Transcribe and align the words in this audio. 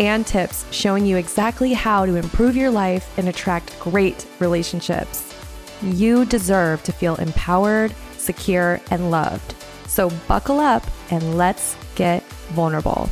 and 0.00 0.26
tips 0.26 0.64
showing 0.70 1.06
you 1.06 1.16
exactly 1.16 1.72
how 1.72 2.06
to 2.06 2.16
improve 2.16 2.56
your 2.56 2.70
life 2.70 3.16
and 3.18 3.28
attract 3.28 3.78
great 3.80 4.26
relationships. 4.38 5.34
You 5.82 6.24
deserve 6.24 6.82
to 6.84 6.92
feel 6.92 7.16
empowered, 7.16 7.94
secure, 8.16 8.80
and 8.90 9.10
loved. 9.10 9.54
So 9.86 10.10
buckle 10.28 10.60
up 10.60 10.84
and 11.10 11.36
let's 11.36 11.76
get 11.94 12.22
vulnerable. 12.54 13.10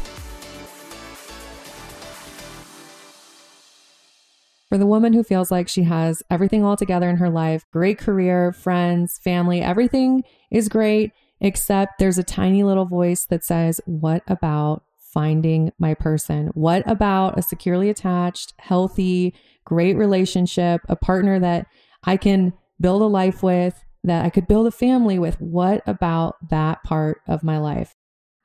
For 4.69 4.79
the 4.79 4.87
woman 4.87 5.13
who 5.13 5.23
feels 5.23 5.53
like 5.53 5.69
she 5.69 5.85
has 5.85 6.21
everything 6.31 6.65
all 6.65 6.77
together 6.77 7.09
in 7.09 7.19
her 7.19 7.31
life 7.31 7.65
great 7.71 7.97
career, 7.99 8.53
friends, 8.53 9.19
family, 9.23 9.61
everything 9.63 10.25
is 10.51 10.69
great, 10.69 11.13
except 11.41 11.99
there's 11.99 12.19
a 12.19 12.25
tiny 12.25 12.65
little 12.65 12.87
voice 12.87 13.25
that 13.27 13.45
says, 13.45 13.81
What 13.87 14.25
about 14.27 14.83
finding 15.15 15.73
my 15.79 15.95
person? 15.95 16.49
What 16.49 16.83
about 16.91 17.39
a 17.39 17.43
securely 17.43 17.89
attached, 17.89 18.53
healthy, 18.59 19.33
great 19.65 19.97
relationship, 19.97 20.83
a 20.89 20.97
partner 20.97 21.39
that 21.41 21.67
I 22.03 22.17
can 22.19 22.53
build 22.81 23.01
a 23.01 23.07
life 23.07 23.43
with, 23.43 23.83
that 24.03 24.25
I 24.25 24.31
could 24.31 24.47
build 24.47 24.67
a 24.67 24.73
family 24.73 25.19
with? 25.19 25.41
What 25.41 25.83
about 25.87 26.37
that 26.51 26.83
part 26.83 27.23
of 27.27 27.43
my 27.43 27.59
life? 27.59 27.95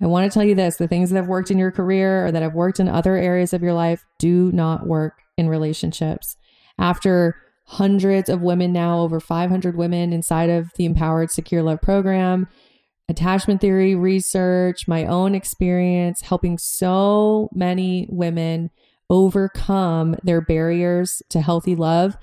I 0.02 0.06
want 0.06 0.32
to 0.32 0.34
tell 0.34 0.48
you 0.48 0.56
this 0.56 0.78
the 0.78 0.88
things 0.88 1.10
that 1.10 1.18
have 1.18 1.28
worked 1.28 1.52
in 1.52 1.58
your 1.58 1.72
career 1.72 2.28
or 2.28 2.32
that 2.32 2.42
have 2.42 2.54
worked 2.54 2.80
in 2.80 2.88
other 2.88 3.18
areas 3.18 3.52
of 3.52 3.62
your 3.62 3.74
life 3.74 4.06
do 4.18 4.52
not 4.54 4.88
work 4.88 5.22
in 5.38 5.50
relationships. 5.50 6.38
After 6.78 7.36
hundreds 7.66 8.30
of 8.30 8.42
women 8.42 8.72
now, 8.72 9.00
over 9.02 9.20
500 9.20 9.76
women 9.76 10.14
inside 10.14 10.50
of 10.50 10.72
the 10.76 10.86
Empowered 10.86 11.32
Secure 11.32 11.62
Love 11.62 11.82
program, 11.82 12.48
attachment 13.10 13.60
theory 13.60 13.96
research, 13.96 14.88
my 14.88 15.06
own 15.06 15.36
experience, 15.36 16.22
helping 16.22 16.58
so 16.58 17.50
many 17.54 18.08
women 18.10 18.70
overcome 19.10 20.16
their 20.24 20.40
barriers 20.40 21.22
to 21.30 21.42
healthy 21.42 21.76
love. 21.76 22.16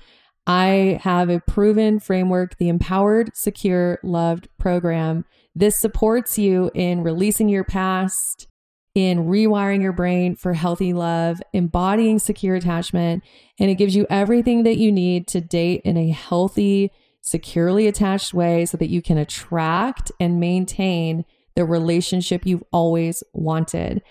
I 0.47 0.99
have 1.03 1.29
a 1.29 1.41
proven 1.41 1.99
framework, 1.99 2.57
the 2.57 2.69
Empowered 2.69 3.35
Secure 3.35 3.99
Loved 4.01 4.47
program. 4.57 5.25
This 5.53 5.77
supports 5.77 6.39
you 6.39 6.71
in 6.73 7.03
releasing 7.03 7.49
your 7.49 7.65
past, 7.65 8.47
in 8.95 9.25
rewiring 9.25 9.81
your 9.81 9.91
brain 9.91 10.37
for 10.37 10.53
healthy 10.53 10.93
love, 10.93 11.41
embodying 11.51 12.17
secure 12.17 12.55
attachment, 12.55 13.23
and 13.59 13.69
it 13.69 13.75
gives 13.75 13.95
you 13.95 14.07
everything 14.09 14.63
that 14.63 14.77
you 14.77 14.91
need 14.91 15.27
to 15.27 15.41
date 15.41 15.81
in 15.83 15.97
a 15.97 16.11
healthy, 16.11 16.91
securely 17.27 17.87
attached 17.87 18.33
way 18.33 18.65
so 18.65 18.77
that 18.77 18.89
you 18.89 19.01
can 19.01 19.17
attract 19.17 20.13
and 20.17 20.39
maintain 20.39 21.25
the 21.55 21.65
relationship 21.65 22.45
you've 22.45 22.63
always 22.71 23.21
wanted. 23.33 24.01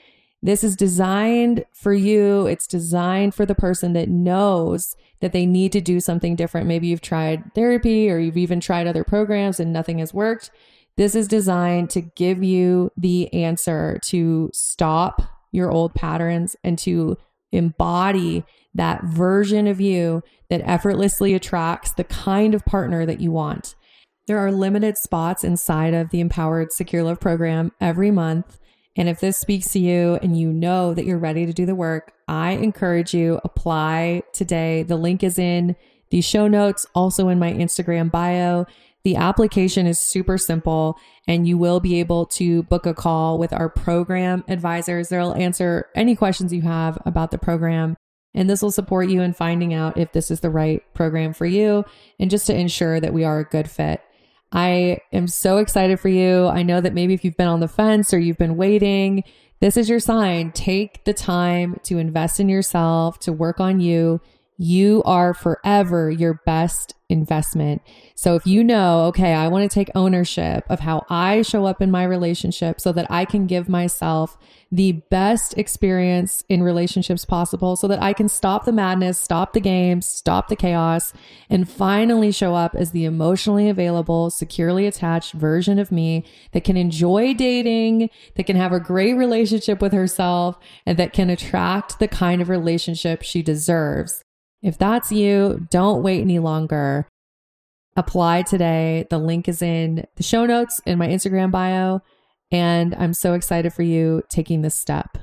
This 0.43 0.63
is 0.63 0.77
designed 0.77 1.65
for 1.73 1.95
you. 1.95 2.47
It's 2.47 2.67
designed 2.67 3.35
for 3.35 3.47
the 3.47 3.55
person 3.55 3.95
that 3.95 4.11
knows 4.11 4.95
that 5.21 5.33
they 5.33 5.47
need 5.47 5.73
to 5.73 5.81
do 5.81 5.99
something 5.99 6.37
different. 6.37 6.67
Maybe 6.67 6.89
you've 6.89 7.01
tried 7.01 7.55
therapy 7.55 8.11
or 8.11 8.19
you've 8.19 8.37
even 8.37 8.61
tried 8.61 8.87
other 8.87 9.03
programs 9.03 9.59
and 9.59 9.73
nothing 9.73 9.99
has 9.99 10.13
worked. 10.13 10.51
This 10.99 11.15
is 11.15 11.27
designed 11.27 11.89
to 11.91 12.03
give 12.03 12.45
you 12.45 12.93
the 12.99 13.33
answer 13.33 13.99
to 14.05 14.51
stop 14.53 15.23
your 15.53 15.71
old 15.71 15.95
patterns 15.95 16.55
and 16.63 16.79
to 16.81 17.17
embody 17.51 18.45
that 18.77 19.05
version 19.05 19.67
of 19.67 19.81
you 19.81 20.23
that 20.51 20.63
effortlessly 20.65 21.35
attracts 21.35 21.93
the 21.93 22.05
kind 22.05 22.55
of 22.55 22.65
partner 22.65 23.05
that 23.07 23.21
you 23.21 23.33
want. 23.33 23.75
There 24.27 24.39
are 24.39 24.53
limited 24.53 24.99
spots 24.99 25.45
inside 25.45 25.95
of 25.95 26.11
the 26.11 26.21
Empowered 26.21 26.73
Secure 26.73 27.03
Love 27.03 27.21
program 27.21 27.73
every 27.81 28.11
month. 28.11 28.59
And 28.97 29.09
if 29.09 29.21
this 29.21 29.39
speaks 29.39 29.71
to 29.73 29.79
you 29.79 30.19
and 30.23 30.39
you 30.39 30.53
know 30.53 30.95
that 30.95 31.05
you're 31.05 31.19
ready 31.19 31.47
to 31.47 31.53
do 31.53 31.67
the 31.67 31.75
work, 31.75 32.13
I 32.27 32.53
encourage 32.53 33.15
you 33.15 33.41
apply 33.45 34.23
today. 34.33 34.83
The 34.83 34.97
link 34.97 35.23
is 35.23 35.39
in 35.39 35.77
the 36.11 36.23
show 36.23 36.49
notes, 36.49 36.87
also 36.95 37.29
in 37.29 37.39
my 37.39 37.53
Instagram 37.53 38.11
bio. 38.11 38.67
The 39.05 39.17
application 39.17 39.87
is 39.87 40.01
super 40.01 40.39
simple 40.39 40.99
and 41.29 41.47
you 41.47 41.57
will 41.57 41.79
be 41.79 42.01
able 42.01 42.27
to 42.27 42.65
book 42.65 42.87
a 42.87 42.95
call 42.95 43.39
with 43.39 43.53
our 43.53 43.69
program 43.69 44.43
advisors. 44.49 45.09
They'll 45.09 45.35
answer 45.35 45.89
any 45.95 46.17
questions 46.17 46.53
you 46.53 46.63
have 46.63 46.99
about 47.07 47.31
the 47.31 47.39
program 47.39 47.97
and 48.37 48.49
this 48.49 48.63
will 48.63 48.71
support 48.71 49.09
you 49.09 49.23
in 49.23 49.33
finding 49.33 49.75
out 49.75 49.97
if 49.97 50.13
this 50.13 50.31
is 50.31 50.41
the 50.41 50.51
right 50.51 50.83
program 50.95 51.33
for 51.33 51.47
you 51.47 51.85
and 52.21 52.31
just 52.31 52.47
to 52.47 52.55
ensure 52.55 53.01
that 53.01 53.15
we 53.15 53.25
are 53.25 53.41
a 53.41 53.45
good 53.45 53.69
fit. 53.69 54.01
I 54.53 54.99
am 55.13 55.27
so 55.27 55.57
excited 55.57 55.99
for 55.99 56.09
you. 56.09 56.47
I 56.47 56.63
know 56.63 56.81
that 56.81 56.95
maybe 56.95 57.15
if 57.15 57.25
you've 57.25 57.37
been 57.37 57.49
on 57.49 57.61
the 57.61 57.67
fence 57.67 58.15
or 58.15 58.19
you've 58.19 58.39
been 58.39 58.57
waiting, 58.57 59.25
this 59.61 59.77
is 59.77 59.89
your 59.89 59.99
sign. 59.99 60.53
Take 60.53 61.05
the 61.05 61.15
time 61.15 61.81
to 61.85 61.99
invest 61.99 62.39
in 62.39 62.49
yourself, 62.49 63.19
to 63.21 63.33
work 63.33 63.59
on 63.59 63.81
you. 63.81 64.21
You 64.59 65.03
are 65.05 65.35
forever 65.35 66.11
your 66.11 66.41
best 66.47 66.95
investment. 67.09 67.83
So 68.17 68.35
if 68.35 68.47
you 68.47 68.65
know, 68.65 69.05
okay, 69.05 69.33
I 69.33 69.49
want 69.49 69.71
to 69.71 69.73
take 69.73 69.91
ownership 69.95 70.65
of 70.69 70.81
how 70.81 71.05
I 71.09 71.43
show 71.43 71.67
up 71.67 71.81
in 71.81 71.91
my 71.91 72.03
relationship 72.05 72.81
so 72.81 72.91
that 72.93 73.09
I 73.11 73.25
can 73.25 73.47
give 73.47 73.69
myself 73.69 74.37
the 74.73 74.93
best 75.11 75.57
experience 75.57 76.43
in 76.49 76.63
relationships 76.63 77.25
possible 77.25 77.77
so 77.77 77.87
that 77.87 78.03
I 78.03 78.13
can 78.13 78.29
stop 78.29 78.65
the 78.65 78.73
madness, 78.73 79.19
stop 79.19 79.53
the 79.53 79.61
games, 79.61 80.07
stop 80.07 80.49
the 80.49 80.57
chaos, 80.57 81.13
and 81.49 81.69
finally 81.69 82.33
show 82.33 82.57
up 82.57 82.75
as 82.75 82.91
the 82.91 83.05
emotionally 83.05 83.69
available, 83.69 84.31
securely 84.31 84.87
attached 84.87 85.33
version 85.35 85.79
of 85.79 85.93
me 85.93 86.25
that 86.53 86.65
can 86.65 86.77
enjoy 86.77 87.35
dating, 87.35 88.11
that 88.35 88.47
can 88.47 88.57
have 88.57 88.73
a 88.73 88.81
great 88.81 89.15
relationship 89.15 89.81
with 89.81 89.93
herself, 89.93 90.59
and 90.85 90.99
that 90.99 91.13
can 91.13 91.31
attract 91.31 92.01
the 92.01 92.09
kind 92.09 92.43
of 92.43 92.49
relationship 92.49 93.23
she 93.23 93.43
deserves. 93.43 94.25
If 94.63 94.79
that's 94.79 95.13
you, 95.13 95.67
don't 95.71 96.03
wait 96.03 96.21
any 96.21 96.39
longer. 96.39 97.07
Apply 97.97 98.43
today. 98.43 99.07
The 99.11 99.19
link 99.19 99.49
is 99.49 99.63
in 99.63 100.07
the 100.17 100.23
show 100.23 100.45
notes 100.45 100.81
in 100.85 100.99
my 100.99 101.09
Instagram 101.09 101.51
bio. 101.51 102.01
And 102.51 102.95
I'm 102.95 103.15
so 103.15 103.35
excited 103.35 103.73
for 103.73 103.83
you 103.83 104.23
taking 104.29 104.63
this 104.63 104.75
step. 104.75 105.19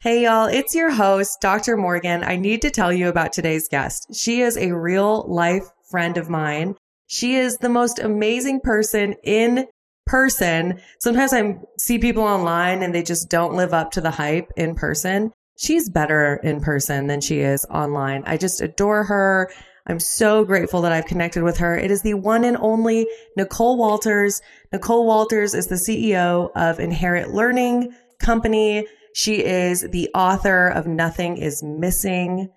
Hey, 0.00 0.24
y'all, 0.24 0.46
it's 0.46 0.74
your 0.74 0.90
host, 0.90 1.40
Dr. 1.40 1.76
Morgan. 1.76 2.24
I 2.24 2.36
need 2.36 2.60
to 2.62 2.70
tell 2.70 2.92
you 2.92 3.08
about 3.08 3.32
today's 3.32 3.68
guest. 3.68 4.08
She 4.12 4.40
is 4.40 4.56
a 4.56 4.72
real 4.72 5.24
life 5.28 5.62
friend 5.88 6.16
of 6.16 6.28
mine. 6.28 6.74
She 7.06 7.36
is 7.36 7.58
the 7.58 7.68
most 7.68 8.00
amazing 8.00 8.60
person 8.62 9.14
in 9.22 9.68
person. 10.06 10.80
Sometimes 10.98 11.32
I 11.32 11.54
see 11.78 11.98
people 11.98 12.24
online 12.24 12.82
and 12.82 12.92
they 12.92 13.04
just 13.04 13.28
don't 13.28 13.54
live 13.54 13.72
up 13.72 13.92
to 13.92 14.00
the 14.00 14.10
hype 14.10 14.50
in 14.56 14.74
person. 14.74 15.30
She's 15.62 15.88
better 15.88 16.40
in 16.42 16.60
person 16.60 17.06
than 17.06 17.20
she 17.20 17.38
is 17.38 17.64
online. 17.66 18.24
I 18.26 18.36
just 18.36 18.60
adore 18.60 19.04
her. 19.04 19.48
I'm 19.86 20.00
so 20.00 20.44
grateful 20.44 20.82
that 20.82 20.90
I've 20.90 21.06
connected 21.06 21.44
with 21.44 21.58
her. 21.58 21.78
It 21.78 21.92
is 21.92 22.02
the 22.02 22.14
one 22.14 22.42
and 22.42 22.56
only 22.56 23.06
Nicole 23.36 23.78
Walters. 23.78 24.42
Nicole 24.72 25.06
Walters 25.06 25.54
is 25.54 25.68
the 25.68 25.76
CEO 25.76 26.50
of 26.56 26.80
Inherit 26.80 27.30
Learning 27.30 27.92
Company. 28.18 28.88
She 29.14 29.44
is 29.44 29.82
the 29.82 30.10
author 30.16 30.66
of 30.66 30.88
Nothing 30.88 31.36
is 31.36 31.62
Missing. 31.62 32.48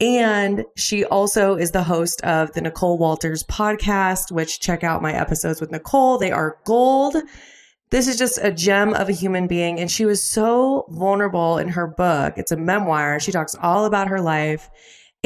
And 0.00 0.64
she 0.76 1.04
also 1.04 1.56
is 1.56 1.72
the 1.72 1.82
host 1.82 2.22
of 2.22 2.52
the 2.54 2.62
Nicole 2.62 2.96
Walters 2.96 3.44
podcast, 3.44 4.32
which 4.32 4.60
check 4.60 4.82
out 4.82 5.02
my 5.02 5.12
episodes 5.12 5.60
with 5.60 5.72
Nicole. 5.72 6.16
They 6.16 6.32
are 6.32 6.56
gold. 6.64 7.16
This 7.90 8.08
is 8.08 8.18
just 8.18 8.38
a 8.42 8.52
gem 8.52 8.94
of 8.94 9.08
a 9.08 9.12
human 9.12 9.46
being. 9.46 9.78
And 9.78 9.90
she 9.90 10.04
was 10.04 10.22
so 10.22 10.86
vulnerable 10.88 11.58
in 11.58 11.68
her 11.68 11.86
book. 11.86 12.34
It's 12.36 12.52
a 12.52 12.56
memoir. 12.56 13.20
She 13.20 13.32
talks 13.32 13.54
all 13.60 13.84
about 13.84 14.08
her 14.08 14.20
life 14.20 14.70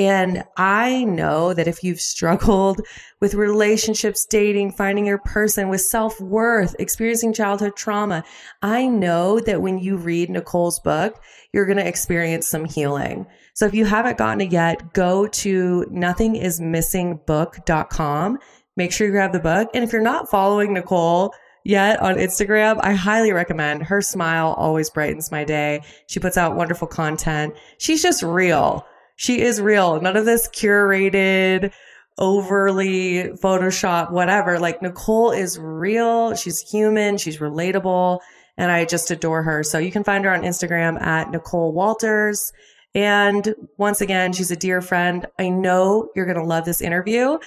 and 0.00 0.42
I 0.56 1.04
know 1.04 1.52
that 1.52 1.68
if 1.68 1.84
you've 1.84 2.00
struggled 2.00 2.80
with 3.20 3.34
relationships, 3.34 4.24
dating, 4.24 4.72
finding 4.72 5.04
your 5.04 5.18
person, 5.18 5.68
with 5.68 5.82
self 5.82 6.18
worth, 6.22 6.74
experiencing 6.78 7.34
childhood 7.34 7.76
trauma, 7.76 8.24
I 8.62 8.86
know 8.86 9.40
that 9.40 9.60
when 9.60 9.78
you 9.78 9.98
read 9.98 10.30
Nicole's 10.30 10.80
book, 10.80 11.22
you're 11.52 11.66
going 11.66 11.76
to 11.76 11.86
experience 11.86 12.48
some 12.48 12.64
healing. 12.64 13.26
So 13.52 13.66
if 13.66 13.74
you 13.74 13.84
haven't 13.84 14.16
gotten 14.16 14.40
it 14.40 14.52
yet, 14.52 14.94
go 14.94 15.26
to 15.26 15.84
nothingismissingbook.com. 15.90 18.38
Make 18.76 18.92
sure 18.92 19.06
you 19.06 19.12
grab 19.12 19.32
the 19.32 19.40
book. 19.40 19.68
And 19.74 19.84
if 19.84 19.92
you're 19.92 20.00
not 20.00 20.30
following 20.30 20.72
Nicole, 20.72 21.34
yet 21.64 22.00
on 22.00 22.16
Instagram, 22.16 22.80
I 22.82 22.94
highly 22.94 23.32
recommend. 23.32 23.82
Her 23.82 24.00
smile 24.00 24.54
always 24.56 24.90
brightens 24.90 25.30
my 25.30 25.44
day. 25.44 25.82
She 26.06 26.20
puts 26.20 26.36
out 26.36 26.56
wonderful 26.56 26.88
content. 26.88 27.54
She's 27.78 28.02
just 28.02 28.22
real. 28.22 28.86
She 29.16 29.42
is 29.42 29.60
real. 29.60 30.00
None 30.00 30.16
of 30.16 30.24
this 30.24 30.48
curated, 30.48 31.72
overly 32.18 33.24
Photoshop, 33.42 34.10
whatever. 34.10 34.58
Like 34.58 34.80
Nicole 34.80 35.30
is 35.30 35.58
real. 35.58 36.34
She's 36.34 36.60
human. 36.60 37.18
She's 37.18 37.38
relatable. 37.38 38.20
And 38.56 38.70
I 38.70 38.84
just 38.84 39.10
adore 39.10 39.42
her. 39.42 39.62
So 39.62 39.78
you 39.78 39.92
can 39.92 40.04
find 40.04 40.24
her 40.24 40.32
on 40.32 40.42
Instagram 40.42 41.00
at 41.00 41.30
Nicole 41.30 41.72
Walters. 41.72 42.52
And 42.94 43.54
once 43.76 44.00
again, 44.00 44.32
she's 44.32 44.50
a 44.50 44.56
dear 44.56 44.80
friend. 44.80 45.26
I 45.38 45.48
know 45.48 46.10
you're 46.16 46.26
going 46.26 46.38
to 46.38 46.44
love 46.44 46.64
this 46.64 46.80
interview. 46.80 47.38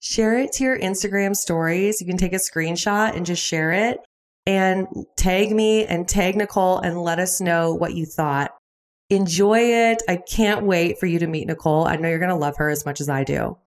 Share 0.00 0.38
it 0.38 0.52
to 0.52 0.64
your 0.64 0.78
Instagram 0.78 1.34
stories. 1.34 2.00
You 2.00 2.06
can 2.06 2.18
take 2.18 2.32
a 2.32 2.36
screenshot 2.36 3.16
and 3.16 3.26
just 3.26 3.44
share 3.44 3.72
it 3.72 3.98
and 4.46 4.86
tag 5.16 5.50
me 5.50 5.86
and 5.86 6.08
tag 6.08 6.36
Nicole 6.36 6.78
and 6.78 7.02
let 7.02 7.18
us 7.18 7.40
know 7.40 7.74
what 7.74 7.94
you 7.94 8.06
thought. 8.06 8.52
Enjoy 9.10 9.58
it. 9.58 10.02
I 10.08 10.16
can't 10.16 10.64
wait 10.64 11.00
for 11.00 11.06
you 11.06 11.18
to 11.18 11.26
meet 11.26 11.48
Nicole. 11.48 11.84
I 11.84 11.96
know 11.96 12.08
you're 12.08 12.20
going 12.20 12.28
to 12.28 12.36
love 12.36 12.58
her 12.58 12.70
as 12.70 12.86
much 12.86 13.00
as 13.00 13.08
I 13.08 13.24
do. 13.24 13.58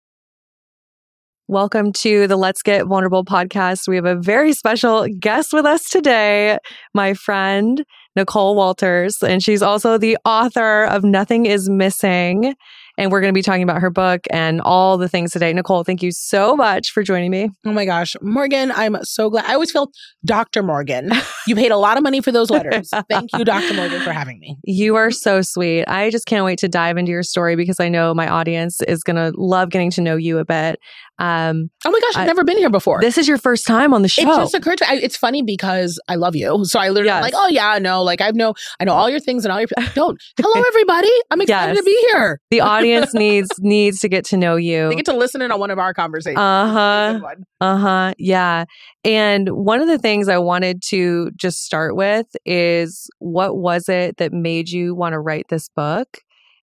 Welcome 1.48 1.92
to 1.94 2.26
the 2.26 2.36
Let's 2.36 2.62
Get 2.62 2.86
Vulnerable 2.86 3.26
podcast. 3.26 3.86
We 3.86 3.96
have 3.96 4.06
a 4.06 4.14
very 4.14 4.54
special 4.54 5.06
guest 5.20 5.52
with 5.52 5.66
us 5.66 5.90
today, 5.90 6.56
my 6.94 7.12
friend 7.12 7.84
Nicole 8.16 8.56
Walters, 8.56 9.22
and 9.22 9.42
she's 9.42 9.60
also 9.60 9.98
the 9.98 10.16
author 10.24 10.84
of 10.84 11.04
Nothing 11.04 11.44
is 11.44 11.68
Missing. 11.68 12.54
And 12.98 13.10
we're 13.10 13.20
going 13.20 13.32
to 13.32 13.38
be 13.38 13.42
talking 13.42 13.62
about 13.62 13.80
her 13.80 13.90
book 13.90 14.20
and 14.30 14.60
all 14.60 14.98
the 14.98 15.08
things 15.08 15.32
today. 15.32 15.52
Nicole, 15.52 15.84
thank 15.84 16.02
you 16.02 16.12
so 16.12 16.54
much 16.54 16.90
for 16.90 17.02
joining 17.02 17.30
me. 17.30 17.48
Oh 17.64 17.72
my 17.72 17.84
gosh. 17.84 18.14
Morgan, 18.20 18.70
I'm 18.72 18.96
so 19.02 19.30
glad. 19.30 19.46
I 19.46 19.54
always 19.54 19.70
feel 19.70 19.90
Dr. 20.24 20.62
Morgan. 20.62 21.10
You 21.46 21.56
paid 21.56 21.72
a 21.72 21.76
lot 21.76 21.96
of 21.96 22.04
money 22.04 22.20
for 22.20 22.30
those 22.30 22.50
letters. 22.50 22.90
Thank 23.10 23.30
you, 23.32 23.44
Dr. 23.44 23.74
Morgan, 23.74 24.00
for 24.02 24.12
having 24.12 24.38
me. 24.38 24.56
You 24.62 24.94
are 24.94 25.10
so 25.10 25.42
sweet. 25.42 25.84
I 25.88 26.10
just 26.10 26.26
can't 26.26 26.44
wait 26.44 26.58
to 26.60 26.68
dive 26.68 26.96
into 26.96 27.10
your 27.10 27.24
story 27.24 27.56
because 27.56 27.80
I 27.80 27.88
know 27.88 28.14
my 28.14 28.28
audience 28.28 28.80
is 28.82 29.02
going 29.02 29.16
to 29.16 29.32
love 29.36 29.70
getting 29.70 29.90
to 29.92 30.00
know 30.00 30.16
you 30.16 30.38
a 30.38 30.44
bit. 30.44 30.78
Um, 31.18 31.70
oh 31.84 31.90
my 31.90 32.00
gosh, 32.00 32.16
I've 32.16 32.26
never 32.26 32.42
been 32.42 32.56
here 32.56 32.70
before. 32.70 33.00
This 33.00 33.18
is 33.18 33.28
your 33.28 33.38
first 33.38 33.66
time 33.66 33.92
on 33.94 34.02
the 34.02 34.08
show. 34.08 34.22
It 34.22 34.36
just 34.36 34.54
occurred 34.54 34.78
to 34.78 34.86
me. 34.90 34.98
It's 35.02 35.16
funny 35.16 35.42
because 35.42 36.00
I 36.08 36.16
love 36.16 36.34
you. 36.34 36.64
So 36.64 36.80
I 36.80 36.88
literally 36.88 37.08
yes. 37.08 37.22
like, 37.22 37.34
oh 37.36 37.48
yeah, 37.48 37.78
no, 37.78 38.02
like 38.02 38.20
I've 38.20 38.34
know, 38.34 38.54
I 38.80 38.84
know 38.84 38.94
all 38.94 39.10
your 39.10 39.20
things 39.20 39.44
and 39.44 39.52
all 39.52 39.60
your, 39.60 39.68
don't. 39.94 40.20
Hello, 40.40 40.64
everybody. 40.68 41.10
I'm 41.30 41.40
excited 41.40 41.74
yes. 41.74 41.78
to 41.78 41.84
be 41.84 42.06
here. 42.08 42.40
The 42.50 42.60
audience 42.62 43.14
needs 43.14 43.50
needs 43.60 44.00
to 44.00 44.08
get 44.08 44.24
to 44.26 44.36
know 44.36 44.56
you. 44.56 44.88
They 44.88 44.96
get 44.96 45.04
to 45.06 45.16
listen 45.16 45.42
in 45.42 45.52
on 45.52 45.60
one 45.60 45.70
of 45.70 45.78
our 45.78 45.92
conversations. 45.92 46.38
Uh 46.38 46.68
huh. 46.68 47.20
Uh 47.60 47.76
huh. 47.76 48.14
Yeah. 48.18 48.64
And 49.04 49.48
one 49.50 49.80
of 49.80 49.88
the 49.88 49.98
things 49.98 50.28
I 50.28 50.38
wanted 50.38 50.82
to 50.88 51.30
just 51.36 51.62
start 51.64 51.94
with 51.94 52.26
is 52.44 53.08
what 53.18 53.56
was 53.56 53.88
it 53.88 54.16
that 54.16 54.32
made 54.32 54.70
you 54.70 54.94
want 54.94 55.12
to 55.12 55.20
write 55.20 55.46
this 55.50 55.68
book? 55.68 56.18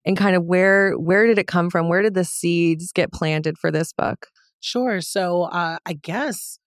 And 0.06 0.18
kind 0.18 0.36
of 0.36 0.44
where 0.44 0.94
where 0.94 1.28
did 1.28 1.38
it 1.38 1.48
come 1.48 1.70
from? 1.70 1.88
Where 1.88 2.02
did 2.02 2.16
the 2.16 2.26
seeds 2.26 2.92
get 2.92 3.14
planted 3.14 3.58
for 3.58 3.70
this 3.70 3.94
book? 3.94 4.28
Sure. 4.60 5.02
So 5.02 5.44
uh, 5.44 5.78
I 5.86 5.94
guess 5.94 6.60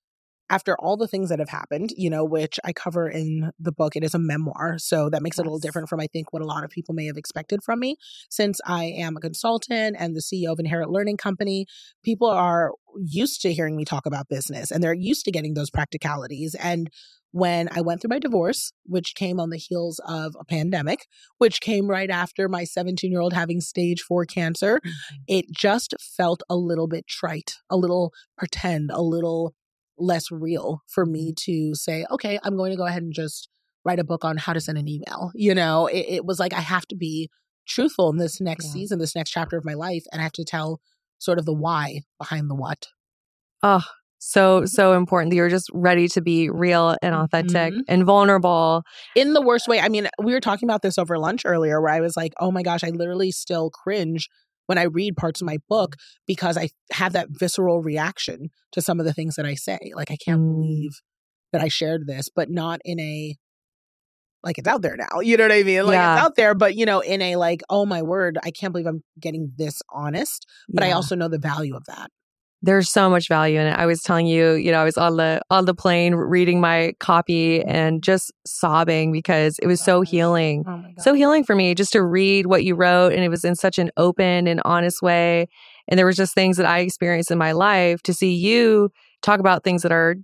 after 0.50 0.76
all 0.78 0.96
the 0.96 1.08
things 1.08 1.30
that 1.30 1.38
have 1.38 1.48
happened, 1.48 1.90
you 1.96 2.10
know, 2.10 2.24
which 2.24 2.60
I 2.64 2.72
cover 2.72 3.08
in 3.08 3.52
the 3.58 3.72
book, 3.72 3.96
it 3.96 4.04
is 4.04 4.14
a 4.14 4.18
memoir. 4.18 4.76
So 4.78 5.08
that 5.10 5.22
makes 5.22 5.38
it 5.38 5.42
a 5.42 5.44
little 5.44 5.58
different 5.58 5.88
from, 5.88 6.00
I 6.00 6.06
think, 6.06 6.32
what 6.32 6.42
a 6.42 6.46
lot 6.46 6.64
of 6.64 6.70
people 6.70 6.94
may 6.94 7.06
have 7.06 7.16
expected 7.16 7.62
from 7.64 7.80
me. 7.80 7.96
Since 8.30 8.60
I 8.66 8.84
am 8.84 9.16
a 9.16 9.20
consultant 9.20 9.96
and 9.98 10.14
the 10.14 10.20
CEO 10.20 10.52
of 10.52 10.58
Inherit 10.58 10.90
Learning 10.90 11.16
Company, 11.16 11.66
people 12.04 12.28
are 12.28 12.72
used 12.98 13.40
to 13.42 13.52
hearing 13.52 13.76
me 13.76 13.84
talk 13.84 14.06
about 14.06 14.28
business 14.28 14.70
and 14.70 14.82
they're 14.82 14.92
used 14.92 15.24
to 15.24 15.32
getting 15.32 15.54
those 15.54 15.70
practicalities. 15.70 16.54
And 16.54 16.90
when 17.32 17.68
I 17.72 17.80
went 17.80 18.00
through 18.00 18.10
my 18.10 18.18
divorce, 18.18 18.72
which 18.84 19.14
came 19.14 19.40
on 19.40 19.50
the 19.50 19.56
heels 19.56 20.00
of 20.06 20.36
a 20.38 20.44
pandemic, 20.44 21.06
which 21.38 21.60
came 21.60 21.88
right 21.88 22.10
after 22.10 22.48
my 22.48 22.64
17 22.64 23.10
year 23.10 23.20
old 23.20 23.32
having 23.32 23.60
stage 23.60 24.02
four 24.02 24.24
cancer, 24.26 24.76
mm-hmm. 24.76 25.16
it 25.26 25.46
just 25.50 25.94
felt 25.98 26.42
a 26.48 26.56
little 26.56 26.86
bit 26.86 27.06
trite, 27.06 27.54
a 27.70 27.76
little 27.76 28.12
pretend, 28.36 28.90
a 28.92 29.00
little 29.00 29.54
less 30.02 30.30
real 30.30 30.82
for 30.88 31.06
me 31.06 31.32
to 31.44 31.74
say, 31.74 32.04
okay, 32.10 32.38
I'm 32.42 32.56
going 32.56 32.70
to 32.70 32.76
go 32.76 32.86
ahead 32.86 33.02
and 33.02 33.12
just 33.12 33.48
write 33.84 33.98
a 33.98 34.04
book 34.04 34.24
on 34.24 34.36
how 34.36 34.52
to 34.52 34.60
send 34.60 34.78
an 34.78 34.88
email. 34.88 35.30
You 35.34 35.54
know, 35.54 35.86
it, 35.86 36.06
it 36.08 36.24
was 36.24 36.38
like 36.38 36.52
I 36.52 36.60
have 36.60 36.86
to 36.88 36.96
be 36.96 37.30
truthful 37.66 38.10
in 38.10 38.18
this 38.18 38.40
next 38.40 38.66
yeah. 38.66 38.72
season, 38.72 38.98
this 38.98 39.16
next 39.16 39.30
chapter 39.30 39.56
of 39.56 39.64
my 39.64 39.74
life, 39.74 40.04
and 40.12 40.20
I 40.20 40.24
have 40.24 40.32
to 40.32 40.44
tell 40.44 40.80
sort 41.18 41.38
of 41.38 41.46
the 41.46 41.54
why 41.54 42.02
behind 42.18 42.50
the 42.50 42.54
what. 42.54 42.88
Oh, 43.62 43.84
so 44.24 44.64
so 44.66 44.92
important 44.92 45.30
that 45.30 45.36
you're 45.36 45.48
just 45.48 45.68
ready 45.74 46.06
to 46.06 46.20
be 46.20 46.48
real 46.48 46.96
and 47.02 47.12
authentic 47.12 47.72
mm-hmm. 47.72 47.80
and 47.88 48.04
vulnerable 48.04 48.84
in 49.16 49.32
the 49.32 49.42
worst 49.42 49.66
way 49.66 49.80
i 49.80 49.88
mean 49.88 50.08
we 50.22 50.32
were 50.32 50.38
talking 50.38 50.68
about 50.68 50.80
this 50.80 50.96
over 50.96 51.18
lunch 51.18 51.42
earlier 51.44 51.80
where 51.80 51.92
i 51.92 52.00
was 52.00 52.16
like 52.16 52.32
oh 52.38 52.52
my 52.52 52.62
gosh 52.62 52.84
i 52.84 52.90
literally 52.90 53.32
still 53.32 53.68
cringe 53.68 54.28
when 54.72 54.78
I 54.78 54.84
read 54.84 55.18
parts 55.18 55.42
of 55.42 55.46
my 55.46 55.58
book 55.68 55.96
because 56.26 56.56
I 56.56 56.70
have 56.92 57.12
that 57.12 57.28
visceral 57.28 57.82
reaction 57.82 58.48
to 58.72 58.80
some 58.80 58.98
of 58.98 59.04
the 59.04 59.12
things 59.12 59.34
that 59.34 59.44
I 59.44 59.54
say. 59.54 59.92
Like, 59.94 60.10
I 60.10 60.16
can't 60.16 60.40
mm. 60.40 60.54
believe 60.54 60.92
that 61.52 61.60
I 61.60 61.68
shared 61.68 62.06
this, 62.06 62.30
but 62.34 62.48
not 62.48 62.80
in 62.86 62.98
a 62.98 63.36
like 64.42 64.56
it's 64.56 64.66
out 64.66 64.80
there 64.80 64.96
now. 64.96 65.20
You 65.20 65.36
know 65.36 65.44
what 65.44 65.52
I 65.52 65.62
mean? 65.62 65.84
Like 65.84 65.94
yeah. 65.94 66.14
it's 66.14 66.24
out 66.24 66.36
there, 66.36 66.54
but 66.54 66.74
you 66.74 66.86
know, 66.86 67.00
in 67.00 67.20
a 67.20 67.36
like, 67.36 67.62
oh 67.68 67.84
my 67.84 68.00
word, 68.00 68.38
I 68.42 68.50
can't 68.50 68.72
believe 68.72 68.86
I'm 68.86 69.04
getting 69.20 69.52
this 69.56 69.82
honest. 69.92 70.46
But 70.70 70.84
yeah. 70.84 70.90
I 70.90 70.92
also 70.92 71.14
know 71.14 71.28
the 71.28 71.38
value 71.38 71.76
of 71.76 71.84
that 71.84 72.10
there's 72.62 72.88
so 72.88 73.10
much 73.10 73.28
value 73.28 73.58
in 73.58 73.66
it. 73.66 73.72
I 73.72 73.86
was 73.86 74.02
telling 74.02 74.26
you, 74.26 74.52
you 74.52 74.70
know, 74.70 74.80
I 74.80 74.84
was 74.84 74.96
on 74.96 75.16
the 75.16 75.42
on 75.50 75.64
the 75.64 75.74
plane 75.74 76.14
reading 76.14 76.60
my 76.60 76.94
copy 77.00 77.62
and 77.62 78.02
just 78.02 78.32
sobbing 78.46 79.10
because 79.10 79.58
it 79.58 79.66
was 79.66 79.82
so 79.82 80.02
healing. 80.02 80.64
Oh 80.66 80.84
so 80.98 81.12
healing 81.12 81.44
for 81.44 81.56
me 81.56 81.74
just 81.74 81.92
to 81.92 82.02
read 82.02 82.46
what 82.46 82.64
you 82.64 82.76
wrote 82.76 83.12
and 83.12 83.24
it 83.24 83.28
was 83.28 83.44
in 83.44 83.56
such 83.56 83.78
an 83.78 83.90
open 83.96 84.46
and 84.46 84.60
honest 84.64 85.02
way. 85.02 85.48
And 85.88 85.98
there 85.98 86.06
was 86.06 86.16
just 86.16 86.34
things 86.34 86.56
that 86.56 86.66
I 86.66 86.78
experienced 86.78 87.32
in 87.32 87.38
my 87.38 87.52
life 87.52 88.02
to 88.04 88.14
see 88.14 88.32
you 88.32 88.90
talk 89.22 89.40
about 89.40 89.64
things 89.64 89.82
that 89.82 89.92
are, 89.92 90.16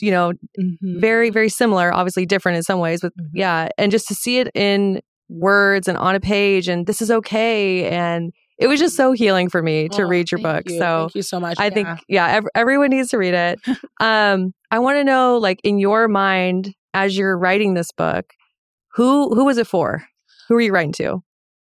you 0.00 0.10
know, 0.10 0.32
mm-hmm. 0.58 1.00
very, 1.00 1.30
very 1.30 1.48
similar, 1.48 1.92
obviously 1.92 2.26
different 2.26 2.56
in 2.56 2.62
some 2.62 2.80
ways, 2.80 3.00
but 3.00 3.16
mm-hmm. 3.16 3.36
yeah. 3.36 3.68
And 3.78 3.90
just 3.90 4.08
to 4.08 4.14
see 4.14 4.38
it 4.38 4.50
in 4.54 5.00
words 5.30 5.88
and 5.88 5.96
on 5.96 6.14
a 6.14 6.20
page 6.20 6.68
and 6.68 6.86
this 6.86 7.02
is 7.02 7.10
okay 7.10 7.88
and 7.88 8.32
it 8.58 8.66
was 8.66 8.80
just 8.80 8.96
so 8.96 9.12
healing 9.12 9.48
for 9.48 9.62
me 9.62 9.88
to 9.90 10.02
oh, 10.02 10.08
read 10.08 10.30
your 10.30 10.40
book. 10.40 10.68
You. 10.68 10.78
So 10.78 11.00
thank 11.02 11.14
you 11.14 11.22
so 11.22 11.38
much. 11.38 11.58
I 11.58 11.66
yeah. 11.66 11.70
think, 11.70 11.88
yeah, 12.08 12.26
ev- 12.28 12.48
everyone 12.54 12.90
needs 12.90 13.10
to 13.10 13.18
read 13.18 13.34
it. 13.34 13.60
um, 14.00 14.52
I 14.70 14.78
want 14.80 14.96
to 14.96 15.04
know, 15.04 15.38
like, 15.38 15.60
in 15.62 15.78
your 15.78 16.08
mind, 16.08 16.74
as 16.94 17.16
you're 17.16 17.38
writing 17.38 17.74
this 17.74 17.92
book, 17.92 18.32
who 18.94 19.34
who 19.34 19.44
was 19.44 19.58
it 19.58 19.66
for? 19.66 20.04
Who 20.48 20.56
are 20.56 20.60
you 20.60 20.72
writing 20.72 20.92
to? 20.94 21.22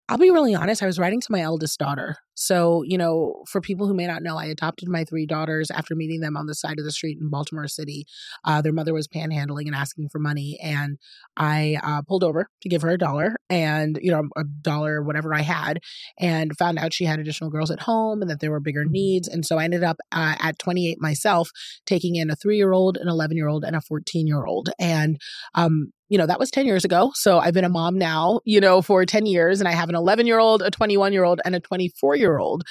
I'll 0.09 0.17
be 0.17 0.29
really 0.29 0.53
honest. 0.53 0.83
I 0.83 0.85
was 0.85 0.99
writing 0.99 1.21
to 1.21 1.31
my 1.31 1.41
eldest 1.41 1.79
daughter. 1.79 2.17
So, 2.35 2.83
you 2.83 2.97
know, 2.97 3.43
for 3.47 3.61
people 3.61 3.87
who 3.87 3.93
may 3.93 4.07
not 4.07 4.23
know, 4.23 4.37
I 4.37 4.45
adopted 4.45 4.89
my 4.89 5.03
three 5.03 5.25
daughters 5.25 5.69
after 5.71 5.95
meeting 5.95 6.21
them 6.21 6.35
on 6.35 6.47
the 6.47 6.55
side 6.55 6.79
of 6.79 6.85
the 6.85 6.91
street 6.91 7.17
in 7.19 7.29
Baltimore 7.29 7.67
City. 7.67 8.05
Uh, 8.43 8.61
their 8.61 8.73
mother 8.73 8.93
was 8.93 9.07
panhandling 9.07 9.67
and 9.67 9.75
asking 9.75 10.09
for 10.09 10.19
money. 10.19 10.59
And 10.61 10.97
I 11.37 11.77
uh, 11.83 12.01
pulled 12.01 12.23
over 12.23 12.47
to 12.61 12.69
give 12.69 12.81
her 12.81 12.89
a 12.89 12.97
dollar 12.97 13.35
and, 13.49 13.99
you 14.01 14.11
know, 14.11 14.23
a 14.35 14.43
dollar, 14.43 15.01
whatever 15.01 15.33
I 15.33 15.41
had, 15.41 15.79
and 16.19 16.57
found 16.57 16.79
out 16.79 16.93
she 16.93 17.05
had 17.05 17.19
additional 17.19 17.49
girls 17.49 17.71
at 17.71 17.81
home 17.81 18.21
and 18.21 18.29
that 18.29 18.39
there 18.39 18.51
were 18.51 18.59
bigger 18.59 18.83
mm-hmm. 18.83 18.93
needs. 18.93 19.27
And 19.27 19.45
so 19.45 19.57
I 19.57 19.65
ended 19.65 19.83
up 19.83 19.97
uh, 20.11 20.35
at 20.39 20.59
28 20.59 20.99
myself 20.99 21.49
taking 21.85 22.15
in 22.15 22.29
a 22.29 22.35
three 22.35 22.57
year 22.57 22.73
old, 22.73 22.97
an 22.97 23.07
11 23.07 23.37
year 23.37 23.47
old, 23.47 23.63
and 23.63 23.75
a 23.75 23.81
14 23.81 24.27
year 24.27 24.45
old. 24.45 24.69
And, 24.79 25.19
um, 25.55 25.91
you 26.13 26.19
know, 26.19 26.27
that 26.27 26.37
was 26.37 26.51
10 26.51 26.67
years 26.67 26.85
ago. 26.85 27.11
So 27.15 27.39
I've 27.39 27.55
been 27.55 27.63
a 27.63 27.69
mom 27.69 27.97
now, 27.97 28.39
you 28.45 28.61
know, 28.61 28.83
for 28.83 29.03
10 29.03 29.25
years, 29.25 29.59
and 29.59 29.67
I 29.67 29.71
have 29.71 29.89
an 29.89 29.95
11 29.95 30.27
year 30.27 30.37
old, 30.37 30.61
a 30.61 30.69
21 30.69 31.11
year 31.11 31.23
old, 31.23 31.41
and 31.43 31.55
a 31.55 31.59
24 31.59 32.15
year 32.15 32.37
old. 32.37 32.61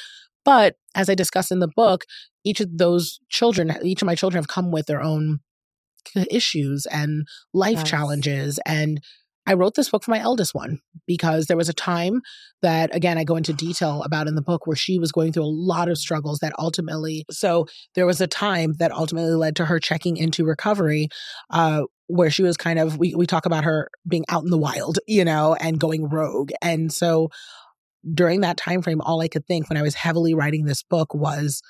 But 0.44 0.76
as 0.94 1.11
I 1.11 1.16
discuss 1.16 1.50
in 1.50 1.58
the 1.58 1.66
book, 1.66 2.04
each 2.44 2.61
of 2.61 2.78
those 2.78 3.18
children, 3.30 3.76
each 3.82 4.00
of 4.00 4.06
my 4.06 4.14
children 4.14 4.38
have 4.38 4.46
come 4.46 4.70
with 4.70 4.87
their 4.87 5.02
own 5.02 5.40
uh, 6.14 6.25
issues 6.30 6.87
and 6.87 7.26
life 7.52 7.78
yes. 7.78 7.90
challenges. 7.90 8.61
And 8.64 9.00
I 9.44 9.54
wrote 9.54 9.75
this 9.75 9.90
book 9.90 10.04
for 10.04 10.12
my 10.12 10.20
eldest 10.20 10.54
one 10.54 10.80
because 11.06 11.46
there 11.46 11.56
was 11.56 11.68
a 11.68 11.75
time 11.75 12.22
that, 12.62 12.94
again, 12.94 13.18
I 13.18 13.25
go 13.25 13.34
into 13.34 13.52
detail 13.52 14.02
about 14.04 14.28
in 14.28 14.37
the 14.37 14.42
book 14.42 14.66
where 14.66 14.76
she 14.76 15.00
was 15.00 15.11
going 15.11 15.32
through 15.32 15.42
a 15.42 15.46
lot 15.46 15.88
of 15.88 15.99
struggles 15.99 16.38
that 16.38 16.52
ultimately, 16.58 17.25
so 17.28 17.66
there 17.96 18.06
was 18.06 18.20
a 18.20 18.28
time 18.28 18.75
that 18.78 18.92
ultimately 18.92 19.34
led 19.34 19.56
to 19.56 19.64
her 19.64 19.80
checking 19.80 20.16
into 20.16 20.44
recovery, 20.44 21.08
uh, 21.50 21.82
where 22.06 22.30
she 22.30 22.44
was 22.44 22.56
kind 22.56 22.78
of, 22.78 22.99
we, 22.99 23.16
we 23.16 23.26
talk 23.26 23.44
about 23.44 23.64
her 23.64 23.88
being 24.06 24.25
out 24.28 24.44
in 24.44 24.50
the 24.50 24.58
wild, 24.58 25.00
you 25.08 25.25
know, 25.25 25.54
and 25.54 25.80
going 25.80 26.08
rogue. 26.08 26.52
And 26.62 26.92
so 26.92 27.28
during 28.14 28.42
that 28.42 28.56
time 28.56 28.80
frame, 28.80 29.00
all 29.00 29.20
I 29.20 29.28
could 29.28 29.46
think 29.46 29.68
when 29.68 29.76
I 29.76 29.82
was 29.82 29.94
heavily 29.94 30.34
writing 30.34 30.66
this 30.66 30.84
book 30.84 31.14
was, 31.14 31.62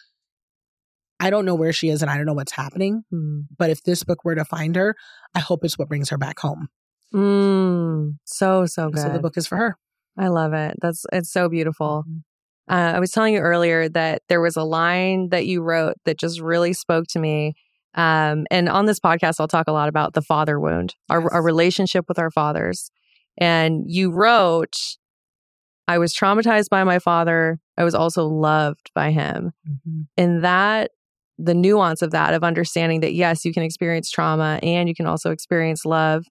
I 1.21 1.31
don't 1.31 1.45
know 1.47 1.55
where 1.55 1.73
she 1.73 1.89
is 1.89 2.03
and 2.03 2.11
I 2.11 2.17
don't 2.17 2.27
know 2.27 2.35
what's 2.35 2.53
happening. 2.53 3.05
Mm. 3.13 3.47
But 3.57 3.71
if 3.71 3.83
this 3.83 4.03
book 4.03 4.25
were 4.25 4.35
to 4.35 4.45
find 4.45 4.77
her, 4.77 4.95
I 5.35 5.41
hope 5.41 5.65
it's 5.65 5.79
what 5.79 5.89
brings 5.89 6.11
her 6.11 6.19
back 6.19 6.41
home. 6.41 6.69
Mm, 7.13 8.17
so, 8.25 8.67
so 8.67 8.91
good. 8.91 9.03
So 9.03 9.09
the 9.11 9.19
book 9.19 9.37
is 9.37 9.47
for 9.47 9.57
her. 9.57 9.77
I 10.19 10.29
love 10.29 10.53
it. 10.53 10.77
That's, 10.81 11.05
it's 11.13 11.31
so 11.33 11.49
beautiful. 11.49 12.05
Mm-hmm. 12.09 12.19
Uh, 12.75 12.93
I 12.97 13.01
was 13.01 13.11
telling 13.11 13.35
you 13.35 13.41
earlier 13.41 13.89
that 13.89 14.23
there 14.29 14.41
was 14.41 14.57
a 14.57 14.63
line 14.63 15.31
that 15.31 15.47
you 15.47 15.63
wrote 15.63 15.97
that 16.05 16.19
just 16.19 16.41
really 16.41 16.73
spoke 16.73 17.07
to 17.09 17.19
me. 17.19 17.55
Um, 17.95 18.47
and 18.51 18.69
on 18.69 18.87
this 18.87 19.01
podcast, 19.01 19.41
I'll 19.41 19.49
talk 19.49 19.69
a 19.69 19.73
lot 19.73 19.89
about 19.89 20.15
the 20.15 20.23
father 20.23 20.59
wound, 20.59 20.95
our, 21.11 21.31
our 21.33 21.43
relationship 21.43 22.07
with 22.09 22.19
our 22.19 22.31
fathers. 22.31 22.91
And 23.37 23.85
you 23.87 24.11
wrote, 24.11 24.77
I 25.89 25.99
was 25.99 26.15
traumatized 26.15 26.69
by 26.71 26.85
my 26.85 26.99
father. 26.99 27.59
I 27.77 27.85
was 27.85 27.95
also 27.95 28.27
loved 28.27 28.91
by 28.95 29.11
him. 29.11 29.53
Mm-hmm. 29.69 30.03
And 30.17 30.45
that, 30.45 30.93
the 31.39 31.55
nuance 31.55 32.03
of 32.03 32.13
that, 32.13 32.35
of 32.35 32.45
understanding 32.45 33.01
that, 33.01 33.15
yes, 33.15 33.45
you 33.45 33.53
can 33.53 33.65
experience 33.65 34.11
trauma 34.11 34.61
and 34.63 34.89
you 34.89 34.95
can 34.95 35.07
also 35.07 35.31
experience 35.31 35.85
love. 35.85 36.25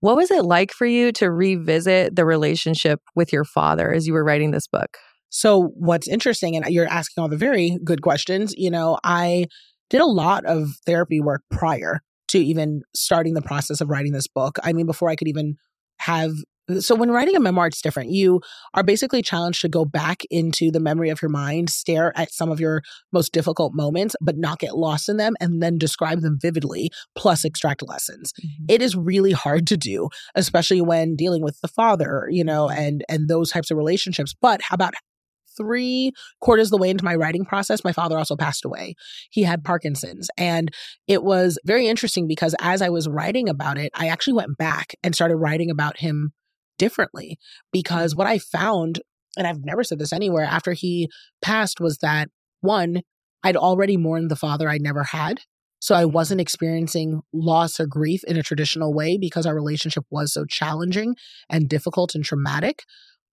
What 0.00 0.16
was 0.16 0.30
it 0.30 0.44
like 0.44 0.72
for 0.72 0.86
you 0.86 1.12
to 1.12 1.30
revisit 1.30 2.16
the 2.16 2.24
relationship 2.24 3.00
with 3.14 3.32
your 3.32 3.44
father 3.44 3.92
as 3.92 4.06
you 4.06 4.14
were 4.14 4.24
writing 4.24 4.50
this 4.50 4.66
book? 4.66 4.96
So, 5.28 5.72
what's 5.74 6.08
interesting, 6.08 6.56
and 6.56 6.66
you're 6.68 6.88
asking 6.88 7.22
all 7.22 7.28
the 7.28 7.36
very 7.36 7.78
good 7.84 8.02
questions, 8.02 8.52
you 8.56 8.70
know, 8.70 8.98
I 9.04 9.46
did 9.88 10.00
a 10.00 10.06
lot 10.06 10.44
of 10.44 10.70
therapy 10.86 11.20
work 11.20 11.42
prior 11.50 12.00
to 12.28 12.38
even 12.38 12.82
starting 12.94 13.34
the 13.34 13.42
process 13.42 13.80
of 13.80 13.90
writing 13.90 14.12
this 14.12 14.26
book. 14.26 14.58
I 14.64 14.72
mean, 14.72 14.86
before 14.86 15.08
I 15.08 15.16
could 15.16 15.28
even 15.28 15.56
have 15.98 16.32
so 16.78 16.94
when 16.94 17.10
writing 17.10 17.36
a 17.36 17.40
memoir 17.40 17.66
it's 17.66 17.82
different. 17.82 18.10
You 18.10 18.40
are 18.74 18.82
basically 18.82 19.22
challenged 19.22 19.60
to 19.62 19.68
go 19.68 19.84
back 19.84 20.22
into 20.30 20.70
the 20.70 20.80
memory 20.80 21.10
of 21.10 21.20
your 21.22 21.30
mind 21.30 21.70
stare 21.70 22.12
at 22.16 22.32
some 22.32 22.50
of 22.50 22.60
your 22.60 22.82
most 23.12 23.32
difficult 23.32 23.74
moments 23.74 24.14
but 24.20 24.36
not 24.36 24.58
get 24.58 24.76
lost 24.76 25.08
in 25.08 25.16
them 25.16 25.34
and 25.40 25.62
then 25.62 25.78
describe 25.78 26.20
them 26.20 26.38
vividly 26.40 26.90
plus 27.14 27.44
extract 27.44 27.86
lessons. 27.86 28.32
Mm-hmm. 28.32 28.64
it 28.68 28.82
is 28.82 28.96
really 28.96 29.32
hard 29.32 29.66
to 29.66 29.76
do 29.76 30.08
especially 30.34 30.80
when 30.80 31.16
dealing 31.16 31.42
with 31.42 31.60
the 31.60 31.68
father 31.68 32.28
you 32.30 32.44
know 32.44 32.68
and 32.68 33.04
and 33.08 33.28
those 33.28 33.50
types 33.50 33.70
of 33.70 33.76
relationships. 33.76 34.34
But 34.40 34.62
how 34.62 34.74
about 34.74 34.94
three 35.56 36.12
quarters 36.40 36.68
of 36.68 36.70
the 36.70 36.78
way 36.78 36.90
into 36.90 37.04
my 37.04 37.14
writing 37.14 37.44
process 37.44 37.84
my 37.84 37.92
father 37.92 38.16
also 38.16 38.36
passed 38.36 38.64
away. 38.64 38.94
He 39.30 39.42
had 39.42 39.64
parkinson's 39.64 40.30
and 40.38 40.72
it 41.06 41.22
was 41.22 41.58
very 41.64 41.86
interesting 41.86 42.26
because 42.26 42.54
as 42.60 42.82
i 42.82 42.88
was 42.88 43.08
writing 43.08 43.48
about 43.48 43.78
it 43.78 43.90
i 43.94 44.08
actually 44.08 44.34
went 44.34 44.56
back 44.56 44.94
and 45.02 45.14
started 45.14 45.36
writing 45.36 45.70
about 45.70 45.98
him 45.98 46.32
differently 46.80 47.38
because 47.72 48.16
what 48.16 48.26
i 48.26 48.38
found 48.38 49.00
and 49.36 49.46
i've 49.46 49.64
never 49.64 49.84
said 49.84 49.98
this 49.98 50.12
anywhere 50.12 50.44
after 50.44 50.72
he 50.72 51.08
passed 51.42 51.80
was 51.80 51.98
that 51.98 52.28
one 52.62 53.02
i'd 53.44 53.56
already 53.56 53.98
mourned 53.98 54.30
the 54.30 54.36
father 54.36 54.68
i 54.68 54.78
never 54.78 55.04
had 55.04 55.42
so 55.82 55.94
I 55.94 56.04
wasn't 56.04 56.42
experiencing 56.42 57.22
loss 57.32 57.80
or 57.80 57.86
grief 57.86 58.22
in 58.24 58.36
a 58.36 58.42
traditional 58.42 58.92
way 58.92 59.16
because 59.16 59.46
our 59.46 59.54
relationship 59.54 60.04
was 60.10 60.32
so 60.32 60.44
challenging 60.44 61.16
and 61.48 61.68
difficult 61.68 62.14
and 62.14 62.22
traumatic. 62.22 62.84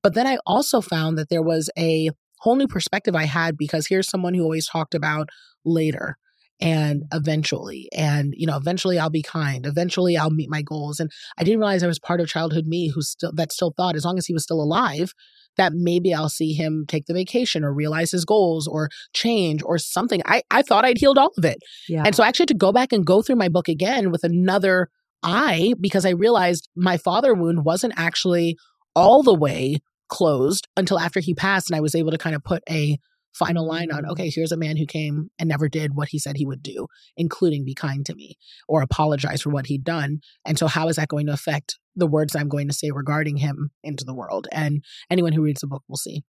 But 0.02 0.14
then 0.14 0.26
I 0.26 0.38
also 0.46 0.80
found 0.80 1.18
that 1.18 1.30
there 1.30 1.44
was 1.44 1.70
a 1.78 2.10
whole 2.40 2.56
new 2.56 2.68
perspective 2.68 3.16
I 3.16 3.26
had 3.26 3.58
because 3.58 3.88
here's 3.88 4.10
someone 4.10 4.34
who 4.34 4.44
always 4.44 4.68
talked 4.68 4.96
about 4.96 5.28
later 5.66 6.18
and 6.60 7.04
eventually 7.14 7.88
and 7.96 8.34
you 8.38 8.48
know 8.48 8.58
eventually 8.58 8.98
I'll 8.98 9.10
be 9.10 9.22
kind 9.22 9.66
eventually 9.66 10.18
I'll 10.18 10.32
meet 10.32 10.50
my 10.50 10.62
goals 10.62 11.00
and 11.00 11.12
I 11.38 11.44
didn't 11.44 11.60
realize 11.60 11.84
I 11.84 11.88
was 11.88 12.00
part 12.00 12.20
of 12.20 12.28
childhood 12.28 12.66
me 12.66 12.90
who 12.90 13.02
still 13.02 13.32
that 13.36 13.52
still 13.52 13.74
thought 13.78 13.96
as 13.96 14.04
long 14.06 14.18
as 14.18 14.26
he 14.26 14.34
was 14.34 14.44
still 14.44 14.62
alive 14.62 15.14
that 15.58 15.74
maybe 15.74 16.14
I'll 16.14 16.30
see 16.30 16.54
him 16.54 16.86
take 16.88 17.06
the 17.06 17.14
vacation 17.14 17.64
or 17.64 17.74
realize 17.74 18.12
his 18.12 18.26
goals 18.26 18.68
or 18.68 18.90
change 19.14 19.62
or 19.64 19.78
something 19.78 20.22
I 20.26 20.42
I 20.50 20.62
thought 20.64 20.86
I'd 20.86 20.98
healed 20.98 21.18
all 21.18 21.32
of 21.38 21.46
it 21.46 21.60
Yeah. 21.88 22.04
and 22.06 22.16
so 22.16 22.24
I 22.24 22.28
actually 22.28 22.44
had 22.44 22.50
to 22.50 22.54
go 22.56 22.72
back 22.72 22.92
and 22.92 23.06
go 23.06 23.22
through 23.22 23.36
my 23.38 23.50
book 23.50 23.68
again 23.68 24.12
with 24.12 24.24
another 24.24 24.90
eye 25.24 25.74
because 25.80 26.06
I 26.06 26.12
realized 26.12 26.70
my 26.76 26.98
father 26.98 27.34
wound 27.34 27.66
wasn't 27.66 27.94
actually 27.98 28.58
all 28.96 29.24
the 29.24 29.34
way 29.34 29.78
closed 30.10 30.68
until 30.78 31.00
after 31.00 31.20
he 31.20 31.34
passed. 31.34 31.70
And 31.70 31.78
I 31.78 31.82
was 31.82 31.96
able 31.96 32.12
to 32.12 32.18
kind 32.18 32.36
of 32.36 32.44
put 32.44 32.64
a 32.70 32.98
final 33.38 33.68
line 33.68 33.92
on 33.92 34.06
okay, 34.06 34.30
here's 34.34 34.52
a 34.52 34.58
man 34.58 34.78
who 34.78 34.86
came 34.86 35.30
and 35.40 35.50
never 35.50 35.70
did 35.70 35.96
what 35.96 36.10
he 36.10 36.20
said 36.20 36.38
he 36.38 36.46
would 36.46 36.64
do, 36.64 36.88
including 37.16 37.66
be 37.66 37.74
kind 37.74 38.06
to 38.06 38.16
me 38.16 38.36
or 38.68 38.82
apologize 38.82 39.42
for 39.42 39.50
what 39.50 39.68
he'd 39.68 39.84
done. 39.84 40.20
And 40.46 40.58
so, 40.58 40.68
how 40.68 40.88
is 40.90 40.96
that 40.96 41.08
going 41.08 41.28
to 41.28 41.34
affect 41.34 41.78
the 41.96 42.08
words 42.08 42.36
I'm 42.36 42.50
going 42.50 42.68
to 42.68 42.74
say 42.74 42.92
regarding 42.92 43.38
him 43.38 43.70
into 43.84 44.04
the 44.06 44.14
world? 44.14 44.48
And 44.52 44.84
anyone 45.10 45.34
who 45.34 45.42
reads 45.44 45.62
the 45.62 45.68
book 45.68 45.84
will 45.88 45.98
see. 45.98 46.24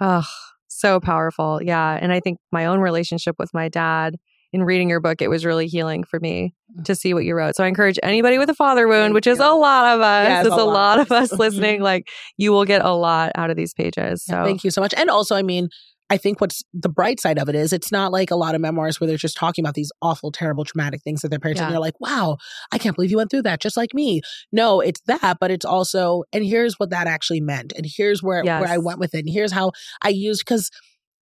Oh, 0.00 0.26
so 0.68 1.00
powerful. 1.00 1.60
Yeah. 1.62 1.98
And 2.00 2.12
I 2.12 2.20
think 2.20 2.38
my 2.50 2.66
own 2.66 2.80
relationship 2.80 3.36
with 3.38 3.50
my 3.54 3.68
dad 3.68 4.16
in 4.54 4.62
reading 4.62 4.88
your 4.88 5.00
book, 5.00 5.20
it 5.20 5.28
was 5.28 5.44
really 5.44 5.66
healing 5.66 6.04
for 6.04 6.20
me 6.20 6.54
mm. 6.78 6.84
to 6.84 6.94
see 6.94 7.12
what 7.12 7.24
you 7.24 7.34
wrote. 7.34 7.56
So 7.56 7.64
I 7.64 7.66
encourage 7.66 7.98
anybody 8.04 8.38
with 8.38 8.48
a 8.48 8.54
father 8.54 8.86
wound, 8.86 9.06
Thank 9.06 9.14
which 9.14 9.26
is 9.26 9.38
you. 9.38 9.44
a 9.44 9.50
lot 9.52 9.96
of 9.96 10.00
us, 10.00 10.28
Yeah, 10.28 10.38
it's 10.40 10.46
it's 10.46 10.56
a 10.56 10.60
a 10.60 10.64
lot. 10.64 10.98
lot. 10.98 11.00
of 11.00 11.10
us 11.10 11.32
listening, 11.38 11.80
like 11.80 12.08
you 12.36 12.52
will 12.52 12.64
get 12.64 12.84
a 12.84 12.92
lot 12.92 13.32
out 13.34 13.50
of 13.50 13.56
these 13.56 13.74
pages. 13.74 14.24
So 14.24 14.34
Yeah, 14.34 14.44
thank 14.44 14.62
you 14.62 14.70
so 14.70 14.80
much. 14.80 14.94
And 14.96 15.10
also, 15.10 15.34
I 15.34 15.42
mean, 15.42 15.68
I 16.14 16.16
think 16.16 16.40
what's 16.40 16.62
the 16.72 16.88
bright 16.88 17.18
side 17.18 17.38
of 17.38 17.48
it 17.48 17.56
is 17.56 17.72
it's 17.72 17.90
not 17.90 18.12
like 18.12 18.30
a 18.30 18.36
lot 18.36 18.54
of 18.54 18.60
memoirs 18.60 19.00
where 19.00 19.08
they're 19.08 19.16
just 19.16 19.36
talking 19.36 19.64
about 19.64 19.74
these 19.74 19.90
awful, 20.00 20.30
terrible, 20.30 20.64
traumatic 20.64 21.02
things 21.02 21.22
that 21.22 21.28
their 21.28 21.40
parents. 21.40 21.60
Yeah. 21.60 21.66
And 21.66 21.72
you're 21.72 21.80
like, 21.80 22.00
wow, 22.00 22.38
I 22.70 22.78
can't 22.78 22.94
believe 22.94 23.10
you 23.10 23.16
went 23.16 23.32
through 23.32 23.42
that 23.42 23.60
just 23.60 23.76
like 23.76 23.92
me. 23.92 24.20
No, 24.52 24.80
it's 24.80 25.00
that, 25.06 25.38
but 25.40 25.50
it's 25.50 25.64
also, 25.64 26.22
and 26.32 26.44
here's 26.44 26.78
what 26.78 26.90
that 26.90 27.08
actually 27.08 27.40
meant. 27.40 27.72
And 27.76 27.84
here's 27.84 28.22
where, 28.22 28.44
where 28.44 28.68
I 28.68 28.78
went 28.78 29.00
with 29.00 29.14
it. 29.14 29.24
And 29.24 29.28
here's 29.28 29.50
how 29.50 29.72
I 30.00 30.10
used, 30.10 30.42
because 30.46 30.70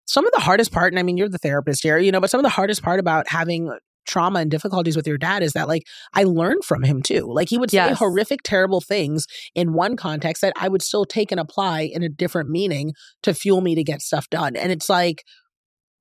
some 0.06 0.26
of 0.26 0.34
the 0.34 0.42
hardest 0.42 0.74
part, 0.74 0.92
and 0.92 1.00
I 1.00 1.04
mean, 1.04 1.16
you're 1.16 1.30
the 1.30 1.38
therapist 1.38 1.84
here, 1.84 1.98
you 1.98 2.12
know, 2.12 2.20
but 2.20 2.30
some 2.30 2.40
of 2.40 2.44
the 2.44 2.50
hardest 2.50 2.84
part 2.84 3.00
about 3.00 3.30
having 3.30 3.74
trauma 4.06 4.40
and 4.40 4.50
difficulties 4.52 4.96
with 4.96 5.08
your 5.08 5.18
dad 5.18 5.44
is 5.44 5.54
that 5.54 5.68
like 5.68 5.84
I 6.14 6.24
learned 6.24 6.64
from 6.64 6.84
him 6.84 7.02
too. 7.02 7.26
Like 7.32 7.50
he 7.50 7.58
would 7.58 7.70
say 7.72 7.78
Yes. 7.78 8.00
horrific, 8.00 8.42
terrible 8.44 8.82
things 8.82 9.28
in 9.56 9.74
one 9.74 9.96
context 9.96 10.42
that 10.42 10.54
I 10.60 10.68
would 10.68 10.82
still 10.82 11.06
take 11.06 11.32
and 11.32 11.40
apply 11.40 11.82
in 11.82 12.04
a 12.04 12.10
different 12.10 12.50
meaning 12.50 12.94
to 13.24 13.34
fuel 13.34 13.62
me 13.62 13.76
to 13.76 13.84
get 13.84 14.02
stuff 14.02 14.30
done. 14.30 14.56
And 14.56 14.72
it's 14.72 14.90
like, 14.90 15.24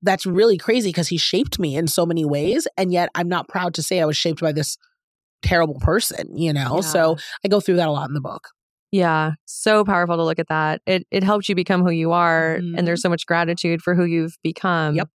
that's 0.03 0.25
really 0.25 0.57
crazy 0.57 0.89
because 0.89 1.09
he 1.09 1.19
shaped 1.19 1.59
me 1.59 1.77
in 1.77 1.87
so 1.87 2.07
many 2.07 2.25
ways. 2.25 2.67
And 2.79 2.91
yet 2.93 3.11
I'm 3.15 3.29
not 3.29 3.49
proud 3.49 3.75
to 3.75 3.83
say 3.83 4.01
I 4.01 4.07
was 4.07 4.17
shaped 4.17 4.41
by 4.41 4.53
this 4.53 4.79
terrible 5.43 5.79
person, 5.81 6.37
you 6.37 6.53
know? 6.53 6.77
Yeah. 6.77 6.81
So 6.81 7.17
I 7.45 7.49
go 7.49 7.61
through 7.61 7.77
that 7.77 7.89
a 7.89 7.93
lot 7.93 8.09
in 8.09 8.15
the 8.15 8.21
book. 8.21 8.49
Yeah, 8.93 9.33
so 9.45 9.85
powerful 9.85 10.17
to 10.17 10.25
look 10.25 10.41
at 10.41 10.49
that. 10.49 10.81
It 10.85 11.07
it 11.13 11.23
helps 11.23 11.49
you 11.49 11.55
become 11.55 11.83
who 11.85 11.91
you 11.93 12.11
are, 12.11 12.59
Mhm. 12.61 12.77
and 12.77 12.89
there's 12.89 13.03
so 13.03 13.09
much 13.09 13.25
gratitude 13.25 13.83
for 13.83 13.95
who 13.95 14.05
you've 14.05 14.37
become. 14.43 14.97
Yep. 14.97 15.09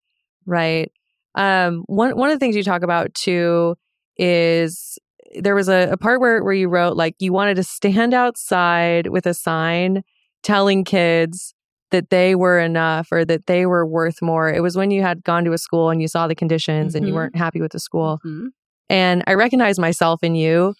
Right. 0.45 0.91
Um. 1.35 1.83
One 1.87 2.17
one 2.17 2.29
of 2.29 2.35
the 2.35 2.39
things 2.39 2.55
you 2.55 2.63
talk 2.63 2.81
about 2.83 3.13
too 3.13 3.75
is 4.17 4.97
there 5.39 5.55
was 5.55 5.67
a, 5.69 5.89
a 5.91 5.97
part 5.97 6.21
where 6.21 6.43
where 6.43 6.53
you 6.53 6.69
wrote 6.69 6.95
like 6.95 7.15
you 7.19 7.33
wanted 7.33 7.55
to 7.55 7.63
stand 7.63 8.13
outside 8.13 9.07
with 9.07 9.25
a 9.25 9.33
sign 9.33 10.01
telling 10.43 10.83
kids 10.83 11.53
that 11.91 12.09
they 12.09 12.35
were 12.35 12.59
enough 12.59 13.07
or 13.11 13.25
that 13.25 13.45
they 13.47 13.65
were 13.65 13.85
worth 13.85 14.21
more. 14.21 14.49
It 14.51 14.61
was 14.61 14.75
when 14.75 14.91
you 14.91 15.01
had 15.01 15.23
gone 15.23 15.43
to 15.45 15.53
a 15.53 15.57
school 15.57 15.89
and 15.89 16.01
you 16.01 16.07
saw 16.07 16.27
the 16.27 16.35
conditions 16.35 16.95
and 16.95 17.05
you 17.05 17.13
Mhm. 17.13 17.15
weren't 17.15 17.35
happy 17.35 17.61
with 17.61 17.71
the 17.71 17.79
school. 17.79 18.19
Mhm. 18.25 18.47
And 18.89 19.23
I 19.27 19.33
recognize 19.33 19.79
myself 19.79 20.23
in 20.23 20.35
you 20.35 20.75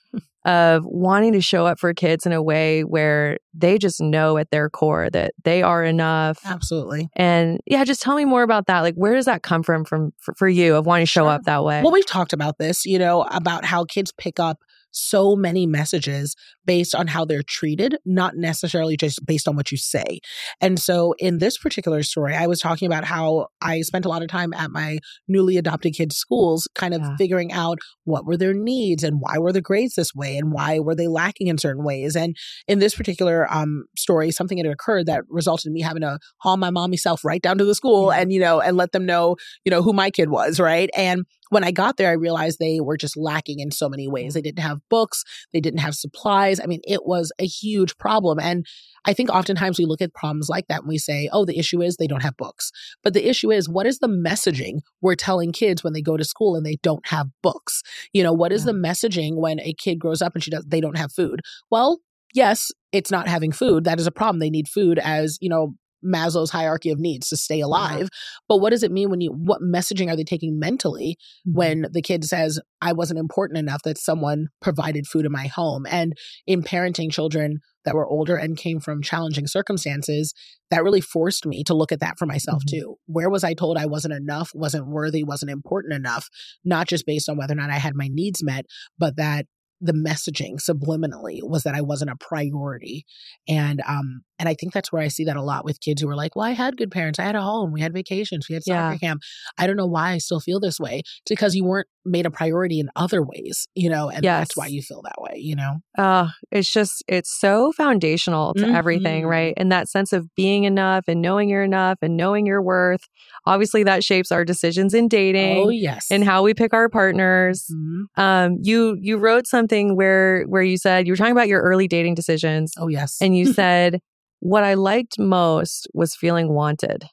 of 0.45 0.83
wanting 0.85 1.33
to 1.33 1.41
show 1.41 1.65
up 1.65 1.79
for 1.79 1.91
kids 1.95 2.27
in 2.27 2.31
a 2.31 2.41
way 2.41 2.83
where 2.83 3.37
they 3.55 3.79
just 3.79 3.99
know 3.99 4.37
at 4.37 4.51
their 4.51 4.69
core 4.69 5.09
that 5.09 5.33
they 5.43 5.63
are 5.63 5.83
enough. 5.83 6.37
Absolutely. 6.45 7.09
And 7.15 7.59
yeah, 7.65 7.83
just 7.83 8.03
tell 8.03 8.15
me 8.15 8.25
more 8.25 8.43
about 8.43 8.67
that. 8.67 8.81
Like, 8.81 8.93
where 8.93 9.15
does 9.15 9.25
that 9.25 9.41
come 9.41 9.63
from 9.63 9.83
from 9.85 10.13
for, 10.19 10.35
for 10.35 10.47
you 10.47 10.75
of 10.75 10.85
wanting 10.85 11.07
to 11.07 11.09
show 11.11 11.23
Sure. 11.23 11.29
up 11.31 11.43
that 11.45 11.63
way? 11.63 11.81
Well, 11.81 11.91
we've 11.91 12.05
talked 12.05 12.31
about 12.31 12.59
this, 12.59 12.85
you 12.85 12.99
know, 12.99 13.23
about 13.31 13.65
how 13.65 13.85
kids 13.85 14.11
pick 14.11 14.39
up 14.39 14.59
so 14.95 15.35
many 15.35 15.65
messages 15.65 16.35
based 16.65 16.95
on 16.95 17.07
how 17.07 17.25
they're 17.25 17.43
treated, 17.43 17.97
not 18.05 18.35
necessarily 18.35 18.95
just 18.97 19.23
based 19.25 19.47
on 19.47 19.55
what 19.55 19.71
you 19.71 19.77
say. 19.77 20.19
And 20.61 20.79
so 20.79 21.13
in 21.19 21.37
this 21.39 21.57
particular 21.57 22.01
story, 22.01 22.33
I 22.33 22.47
was 22.47 22.59
talking 22.59 22.85
about 22.87 23.03
how 23.03 23.47
I 23.61 23.81
spent 23.81 24.05
a 24.05 24.09
lot 24.09 24.23
of 24.23 24.29
time 24.29 24.53
at 24.53 24.71
my 24.71 24.99
newly 25.27 25.57
adopted 25.57 25.93
kids' 25.93 26.15
schools, 26.15 26.67
kind 26.75 26.93
of 26.93 27.01
Yeah. 27.01 27.15
figuring 27.17 27.51
out 27.51 27.77
what 28.05 28.25
were 28.25 28.37
their 28.37 28.53
needs 28.53 29.03
and 29.03 29.17
why 29.19 29.37
were 29.37 29.51
the 29.51 29.61
grades 29.61 29.95
this 29.95 30.15
way 30.15 30.37
and 30.37 30.51
why 30.51 30.79
were 30.79 30.95
they 30.95 31.07
lacking 31.07 31.47
in 31.47 31.57
certain 31.57 31.83
ways. 31.83 32.15
And 32.15 32.35
in 32.67 32.79
this 32.79 32.95
particular 32.95 33.51
um, 33.53 33.85
story, 33.97 34.31
something 34.31 34.57
had 34.57 34.65
occurred 34.67 35.05
that 35.07 35.23
resulted 35.29 35.67
in 35.67 35.73
me 35.73 35.81
having 35.81 36.01
to 36.01 36.19
haul 36.37 36.57
my 36.57 36.69
mommy 36.69 36.97
self 36.97 37.23
right 37.25 37.41
down 37.41 37.57
to 37.57 37.65
the 37.65 37.75
school 37.75 38.11
and, 38.11 38.31
you 38.31 38.39
know, 38.39 38.61
and 38.61 38.77
let 38.77 38.91
them 38.93 39.05
know, 39.05 39.35
you 39.65 39.69
know, 39.69 39.81
who 39.81 39.93
my 39.93 40.09
kid 40.09 40.29
was, 40.29 40.59
right? 40.59 40.89
And 40.95 41.25
when 41.49 41.63
I 41.63 41.71
got 41.71 41.97
there, 41.97 42.09
I 42.09 42.13
realized 42.13 42.59
they 42.59 42.79
were 42.79 42.97
just 42.97 43.17
lacking 43.17 43.59
in 43.59 43.71
so 43.71 43.89
many 43.89 44.07
ways. 44.07 44.29
Mm-hmm. 44.31 44.33
They 44.33 44.41
didn't 44.41 44.63
have 44.63 44.79
books, 44.89 45.23
they 45.53 45.59
didn't 45.59 45.79
have 45.79 45.95
supplies. 45.95 46.59
I 46.59 46.65
mean, 46.65 46.81
it 46.85 47.05
was 47.05 47.31
a 47.39 47.45
huge 47.45 47.97
problem. 47.97 48.39
And 48.39 48.65
I 49.05 49.13
think 49.13 49.29
oftentimes 49.29 49.77
we 49.77 49.85
look 49.85 50.01
at 50.01 50.13
problems 50.13 50.49
like 50.49 50.67
that 50.67 50.79
and 50.79 50.87
we 50.87 50.97
say, 50.97 51.29
oh, 51.31 51.45
the 51.45 51.59
issue 51.59 51.81
is 51.81 51.97
they 51.97 52.07
don't 52.07 52.23
have 52.23 52.37
books. 52.37 52.71
But 53.03 53.13
the 53.13 53.27
issue 53.29 53.51
is, 53.51 53.69
what 53.69 53.85
is 53.85 53.99
the 53.99 54.07
messaging 54.07 54.79
we're 55.01 55.15
telling 55.15 55.51
kids 55.51 55.83
when 55.83 55.93
they 55.93 56.01
go 56.01 56.17
to 56.17 56.23
school 56.23 56.55
and 56.55 56.65
they 56.65 56.77
don't 56.81 57.05
have 57.07 57.27
books? 57.43 57.83
You 58.13 58.23
know, 58.23 58.33
what 58.33 58.51
is 58.51 58.65
Yeah. 58.65 58.71
the 58.71 58.79
messaging 58.79 59.35
when 59.35 59.59
a 59.59 59.73
kid 59.73 59.99
grows 59.99 60.21
up 60.21 60.33
and 60.33 60.43
she 60.43 60.51
does, 60.51 60.65
they 60.67 60.81
don't 60.81 60.97
have 60.97 61.11
food? 61.11 61.41
Well, 61.69 61.99
yes, 62.33 62.71
it's 62.91 63.11
not 63.11 63.27
having 63.27 63.51
food. 63.51 63.83
That 63.83 63.99
is 63.99 64.07
a 64.07 64.11
problem. 64.11 64.39
They 64.39 64.49
need 64.49 64.67
food 64.67 64.99
as, 64.99 65.37
you 65.39 65.49
know, 65.49 65.75
Maslow's 66.05 66.51
hierarchy 66.51 66.89
of 66.91 66.99
needs 66.99 67.29
to 67.29 67.37
stay 67.37 67.59
alive. 67.61 68.09
But 68.47 68.57
what 68.57 68.69
does 68.69 68.83
it 68.83 68.91
mean 68.91 69.09
when 69.09 69.21
you, 69.21 69.31
what 69.31 69.61
messaging 69.61 70.09
are 70.09 70.15
they 70.15 70.23
taking 70.23 70.59
mentally 70.59 71.17
Mm-hmm. 71.47 71.57
when 71.57 71.85
the 71.91 72.01
kid 72.01 72.23
says, 72.23 72.59
I 72.81 72.93
wasn't 72.93 73.19
important 73.19 73.57
enough 73.59 73.81
that 73.83 73.97
someone 73.97 74.47
provided 74.61 75.07
food 75.07 75.25
in 75.25 75.31
my 75.31 75.47
home? 75.47 75.85
And 75.89 76.13
in 76.45 76.61
parenting 76.63 77.11
children 77.11 77.59
that 77.85 77.95
were 77.95 78.07
older 78.07 78.35
and 78.35 78.57
came 78.57 78.79
from 78.79 79.01
challenging 79.01 79.47
circumstances, 79.47 80.33
that 80.71 80.83
really 80.83 81.01
forced 81.01 81.45
me 81.45 81.63
to 81.65 81.73
look 81.73 81.91
at 81.91 81.99
that 81.99 82.17
for 82.17 82.25
myself 82.25 82.63
Mhm. 82.63 82.71
too. 82.71 82.95
Where 83.05 83.29
was 83.29 83.43
I 83.43 83.53
told 83.53 83.77
I 83.77 83.85
wasn't 83.85 84.13
enough, 84.15 84.51
wasn't 84.55 84.87
worthy, 84.87 85.23
wasn't 85.23 85.51
important 85.51 85.93
enough, 85.93 86.27
not 86.63 86.87
just 86.87 87.05
based 87.05 87.29
on 87.29 87.37
whether 87.37 87.53
or 87.53 87.57
not 87.57 87.69
I 87.69 87.77
had 87.77 87.93
my 87.95 88.07
needs 88.11 88.43
met, 88.43 88.65
but 88.97 89.15
that 89.17 89.45
the 89.81 89.91
messaging 89.93 90.55
subliminally 90.57 91.39
was 91.43 91.63
that 91.63 91.75
I 91.75 91.81
wasn't 91.81 92.09
a 92.09 92.15
priority. 92.15 93.05
And 93.47 93.81
um 93.85 94.21
and 94.39 94.49
I 94.49 94.53
think 94.53 94.73
that's 94.73 94.91
where 94.91 95.01
I 95.01 95.07
see 95.07 95.23
that 95.25 95.35
a 95.35 95.41
lot 95.43 95.63
with 95.65 95.79
kids 95.81 96.01
who 96.01 96.09
are 96.09 96.15
like, 96.15 96.35
Well, 96.35 96.45
I 96.45 96.51
had 96.51 96.77
good 96.77 96.91
parents. 96.91 97.19
I 97.19 97.23
had 97.23 97.35
a 97.35 97.41
home. 97.41 97.71
We 97.71 97.81
had 97.81 97.93
vacations. 97.93 98.47
We 98.49 98.53
had 98.55 98.63
soccer 98.63 98.93
Yeah. 98.93 98.97
camp. 98.97 99.21
I 99.57 99.67
don't 99.67 99.77
know 99.77 99.85
why 99.87 100.11
I 100.11 100.17
still 100.17 100.39
feel 100.39 100.59
this 100.59 100.79
way. 100.79 100.99
It's 100.99 101.21
because 101.29 101.55
you 101.55 101.63
weren't 101.65 101.87
made 102.07 102.25
a 102.27 102.31
priority 102.31 102.79
in 102.79 102.87
other 102.95 103.23
ways, 103.23 103.67
you 103.73 103.89
know, 103.89 104.09
and 104.09 104.23
that's 104.23 104.55
why 104.55 104.67
you 104.67 104.81
feel 104.83 105.01
that 105.03 105.19
way, 105.19 105.37
you 105.37 105.55
know? 105.55 105.77
Uh, 105.97 106.27
it's 106.51 106.71
just, 106.71 107.03
it's 107.07 107.31
so 107.39 107.71
foundational 107.71 108.53
to 108.53 108.67
everything, 108.67 109.23
Mhm. 109.23 109.29
right? 109.29 109.53
And 109.57 109.71
that 109.71 109.89
sense 109.89 110.13
of 110.13 110.27
being 110.35 110.65
enough 110.65 111.05
and 111.07 111.19
knowing 111.19 111.49
you're 111.49 111.63
enough 111.63 111.97
and 112.03 112.15
knowing 112.15 112.45
your 112.45 112.61
worth. 112.61 113.01
Obviously, 113.47 113.81
that 113.83 114.03
shapes 114.03 114.31
our 114.31 114.45
decisions 114.45 114.93
in 114.93 115.07
dating 115.07 115.57
Oh 115.65 115.69
yes. 115.69 116.05
and 116.11 116.23
how 116.23 116.43
we 116.43 116.53
pick 116.53 116.73
our 116.75 116.89
partners. 116.89 117.65
Mhm. 117.73 118.03
Um, 118.21 118.57
you 118.61 118.97
you 119.01 119.17
wrote 119.17 119.47
something 119.47 119.95
where 119.95 120.43
where 120.43 120.61
you 120.63 120.77
said 120.77 121.07
you 121.07 121.13
were 121.13 121.17
talking 121.17 121.31
about 121.31 121.47
your 121.47 121.61
early 121.61 121.87
dating 121.87 122.13
decisions, 122.15 122.73
Oh 122.77 122.87
yes. 122.87 123.17
and 123.19 123.35
you 123.35 123.45
said 123.53 123.99
what 124.45 124.63
I 124.63 124.75
liked 124.75 125.17
most 125.17 125.87
was 125.95 126.15
feeling 126.15 126.53
wanted. 126.53 127.05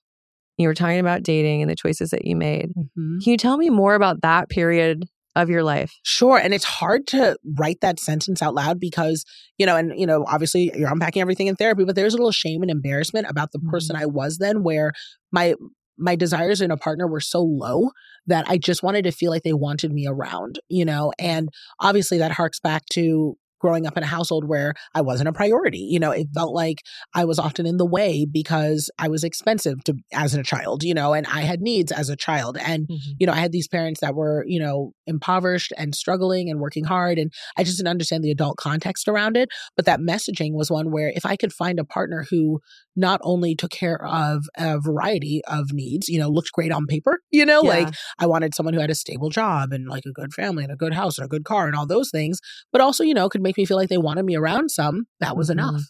You 0.58 0.68
were 0.68 0.74
talking 0.74 0.98
about 0.98 1.22
dating 1.22 1.62
and 1.62 1.70
the 1.70 1.74
choices 1.74 2.10
that 2.10 2.26
you 2.26 2.36
made. 2.36 2.72
Mhm. 2.76 3.22
Can 3.22 3.30
you 3.30 3.38
tell 3.38 3.56
me 3.56 3.70
more 3.70 3.94
about 3.94 4.20
that 4.20 4.50
period 4.50 5.04
of 5.34 5.48
your 5.48 5.62
life? 5.62 5.94
Sure. 6.02 6.36
And 6.36 6.52
it's 6.52 6.64
hard 6.64 7.06
to 7.06 7.38
write 7.58 7.80
that 7.80 7.98
sentence 7.98 8.42
out 8.42 8.54
loud 8.54 8.78
because, 8.78 9.24
you 9.56 9.64
know, 9.64 9.76
and, 9.76 9.98
you 9.98 10.06
know, 10.06 10.26
obviously 10.28 10.70
you're 10.74 10.92
unpacking 10.92 11.22
everything 11.22 11.46
in 11.46 11.56
therapy, 11.56 11.84
but 11.84 11.96
there's 11.96 12.12
a 12.12 12.18
little 12.18 12.32
shame 12.32 12.60
and 12.60 12.70
embarrassment 12.70 13.26
about 13.30 13.52
the 13.52 13.60
person 13.60 13.96
I 13.96 14.04
was 14.04 14.36
then 14.36 14.62
where 14.62 14.92
my, 15.32 15.54
my 15.96 16.16
desires 16.16 16.60
in 16.60 16.70
a 16.70 16.76
partner 16.76 17.08
were 17.08 17.20
so 17.20 17.40
low 17.40 17.92
that 18.26 18.44
I 18.46 18.58
just 18.58 18.82
wanted 18.82 19.04
to 19.04 19.10
feel 19.10 19.30
like 19.30 19.42
they 19.42 19.54
wanted 19.54 19.90
me 19.90 20.06
around, 20.06 20.58
you 20.68 20.84
know, 20.84 21.14
and 21.18 21.48
obviously 21.80 22.18
that 22.18 22.32
harks 22.32 22.60
back 22.60 22.82
to 22.92 23.38
growing 23.62 23.86
up 23.86 23.96
in 23.96 24.02
a 24.02 24.06
household 24.06 24.46
where 24.46 24.74
I 24.94 25.00
wasn't 25.00 25.28
a 25.28 25.32
priority. 25.32 25.78
You 25.78 26.00
know, 26.00 26.10
it 26.10 26.26
felt 26.34 26.52
like 26.52 26.82
I 27.14 27.24
was 27.24 27.38
often 27.38 27.64
in 27.64 27.78
the 27.78 27.86
way 27.86 28.26
because 28.30 28.90
I 28.98 29.08
was 29.08 29.24
expensive 29.24 29.82
to 29.84 29.94
as 30.12 30.34
a 30.34 30.42
child, 30.42 30.82
you 30.82 30.92
know, 30.92 31.14
and 31.14 31.26
I 31.28 31.42
had 31.42 31.60
needs 31.60 31.92
as 31.92 32.10
a 32.10 32.16
child. 32.16 32.58
And 32.58 32.88
mm-hmm. 32.88 33.12
you 33.18 33.26
know, 33.26 33.32
I 33.32 33.36
had 33.36 33.52
these 33.52 33.68
parents 33.68 34.00
that 34.00 34.14
were, 34.14 34.44
you 34.46 34.60
know, 34.60 34.92
impoverished 35.06 35.72
and 35.78 35.94
struggling 35.94 36.50
and 36.50 36.60
working 36.60 36.84
hard. 36.84 37.18
And 37.18 37.32
I 37.56 37.64
just 37.64 37.78
didn't 37.78 37.88
understand 37.88 38.24
the 38.24 38.32
adult 38.32 38.56
context 38.56 39.08
around 39.08 39.36
it. 39.36 39.48
But 39.76 39.86
that 39.86 40.00
messaging 40.00 40.52
was 40.52 40.70
one 40.70 40.90
where 40.90 41.12
if 41.14 41.24
I 41.24 41.36
could 41.36 41.52
find 41.52 41.78
a 41.78 41.84
partner 41.84 42.26
who 42.28 42.60
not 42.96 43.20
only 43.22 43.54
took 43.54 43.70
care 43.70 44.04
of 44.04 44.44
a 44.56 44.78
variety 44.78 45.40
of 45.46 45.72
needs, 45.72 46.08
you 46.08 46.18
know, 46.18 46.28
looked 46.28 46.52
great 46.52 46.72
on 46.72 46.86
paper, 46.86 47.20
you 47.30 47.46
know, 47.46 47.60
like 47.60 47.88
I 48.18 48.26
wanted 48.26 48.54
someone 48.54 48.74
who 48.74 48.80
had 48.80 48.90
a 48.90 48.94
stable 48.94 49.30
job 49.30 49.72
and 49.72 49.88
like 49.88 50.04
a 50.06 50.12
good 50.12 50.34
family 50.34 50.64
and 50.64 50.72
a 50.72 50.76
good 50.76 50.92
house 50.92 51.18
and 51.18 51.24
a 51.24 51.28
good 51.28 51.44
car 51.44 51.66
and 51.66 51.76
all 51.76 51.86
those 51.86 52.10
things, 52.10 52.40
but 52.70 52.80
also, 52.80 53.04
you 53.04 53.14
know, 53.14 53.28
could 53.28 53.42
make 53.42 53.51
me 53.56 53.64
feel 53.64 53.76
like 53.76 53.88
they 53.88 53.98
wanted 53.98 54.24
me 54.24 54.36
around 54.36 54.70
some, 54.70 55.06
that 55.20 55.36
was 55.36 55.48
Mhm. 55.48 55.52
enough. 55.52 55.82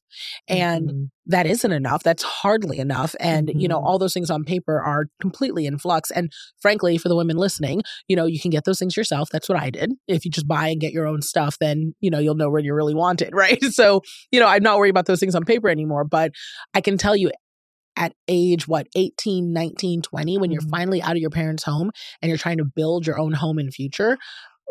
And 0.49 0.88
Mhm. 0.90 1.11
that 1.26 1.47
isn't 1.47 1.73
enough. 1.73 2.02
That's 2.02 2.23
hardly 2.23 2.78
enough. 2.78 3.14
And, 3.21 3.50
you 3.54 3.69
know, 3.69 3.78
Mhm. 3.81 3.85
all 3.87 3.99
those 3.99 4.12
things 4.12 4.31
on 4.31 4.45
paper 4.45 4.81
are 4.81 5.07
completely 5.21 5.66
in 5.66 5.78
flux. 5.78 6.11
And 6.11 6.33
frankly, 6.61 6.99
for 6.99 7.09
the 7.09 7.16
women 7.16 7.37
listening, 7.37 7.83
you 8.09 8.16
know, 8.16 8.26
you 8.26 8.40
can 8.40 8.50
get 8.50 8.64
those 8.64 8.78
things 8.78 8.97
yourself. 8.97 9.28
That's 9.31 9.49
what 9.49 9.59
I 9.59 9.71
did. 9.71 9.92
If 10.09 10.25
you 10.25 10.31
just 10.31 10.49
buy 10.49 10.69
and 10.69 10.81
get 10.81 10.92
your 10.92 11.07
own 11.07 11.23
stuff, 11.23 11.59
then, 11.61 11.95
you 12.00 12.11
know, 12.11 12.19
you'll 12.19 12.35
know 12.35 12.50
where 12.50 12.61
you 12.62 12.75
really 12.75 12.95
want 12.95 13.23
it. 13.23 13.31
Right. 13.42 13.62
So, 13.64 14.02
you 14.31 14.40
know, 14.40 14.47
I'm 14.47 14.62
not 14.62 14.78
worried 14.78 14.90
about 14.90 15.07
those 15.07 15.21
things 15.21 15.35
on 15.35 15.45
paper 15.45 15.69
anymore. 15.69 16.04
But 16.04 16.33
I 16.75 16.81
can 16.81 16.97
tell 16.99 17.16
you 17.16 17.31
at 17.97 18.14
age, 18.26 18.66
what, 18.66 18.87
18, 18.97 19.52
19, 19.52 20.00
20, 20.00 20.38
when 20.38 20.50
you're 20.50 20.62
Mhm. 20.62 20.71
finally 20.71 21.02
out 21.02 21.12
of 21.12 21.19
your 21.19 21.31
parents' 21.31 21.62
home 21.64 21.90
and 22.23 22.28
you're 22.31 22.38
trying 22.38 22.57
to 22.59 22.64
build 22.64 23.07
your 23.07 23.19
own 23.19 23.33
home 23.35 23.59
in 23.59 23.71
future, 23.71 24.16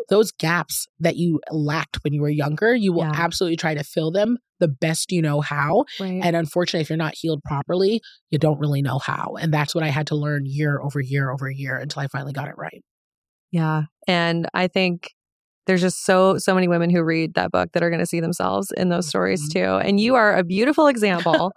those 0.08 0.32
gaps 0.32 0.86
that 1.00 1.16
you 1.16 1.40
lacked 1.50 1.98
when 2.04 2.12
you 2.12 2.20
were 2.22 2.28
younger, 2.28 2.74
you 2.74 2.92
will 2.92 3.02
Yeah. 3.02 3.12
absolutely 3.14 3.56
try 3.56 3.74
to 3.74 3.84
fill 3.84 4.10
them 4.10 4.38
the 4.60 4.68
best 4.68 5.10
you 5.12 5.20
know 5.22 5.40
how. 5.40 5.84
Right. 6.00 6.20
And 6.22 6.36
unfortunately, 6.36 6.82
if 6.82 6.90
you're 6.90 6.96
not 6.96 7.14
healed 7.16 7.42
properly, 7.44 8.00
you 8.30 8.38
don't 8.38 8.58
really 8.60 8.82
know 8.82 8.98
how. 8.98 9.36
And 9.40 9.52
that's 9.52 9.74
what 9.74 9.82
I 9.84 9.88
had 9.88 10.06
to 10.08 10.14
learn 10.14 10.44
year 10.46 10.80
over 10.80 11.00
year 11.00 11.30
over 11.30 11.50
year 11.50 11.76
until 11.76 12.00
I 12.02 12.06
finally 12.08 12.32
got 12.32 12.48
it 12.48 12.54
right. 12.56 12.82
Yeah. 13.50 13.82
And 14.06 14.48
I 14.54 14.68
think 14.68 15.10
there's 15.66 15.80
just 15.80 16.04
so 16.04 16.38
so 16.38 16.54
many 16.54 16.66
women 16.68 16.90
who 16.90 17.02
read 17.04 17.34
that 17.34 17.52
book 17.52 17.70
that 17.72 17.82
are 17.82 17.90
going 17.90 18.00
to 18.00 18.06
see 18.06 18.20
themselves 18.20 18.72
in 18.76 18.88
those 18.88 19.06
stories 19.08 19.48
Mhm. 19.48 19.52
too. 19.52 19.86
And 19.88 20.00
you 20.00 20.14
are 20.16 20.36
a 20.36 20.42
beautiful 20.44 20.86
example 20.88 21.52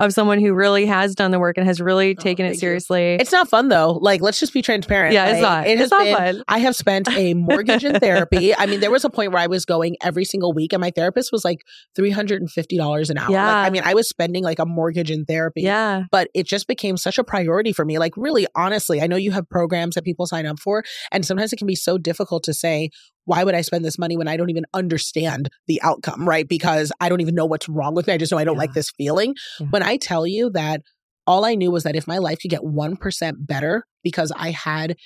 of 0.00 0.12
someone 0.12 0.40
who 0.40 0.52
really 0.54 0.86
has 0.86 1.14
done 1.14 1.30
the 1.30 1.38
work 1.38 1.56
and 1.58 1.66
has 1.66 1.80
really 1.80 2.16
Oh, 2.18 2.20
taken 2.20 2.44
it 2.46 2.48
thank 2.48 2.56
you. 2.56 2.60
seriously. 2.60 3.14
It's 3.20 3.30
not 3.30 3.48
fun 3.48 3.68
though. 3.68 3.92
Like, 3.92 4.20
let's 4.20 4.40
just 4.40 4.52
be 4.52 4.62
transparent. 4.62 5.14
yeah, 5.14 5.26
it's 5.28 5.40
not. 5.42 5.66
It 5.68 5.78
has 5.78 5.84
it's 5.84 5.90
not 5.92 6.02
been, 6.04 6.16
fun. 6.16 6.42
I 6.48 6.58
have 6.58 6.74
spent 6.74 7.08
a 7.16 7.34
mortgage 7.34 7.84
in 7.84 8.00
therapy. 8.00 8.54
I 8.56 8.66
mean, 8.66 8.80
there 8.80 8.90
was 8.90 9.04
a 9.04 9.10
point 9.10 9.30
where 9.32 9.40
I 9.42 9.46
was 9.46 9.64
going 9.64 9.96
every 10.02 10.24
single 10.24 10.52
week, 10.52 10.72
and 10.72 10.80
my 10.80 10.90
therapist 10.90 11.30
was 11.30 11.44
like 11.44 11.60
three 11.94 12.10
hundred 12.10 12.40
and 12.40 12.50
fifty 12.50 12.76
dollars 12.76 13.10
an 13.10 13.18
hour. 13.18 13.26
Like, 13.26 13.32
Yeah. 13.34 13.56
I 13.58 13.70
mean, 13.70 13.82
I 13.84 13.94
was 13.94 14.08
spending 14.08 14.42
like 14.42 14.58
a 14.58 14.66
mortgage 14.66 15.10
in 15.10 15.24
therapy. 15.26 15.62
Yeah. 15.62 16.04
But 16.10 16.28
it 16.34 16.46
just 16.46 16.66
became 16.66 16.96
such 16.96 17.18
a 17.18 17.22
priority 17.24 17.72
for 17.72 17.84
me. 17.84 17.98
Like, 17.98 18.14
really, 18.16 18.46
honestly, 18.56 19.00
I 19.02 19.06
know 19.06 19.16
you 19.16 19.30
have 19.32 19.48
programs 19.50 19.94
that 19.96 20.04
people 20.04 20.26
sign 20.26 20.46
up 20.46 20.58
for, 20.58 20.82
and 21.12 21.24
sometimes 21.24 21.52
it 21.52 21.56
can 21.56 21.66
be 21.66 21.74
so 21.76 21.98
difficult 21.98 22.42
to 22.44 22.54
say, 22.54 22.88
why 23.24 23.44
would 23.44 23.54
I 23.54 23.60
spend 23.60 23.84
this 23.84 23.98
money 23.98 24.16
when 24.16 24.28
I 24.28 24.36
don't 24.36 24.50
even 24.50 24.64
understand 24.74 25.50
the 25.66 25.80
outcome, 25.82 26.28
right? 26.28 26.48
Because 26.48 26.90
I 27.00 27.08
don't 27.08 27.20
even 27.20 27.34
know 27.34 27.46
what's 27.46 27.68
wrong 27.68 27.94
with 27.94 28.06
me. 28.06 28.14
I 28.14 28.18
just 28.18 28.32
know 28.32 28.38
I 28.38 28.44
don't 28.44 28.54
Yeah. 28.56 28.60
like 28.60 28.72
this 28.72 28.90
feeling. 28.90 29.34
Yeah. 29.60 29.66
When 29.70 29.82
I 29.82 29.96
tell 29.96 30.26
you 30.26 30.50
that 30.50 30.82
all 31.26 31.44
I 31.44 31.54
knew 31.54 31.70
was 31.70 31.84
that 31.84 31.94
if 31.96 32.08
my 32.08 32.18
life 32.18 32.38
could 32.40 32.50
get 32.50 32.62
1% 32.62 33.46
better 33.46 33.84
because 34.02 34.32
I 34.34 34.50
had 34.50 34.96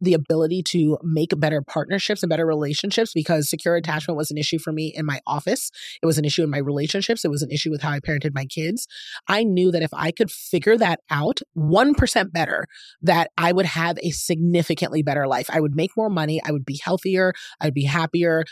the 0.00 0.14
ability 0.14 0.62
to 0.62 0.98
make 1.02 1.38
better 1.38 1.62
partnerships 1.62 2.22
and 2.22 2.30
better 2.30 2.46
relationships 2.46 3.12
because 3.14 3.48
secure 3.48 3.76
attachment 3.76 4.16
was 4.16 4.30
an 4.30 4.38
issue 4.38 4.58
for 4.58 4.72
me 4.72 4.92
in 4.94 5.06
my 5.06 5.20
office. 5.26 5.70
It 6.02 6.06
was 6.06 6.18
an 6.18 6.24
issue 6.24 6.42
in 6.42 6.50
my 6.50 6.58
relationships. 6.58 7.24
It 7.24 7.30
was 7.30 7.42
an 7.42 7.50
issue 7.50 7.70
with 7.70 7.82
how 7.82 7.90
I 7.90 8.00
parented 8.00 8.34
my 8.34 8.46
kids. 8.46 8.86
I 9.28 9.44
knew 9.44 9.70
that 9.70 9.82
if 9.82 9.94
I 9.94 10.10
could 10.10 10.30
figure 10.30 10.76
that 10.78 11.00
out 11.10 11.40
1% 11.56 12.32
better, 12.32 12.66
that 13.02 13.30
I 13.38 13.52
would 13.52 13.66
have 13.66 13.98
a 14.02 14.10
significantly 14.10 15.02
better 15.02 15.26
life. 15.26 15.48
I 15.50 15.60
would 15.60 15.74
make 15.74 15.96
more 15.96 16.10
money. 16.10 16.40
I 16.44 16.52
would 16.52 16.64
be 16.64 16.80
healthier. 16.82 17.32
I 17.60 17.66
would 17.66 17.74
be 17.74 17.84
happier, 17.84 18.44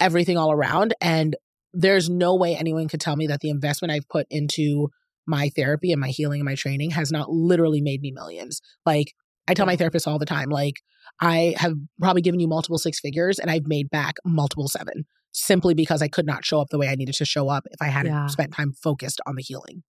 everything 0.00 0.36
all 0.36 0.52
around. 0.52 0.94
And 1.00 1.36
there's 1.72 2.08
no 2.08 2.34
way 2.34 2.56
anyone 2.56 2.88
could 2.88 3.00
tell 3.00 3.16
me 3.16 3.26
that 3.26 3.40
the 3.40 3.50
investment 3.50 3.92
I've 3.92 4.08
put 4.08 4.26
into 4.30 4.88
my 5.26 5.50
therapy 5.50 5.92
and 5.92 6.00
my 6.00 6.08
healing 6.08 6.40
and 6.40 6.46
my 6.46 6.54
training 6.54 6.90
has 6.92 7.10
not 7.10 7.30
literally 7.30 7.80
made 7.80 8.00
me 8.00 8.12
millions. 8.12 8.62
Like 8.84 9.12
I 9.48 9.54
tell 9.54 9.66
my 9.66 9.76
therapist 9.76 10.06
all 10.08 10.18
the 10.18 10.26
time, 10.26 10.48
like 10.50 10.80
I 11.20 11.54
have 11.58 11.74
probably 12.00 12.22
given 12.22 12.40
you 12.40 12.48
multiple 12.48 12.78
six 12.78 13.00
figures 13.00 13.38
and 13.38 13.50
I've 13.50 13.66
made 13.66 13.88
back 13.90 14.16
multiple 14.24 14.68
seven 14.68 15.06
simply 15.32 15.74
because 15.74 16.02
I 16.02 16.08
could 16.08 16.26
not 16.26 16.44
show 16.44 16.60
up 16.60 16.68
the 16.70 16.78
way 16.78 16.88
I 16.88 16.94
needed 16.94 17.14
to 17.16 17.24
show 17.24 17.48
up 17.48 17.64
if 17.70 17.80
I 17.80 17.86
hadn't 17.86 18.12
Yeah. 18.12 18.26
spent 18.26 18.52
time 18.54 18.72
focused 18.72 19.20
on 19.26 19.34
the 19.36 19.42
healing. 19.42 19.82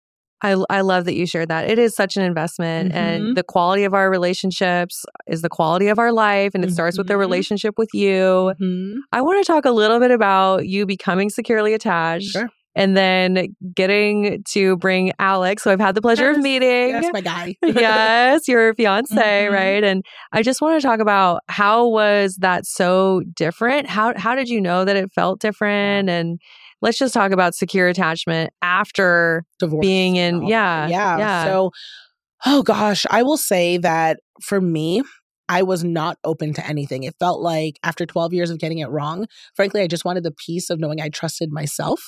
I, 0.43 0.55
I 0.69 0.81
love 0.81 1.05
that 1.05 1.15
you 1.15 1.25
shared 1.25 1.47
that. 1.49 1.69
It 1.69 1.79
is 1.79 1.95
such 1.95 2.17
an 2.17 2.23
investment, 2.23 2.91
Mhm. 2.91 2.95
and 2.95 3.37
the 3.37 3.41
quality 3.43 3.83
of 3.85 3.93
our 3.93 4.09
relationships 4.11 5.05
is 5.27 5.41
the 5.41 5.49
quality 5.49 5.87
of 5.87 5.97
our 5.97 6.11
life, 6.11 6.53
and 6.53 6.63
it 6.63 6.71
starts 6.71 6.97
with 6.97 7.07
the 7.07 7.13
Mhm. 7.13 7.19
relationship 7.19 7.75
with 7.77 7.89
you. 7.93 8.53
I 9.13 9.21
want 9.21 9.43
to 9.43 9.49
talk 9.51 9.65
a 9.65 9.71
little 9.71 9.99
bit 9.99 10.11
about 10.11 10.67
you 10.67 10.85
becoming 10.85 11.29
securely 11.29 11.73
attached. 11.73 12.27
Sure. 12.31 12.49
And 12.75 12.97
then 12.97 13.55
getting 13.73 14.43
to 14.49 14.75
bring 14.77 15.13
Alex, 15.17 15.63
who 15.63 15.69
I've 15.69 15.79
had 15.79 15.95
the 15.95 16.01
pleasure 16.01 16.29
of 16.29 16.37
meeting. 16.39 16.89
Yes, 16.89 17.09
my 17.13 17.21
guy. 17.21 17.55
yes, 17.63 18.47
your 18.49 18.73
fiance, 18.75 19.15
Mhm. 19.15 19.51
right? 19.51 19.83
And 19.83 20.03
I 20.33 20.41
just 20.41 20.61
want 20.61 20.81
to 20.81 20.85
talk 20.85 20.99
about 20.99 21.41
how 21.47 21.87
was 21.87 22.35
that 22.41 22.65
so 22.65 23.21
different? 23.33 23.87
How 23.87 24.13
how 24.17 24.35
did 24.35 24.49
you 24.49 24.59
know 24.59 24.83
that 24.83 24.95
it 24.97 25.09
felt 25.13 25.39
different? 25.39 26.09
And 26.09 26.39
let's 26.81 26.97
just 26.97 27.13
talk 27.13 27.31
about 27.31 27.55
secure 27.55 27.87
attachment 27.87 28.51
after 28.61 29.45
Divorce. 29.59 29.81
being 29.81 30.17
in 30.17 30.45
yeah. 30.45 30.87
yeah. 30.87 31.17
Yeah. 31.17 31.45
So, 31.45 31.71
oh 32.45 32.61
gosh, 32.61 33.05
I 33.09 33.23
will 33.23 33.37
say 33.37 33.77
that 33.77 34.19
for 34.41 34.59
me, 34.59 35.01
I 35.47 35.63
was 35.63 35.83
not 35.83 36.17
open 36.23 36.53
to 36.55 36.65
anything. 36.67 37.03
It 37.03 37.15
felt 37.19 37.41
like 37.41 37.79
after 37.83 38.05
12 38.05 38.33
years 38.33 38.49
of 38.49 38.59
getting 38.59 38.79
it 38.79 38.89
wrong, 38.89 39.27
frankly, 39.55 39.81
I 39.81 39.87
just 39.87 40.05
wanted 40.05 40.23
the 40.23 40.31
peace 40.45 40.69
of 40.69 40.79
knowing 40.79 41.01
I 41.01 41.09
trusted 41.09 41.51
myself. 41.51 42.01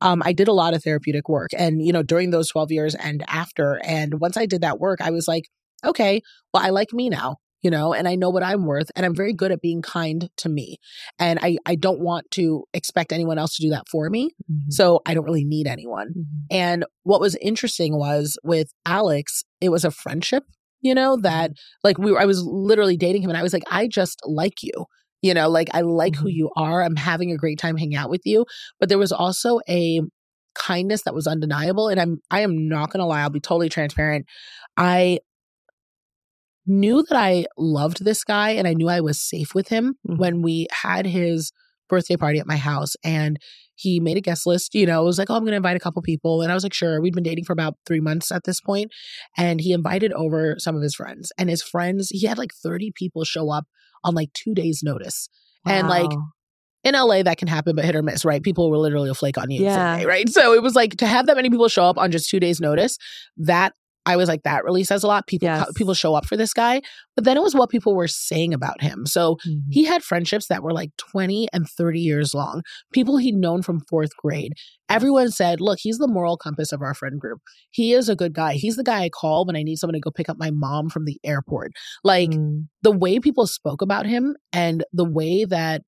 Um, 0.00 0.22
I 0.24 0.32
did 0.32 0.48
a 0.48 0.52
lot 0.52 0.74
of 0.74 0.82
therapeutic 0.82 1.28
work 1.28 1.50
and, 1.56 1.84
you 1.84 1.92
know, 1.92 2.02
during 2.02 2.30
those 2.30 2.48
12 2.50 2.70
years 2.72 2.94
and 2.94 3.24
after. 3.28 3.80
And 3.84 4.20
once 4.20 4.36
I 4.36 4.46
did 4.46 4.60
that 4.62 4.78
work, 4.78 5.00
I 5.00 5.10
was 5.10 5.26
like, 5.26 5.44
okay, 5.84 6.20
well, 6.52 6.62
I 6.64 6.70
like 6.70 6.92
me 6.92 7.08
now. 7.08 7.36
you 7.62 7.70
know, 7.70 7.94
and 7.94 8.06
I 8.06 8.14
know 8.14 8.28
what 8.28 8.42
I'm 8.42 8.66
worth 8.66 8.90
and 8.94 9.06
I'm 9.06 9.14
very 9.16 9.32
good 9.32 9.50
at 9.50 9.62
being 9.62 9.80
kind 9.80 10.28
to 10.36 10.50
me. 10.50 10.76
And 11.18 11.38
I, 11.42 11.56
I 11.64 11.76
don't 11.76 11.98
want 12.00 12.30
to 12.32 12.64
expect 12.74 13.10
anyone 13.10 13.38
else 13.38 13.56
to 13.56 13.62
do 13.62 13.70
that 13.70 13.88
for 13.90 14.10
me. 14.10 14.32
Mhm. 14.52 14.70
So 14.70 15.00
I 15.06 15.14
don't 15.14 15.24
really 15.24 15.46
need 15.46 15.66
anyone. 15.66 16.08
Mhm. 16.14 16.24
And 16.50 16.84
what 17.04 17.22
was 17.22 17.36
interesting 17.36 17.96
was 17.96 18.36
with 18.44 18.68
Alex, 18.84 19.44
it 19.62 19.70
was 19.70 19.82
a 19.82 19.90
friendship, 19.90 20.44
you 20.84 20.94
know, 20.94 21.16
that 21.22 21.52
like 21.84 21.98
we 21.98 22.12
were, 22.12 22.20
I 22.20 22.26
was 22.26 22.42
literally 22.44 22.96
dating 22.96 23.22
him 23.22 23.30
and 23.30 23.38
I 23.38 23.42
was 23.42 23.52
like, 23.54 23.64
I 23.70 23.88
just 23.88 24.20
like 24.24 24.62
you. 24.62 24.86
You 25.22 25.34
know, 25.34 25.48
like 25.48 25.70
I 25.74 25.80
like 25.80 26.16
who 26.16 26.28
Mhm. 26.28 26.34
you 26.34 26.50
are. 26.56 26.82
I'm 26.82 26.96
having 26.96 27.32
a 27.32 27.38
great 27.38 27.58
time 27.58 27.76
hanging 27.78 27.96
out 27.96 28.10
with 28.10 28.22
you. 28.26 28.46
But 28.80 28.90
there 28.90 28.98
was 28.98 29.12
also 29.12 29.60
a 29.68 30.02
kindness 30.54 31.02
that 31.04 31.14
was 31.14 31.26
undeniable. 31.26 31.88
And 31.88 32.00
I'm 32.00 32.18
I 32.30 32.40
am 32.42 32.68
not 32.68 32.90
gonna 32.90 33.06
lie, 33.06 33.22
I'll 33.22 33.30
be 33.30 33.40
totally 33.40 33.70
transparent. 33.70 34.26
I 34.76 35.20
knew 36.66 37.02
that 37.08 37.18
I 37.18 37.46
loved 37.58 38.04
this 38.04 38.24
guy 38.24 38.50
and 38.50 38.66
I 38.66 38.72
knew 38.74 38.88
I 38.88 39.00
was 39.00 39.20
safe 39.20 39.54
with 39.54 39.68
him 39.68 39.96
Mhm. 40.08 40.18
when 40.18 40.42
we 40.42 40.66
had 40.72 41.06
his 41.06 41.52
birthday 41.88 42.16
party 42.16 42.38
at 42.38 42.46
my 42.46 42.56
house 42.56 42.94
and 43.04 43.38
he 43.76 44.00
made 44.00 44.16
a 44.16 44.20
guest 44.20 44.46
list, 44.46 44.74
you 44.74 44.86
know, 44.86 45.02
it 45.02 45.04
was 45.04 45.18
like, 45.18 45.30
oh, 45.30 45.34
I'm 45.34 45.42
going 45.42 45.52
to 45.52 45.56
invite 45.56 45.76
a 45.76 45.80
couple 45.80 46.00
people. 46.02 46.42
And 46.42 46.50
I 46.50 46.54
was 46.54 46.62
like, 46.62 46.74
sure. 46.74 47.00
We'd 47.00 47.14
been 47.14 47.24
dating 47.24 47.44
for 47.44 47.52
about 47.52 47.76
three 47.86 48.00
months 48.00 48.30
at 48.30 48.44
this 48.44 48.60
point, 48.60 48.92
And 49.36 49.60
he 49.60 49.72
invited 49.72 50.12
over 50.12 50.56
some 50.58 50.76
of 50.76 50.82
his 50.82 50.94
friends. 50.94 51.32
And 51.38 51.50
his 51.50 51.62
friends, 51.62 52.10
he 52.10 52.26
had 52.26 52.38
like 52.38 52.52
30 52.54 52.92
people 52.94 53.24
show 53.24 53.50
up 53.50 53.66
on 54.04 54.14
like 54.14 54.32
two 54.32 54.54
days' 54.54 54.82
notice. 54.82 55.28
And 55.66 55.88
like 55.88 56.10
in 56.84 56.94
LA, 56.94 57.22
that 57.22 57.38
can 57.38 57.48
happen, 57.48 57.74
but 57.74 57.84
hit 57.86 57.96
or 57.96 58.02
miss, 58.02 58.24
right? 58.24 58.42
People 58.42 58.70
will 58.70 58.80
literally 58.80 59.12
flake 59.14 59.38
on 59.38 59.50
you. 59.50 59.62
Yeah. 59.62 59.98
day, 59.98 60.04
right. 60.04 60.28
So 60.28 60.52
it 60.52 60.62
was 60.62 60.74
like 60.74 60.98
to 60.98 61.06
have 61.06 61.26
that 61.26 61.36
many 61.36 61.48
people 61.48 61.68
show 61.68 61.84
up 61.84 61.96
on 61.96 62.10
just 62.10 62.28
two 62.28 62.38
days' 62.38 62.60
notice, 62.60 62.98
that 63.38 63.72
I 64.06 64.16
was 64.16 64.28
like, 64.28 64.42
that 64.42 64.64
really 64.64 64.84
says 64.84 65.02
a 65.02 65.06
lot. 65.06 65.26
People, 65.26 65.46
Yes. 65.46 65.66
people 65.74 65.94
show 65.94 66.14
up 66.14 66.26
for 66.26 66.36
this 66.36 66.52
guy. 66.52 66.82
But 67.16 67.24
then 67.24 67.36
it 67.36 67.42
was 67.42 67.54
what 67.54 67.70
people 67.70 67.94
were 67.94 68.08
saying 68.08 68.52
about 68.52 68.82
him. 68.82 69.06
So 69.06 69.36
Mhm. 69.46 69.62
he 69.70 69.84
had 69.84 70.02
friendships 70.02 70.48
that 70.48 70.62
were 70.62 70.72
like 70.72 70.90
20 70.98 71.48
and 71.52 71.66
30 71.68 72.00
years 72.00 72.34
long. 72.34 72.62
People 72.92 73.16
he'd 73.16 73.34
known 73.36 73.62
from 73.62 73.80
fourth 73.88 74.14
grade. 74.16 74.52
Everyone 74.90 75.30
said, 75.30 75.60
look, 75.60 75.78
he's 75.80 75.98
the 75.98 76.06
moral 76.08 76.36
compass 76.36 76.70
of 76.72 76.82
our 76.82 76.92
friend 76.94 77.18
group. 77.18 77.40
He 77.70 77.92
is 77.92 78.08
a 78.08 78.16
good 78.16 78.34
guy. 78.34 78.54
He's 78.54 78.76
the 78.76 78.84
guy 78.84 79.02
I 79.04 79.08
call 79.08 79.46
when 79.46 79.56
I 79.56 79.62
need 79.62 79.76
someone 79.76 79.94
to 79.94 80.00
go 80.00 80.10
pick 80.10 80.28
up 80.28 80.36
my 80.38 80.50
mom 80.50 80.90
from 80.90 81.04
the 81.06 81.18
airport. 81.24 81.72
Like 82.02 82.30
Mm. 82.30 82.68
the 82.82 82.92
way 82.92 83.18
people 83.20 83.46
spoke 83.46 83.80
about 83.80 84.06
him 84.06 84.36
and 84.52 84.84
the 84.92 85.04
way 85.08 85.44
that 85.46 85.82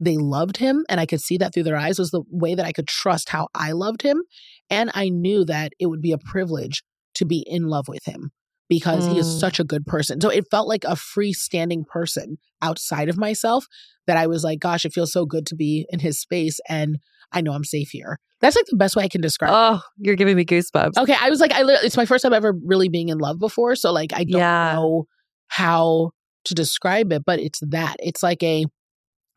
they 0.00 0.16
loved 0.18 0.56
him, 0.58 0.84
and 0.88 1.00
I 1.00 1.06
could 1.06 1.20
see 1.20 1.38
that 1.38 1.54
through 1.54 1.62
their 1.62 1.76
eyes, 1.76 1.98
was 1.98 2.10
the 2.10 2.22
way 2.28 2.54
that 2.54 2.66
I 2.66 2.72
could 2.72 2.88
trust 2.88 3.28
how 3.30 3.48
I 3.54 3.72
loved 3.72 4.02
him. 4.02 4.22
And 4.68 4.90
I 4.92 5.08
knew 5.08 5.44
that 5.46 5.72
it 5.78 5.86
would 5.86 6.02
be 6.02 6.12
a 6.12 6.18
privilege 6.18 6.82
to 7.14 7.24
be 7.24 7.44
in 7.46 7.64
love 7.64 7.88
with 7.88 8.04
him 8.04 8.30
because 8.68 9.06
he 9.06 9.18
is 9.18 9.26
Mm. 9.28 9.38
such 9.38 9.60
a 9.60 9.64
good 9.64 9.86
person. 9.86 10.20
So 10.20 10.28
it 10.30 10.46
felt 10.50 10.66
like 10.68 10.84
a 10.84 10.96
freestanding 10.96 11.86
person 11.86 12.38
outside 12.62 13.08
of 13.08 13.16
myself 13.18 13.66
that 14.06 14.16
I 14.16 14.26
was 14.26 14.42
like, 14.42 14.58
gosh, 14.58 14.84
it 14.84 14.92
feels 14.92 15.12
so 15.12 15.26
good 15.26 15.46
to 15.46 15.54
be 15.54 15.86
in 15.90 16.00
his 16.00 16.20
space 16.20 16.60
and 16.68 16.98
I 17.32 17.40
know 17.40 17.52
I'm 17.52 17.64
safe 17.64 17.90
here. 17.90 18.18
That's 18.40 18.56
like 18.56 18.66
the 18.66 18.76
best 18.76 18.96
way 18.96 19.04
I 19.04 19.08
can 19.08 19.20
describe. 19.20 19.52
Oh, 19.54 19.80
you're 19.98 20.16
giving 20.16 20.36
me 20.36 20.44
goosebumps. 20.44 20.96
Okay, 20.98 21.16
I 21.18 21.30
was 21.30 21.40
like, 21.40 21.52
I 21.52 21.62
li- 21.62 21.78
it's 21.82 21.96
my 21.96 22.04
first 22.06 22.22
time 22.22 22.32
ever 22.32 22.54
really 22.64 22.88
being 22.88 23.08
in 23.08 23.18
love 23.18 23.38
before, 23.38 23.74
so 23.76 23.92
like 23.92 24.12
I 24.12 24.24
don't 24.24 24.40
Yeah. 24.40 24.74
know 24.74 25.04
how 25.48 26.10
to 26.44 26.54
describe 26.54 27.12
it, 27.12 27.22
but 27.24 27.38
it's 27.40 27.60
that. 27.70 27.96
It's 28.00 28.22
like 28.22 28.42
a 28.42 28.66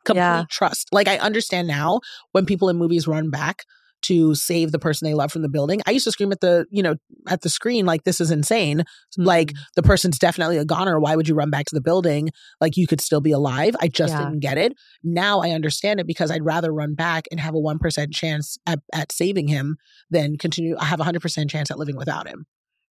complete 0.05 0.17
Yeah. 0.21 0.43
trust. 0.49 0.87
Like 0.91 1.07
I 1.07 1.17
understand 1.17 1.67
now 1.67 1.99
when 2.31 2.45
people 2.45 2.69
in 2.69 2.77
movies 2.77 3.07
run 3.07 3.29
back 3.29 3.63
to 4.07 4.35
save 4.35 4.71
the 4.71 4.79
person 4.79 5.07
they 5.07 5.13
love 5.13 5.31
from 5.31 5.41
the 5.41 5.49
building. 5.49 5.81
I 5.87 5.91
used 5.91 6.03
to 6.05 6.11
scream 6.11 6.31
at 6.31 6.41
the, 6.41 6.65
you 6.69 6.83
know, 6.83 6.95
at 7.27 7.41
the 7.41 7.49
screen 7.49 7.85
like 7.85 8.03
this 8.03 8.19
is 8.21 8.31
insane. 8.31 8.83
Like 9.17 9.53
Mm. 9.53 9.57
the 9.75 9.83
person's 9.83 10.19
definitely 10.19 10.57
a 10.57 10.65
goner. 10.65 10.99
Why 10.99 11.15
would 11.15 11.27
you 11.27 11.35
run 11.35 11.49
back 11.49 11.65
to 11.67 11.75
the 11.75 11.81
building? 11.81 12.29
Like 12.61 12.77
you 12.77 12.87
could 12.87 13.01
still 13.01 13.21
be 13.21 13.31
alive. 13.31 13.75
I 13.81 13.87
just 13.87 14.13
Yeah. 14.13 14.25
didn't 14.25 14.39
get 14.41 14.57
it. 14.57 14.73
Now 15.03 15.39
I 15.41 15.51
understand 15.51 15.99
it 15.99 16.07
because 16.07 16.29
I'd 16.31 16.43
rather 16.45 16.71
run 16.73 16.93
back 16.95 17.25
and 17.31 17.39
have 17.39 17.55
a 17.55 17.59
1% 17.59 18.13
chance 18.13 18.57
at, 18.67 18.79
at 18.93 19.11
saving 19.11 19.47
him 19.47 19.77
than 20.09 20.37
continue. 20.37 20.75
I 20.79 20.85
have 20.85 20.99
a 20.99 21.03
100% 21.03 21.49
chance 21.49 21.71
at 21.71 21.79
living 21.79 21.95
without 21.97 22.27
him. 22.27 22.45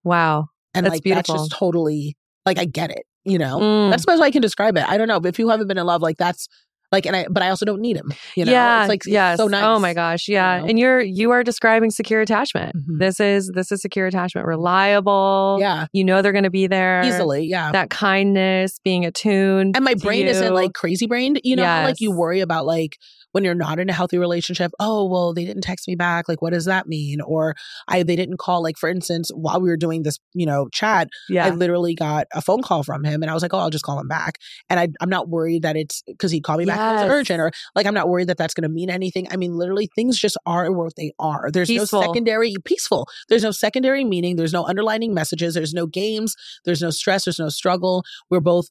Wow. 0.03 0.47
And 0.73 0.85
That's 0.85 0.93
like 0.95 1.03
beautiful. 1.03 1.35
that's 1.35 1.49
just 1.49 1.59
totally 1.59 2.15
like 2.45 2.57
I 2.57 2.65
get 2.65 2.89
it, 2.91 3.03
you 3.23 3.37
know? 3.37 3.59
Mm. 3.59 3.89
That's 3.91 4.03
the 4.05 4.11
best 4.13 4.21
way 4.21 4.27
I 4.27 4.31
can 4.31 4.41
describe 4.41 4.77
it. 4.77 4.85
I 4.87 4.97
don't 4.97 5.07
know. 5.07 5.19
But 5.19 5.29
if 5.29 5.39
you 5.39 5.49
haven't 5.49 5.67
been 5.67 5.77
in 5.77 5.85
love, 5.85 6.01
like 6.01 6.17
that's 6.17 6.47
like 6.91 7.05
and 7.05 7.15
I 7.15 7.25
but 7.29 7.43
I 7.43 7.49
also 7.49 7.65
don't 7.65 7.81
need 7.81 7.97
him. 7.97 8.13
You 8.35 8.45
know? 8.45 8.51
yeah. 8.51 8.81
It's 8.81 8.89
like 8.89 9.05
yes. 9.05 9.37
so 9.37 9.47
nice. 9.47 9.63
Oh 9.63 9.79
my 9.79 9.93
gosh. 9.93 10.27
Yeah. 10.27 10.59
know? 10.59 10.67
And 10.67 10.79
you're 10.79 11.01
you 11.01 11.31
are 11.31 11.43
describing 11.43 11.91
secure 11.91 12.21
attachment. 12.21 12.75
Mhm. 12.75 12.99
This 12.99 13.19
is 13.19 13.51
this 13.53 13.71
is 13.71 13.81
secure 13.81 14.07
attachment. 14.07 14.47
Reliable. 14.47 15.57
Yeah. 15.59 15.87
You 15.93 16.03
know 16.03 16.21
they're 16.21 16.31
gonna 16.31 16.49
be 16.49 16.67
there. 16.67 17.03
Easily. 17.03 17.45
Yeah. 17.45 17.71
That 17.71 17.89
kindness, 17.89 18.79
being 18.83 19.05
attuned. 19.05 19.75
and 19.75 19.85
my 19.85 19.93
to 19.93 19.99
brain 19.99 20.27
isn't 20.27 20.53
like 20.53 20.73
crazy 20.73 21.07
brained. 21.07 21.41
You 21.43 21.55
know, 21.55 21.63
how, 21.63 21.83
like 21.85 21.99
you 22.01 22.11
worry 22.11 22.41
about 22.41 22.65
like 22.65 22.97
when 23.31 23.43
you're 23.43 23.55
not 23.55 23.79
in 23.79 23.89
a 23.89 23.93
healthy 23.93 24.17
relationship. 24.17 24.71
Oh, 24.79 25.05
well, 25.05 25.33
they 25.33 25.45
didn't 25.45 25.63
text 25.63 25.87
me 25.87 25.95
back. 25.95 26.27
Like, 26.27 26.41
what 26.41 26.53
does 26.53 26.65
that 26.65 26.87
mean? 26.87 27.21
Or 27.21 27.55
I 27.87 28.03
they 28.03 28.15
didn't 28.15 28.37
call. 28.37 28.63
Like, 28.63 28.77
for 28.77 28.89
instance, 28.89 29.31
while 29.33 29.61
we 29.61 29.69
were 29.69 29.77
doing 29.77 30.03
this, 30.03 30.19
you 30.33 30.45
know, 30.45 30.67
chat, 30.71 31.09
yeah. 31.29 31.45
I 31.45 31.49
literally 31.49 31.95
got 31.95 32.27
a 32.33 32.41
phone 32.41 32.61
call 32.61 32.83
from 32.83 33.03
him, 33.03 33.21
and 33.21 33.29
I 33.29 33.33
was 33.33 33.43
like, 33.43 33.53
oh, 33.53 33.59
I'll 33.59 33.69
just 33.69 33.83
call 33.85 33.99
him 33.99 34.07
back. 34.07 34.35
And 34.69 34.79
I, 34.79 34.87
I'm 35.01 35.09
not 35.09 35.29
worried 35.29 35.63
that 35.63 35.75
it's 35.75 36.03
because 36.07 36.31
he 36.31 36.41
called 36.41 36.59
me 36.59 36.65
back. 36.65 36.79
and 36.79 37.09
It 37.09 37.13
urgent, 37.13 37.41
or 37.41 37.51
like 37.75 37.85
I'm 37.85 37.93
not 37.93 38.09
worried 38.09 38.27
that 38.27 38.37
that's 38.37 38.53
going 38.53 38.63
to 38.63 38.69
mean 38.69 38.89
anything. 38.89 39.27
I 39.31 39.37
mean, 39.37 39.55
literally, 39.55 39.89
things 39.95 40.19
just 40.19 40.37
are 40.45 40.71
what 40.71 40.95
they 40.95 41.11
are. 41.19 41.49
There's 41.51 41.67
Peaceful. 41.67 42.01
no 42.01 42.07
secondary 42.07 42.55
peaceful. 42.65 43.07
There's 43.29 43.43
no 43.43 43.51
secondary 43.51 44.03
meaning. 44.03 44.35
There's 44.35 44.53
no 44.53 44.65
underlining 44.65 45.13
messages. 45.13 45.53
There's 45.53 45.73
no 45.73 45.85
games. 45.85 46.35
There's 46.65 46.81
no 46.81 46.89
stress. 46.89 47.25
There's 47.25 47.39
no 47.39 47.49
struggle. 47.49 48.03
We're 48.29 48.39
both 48.39 48.67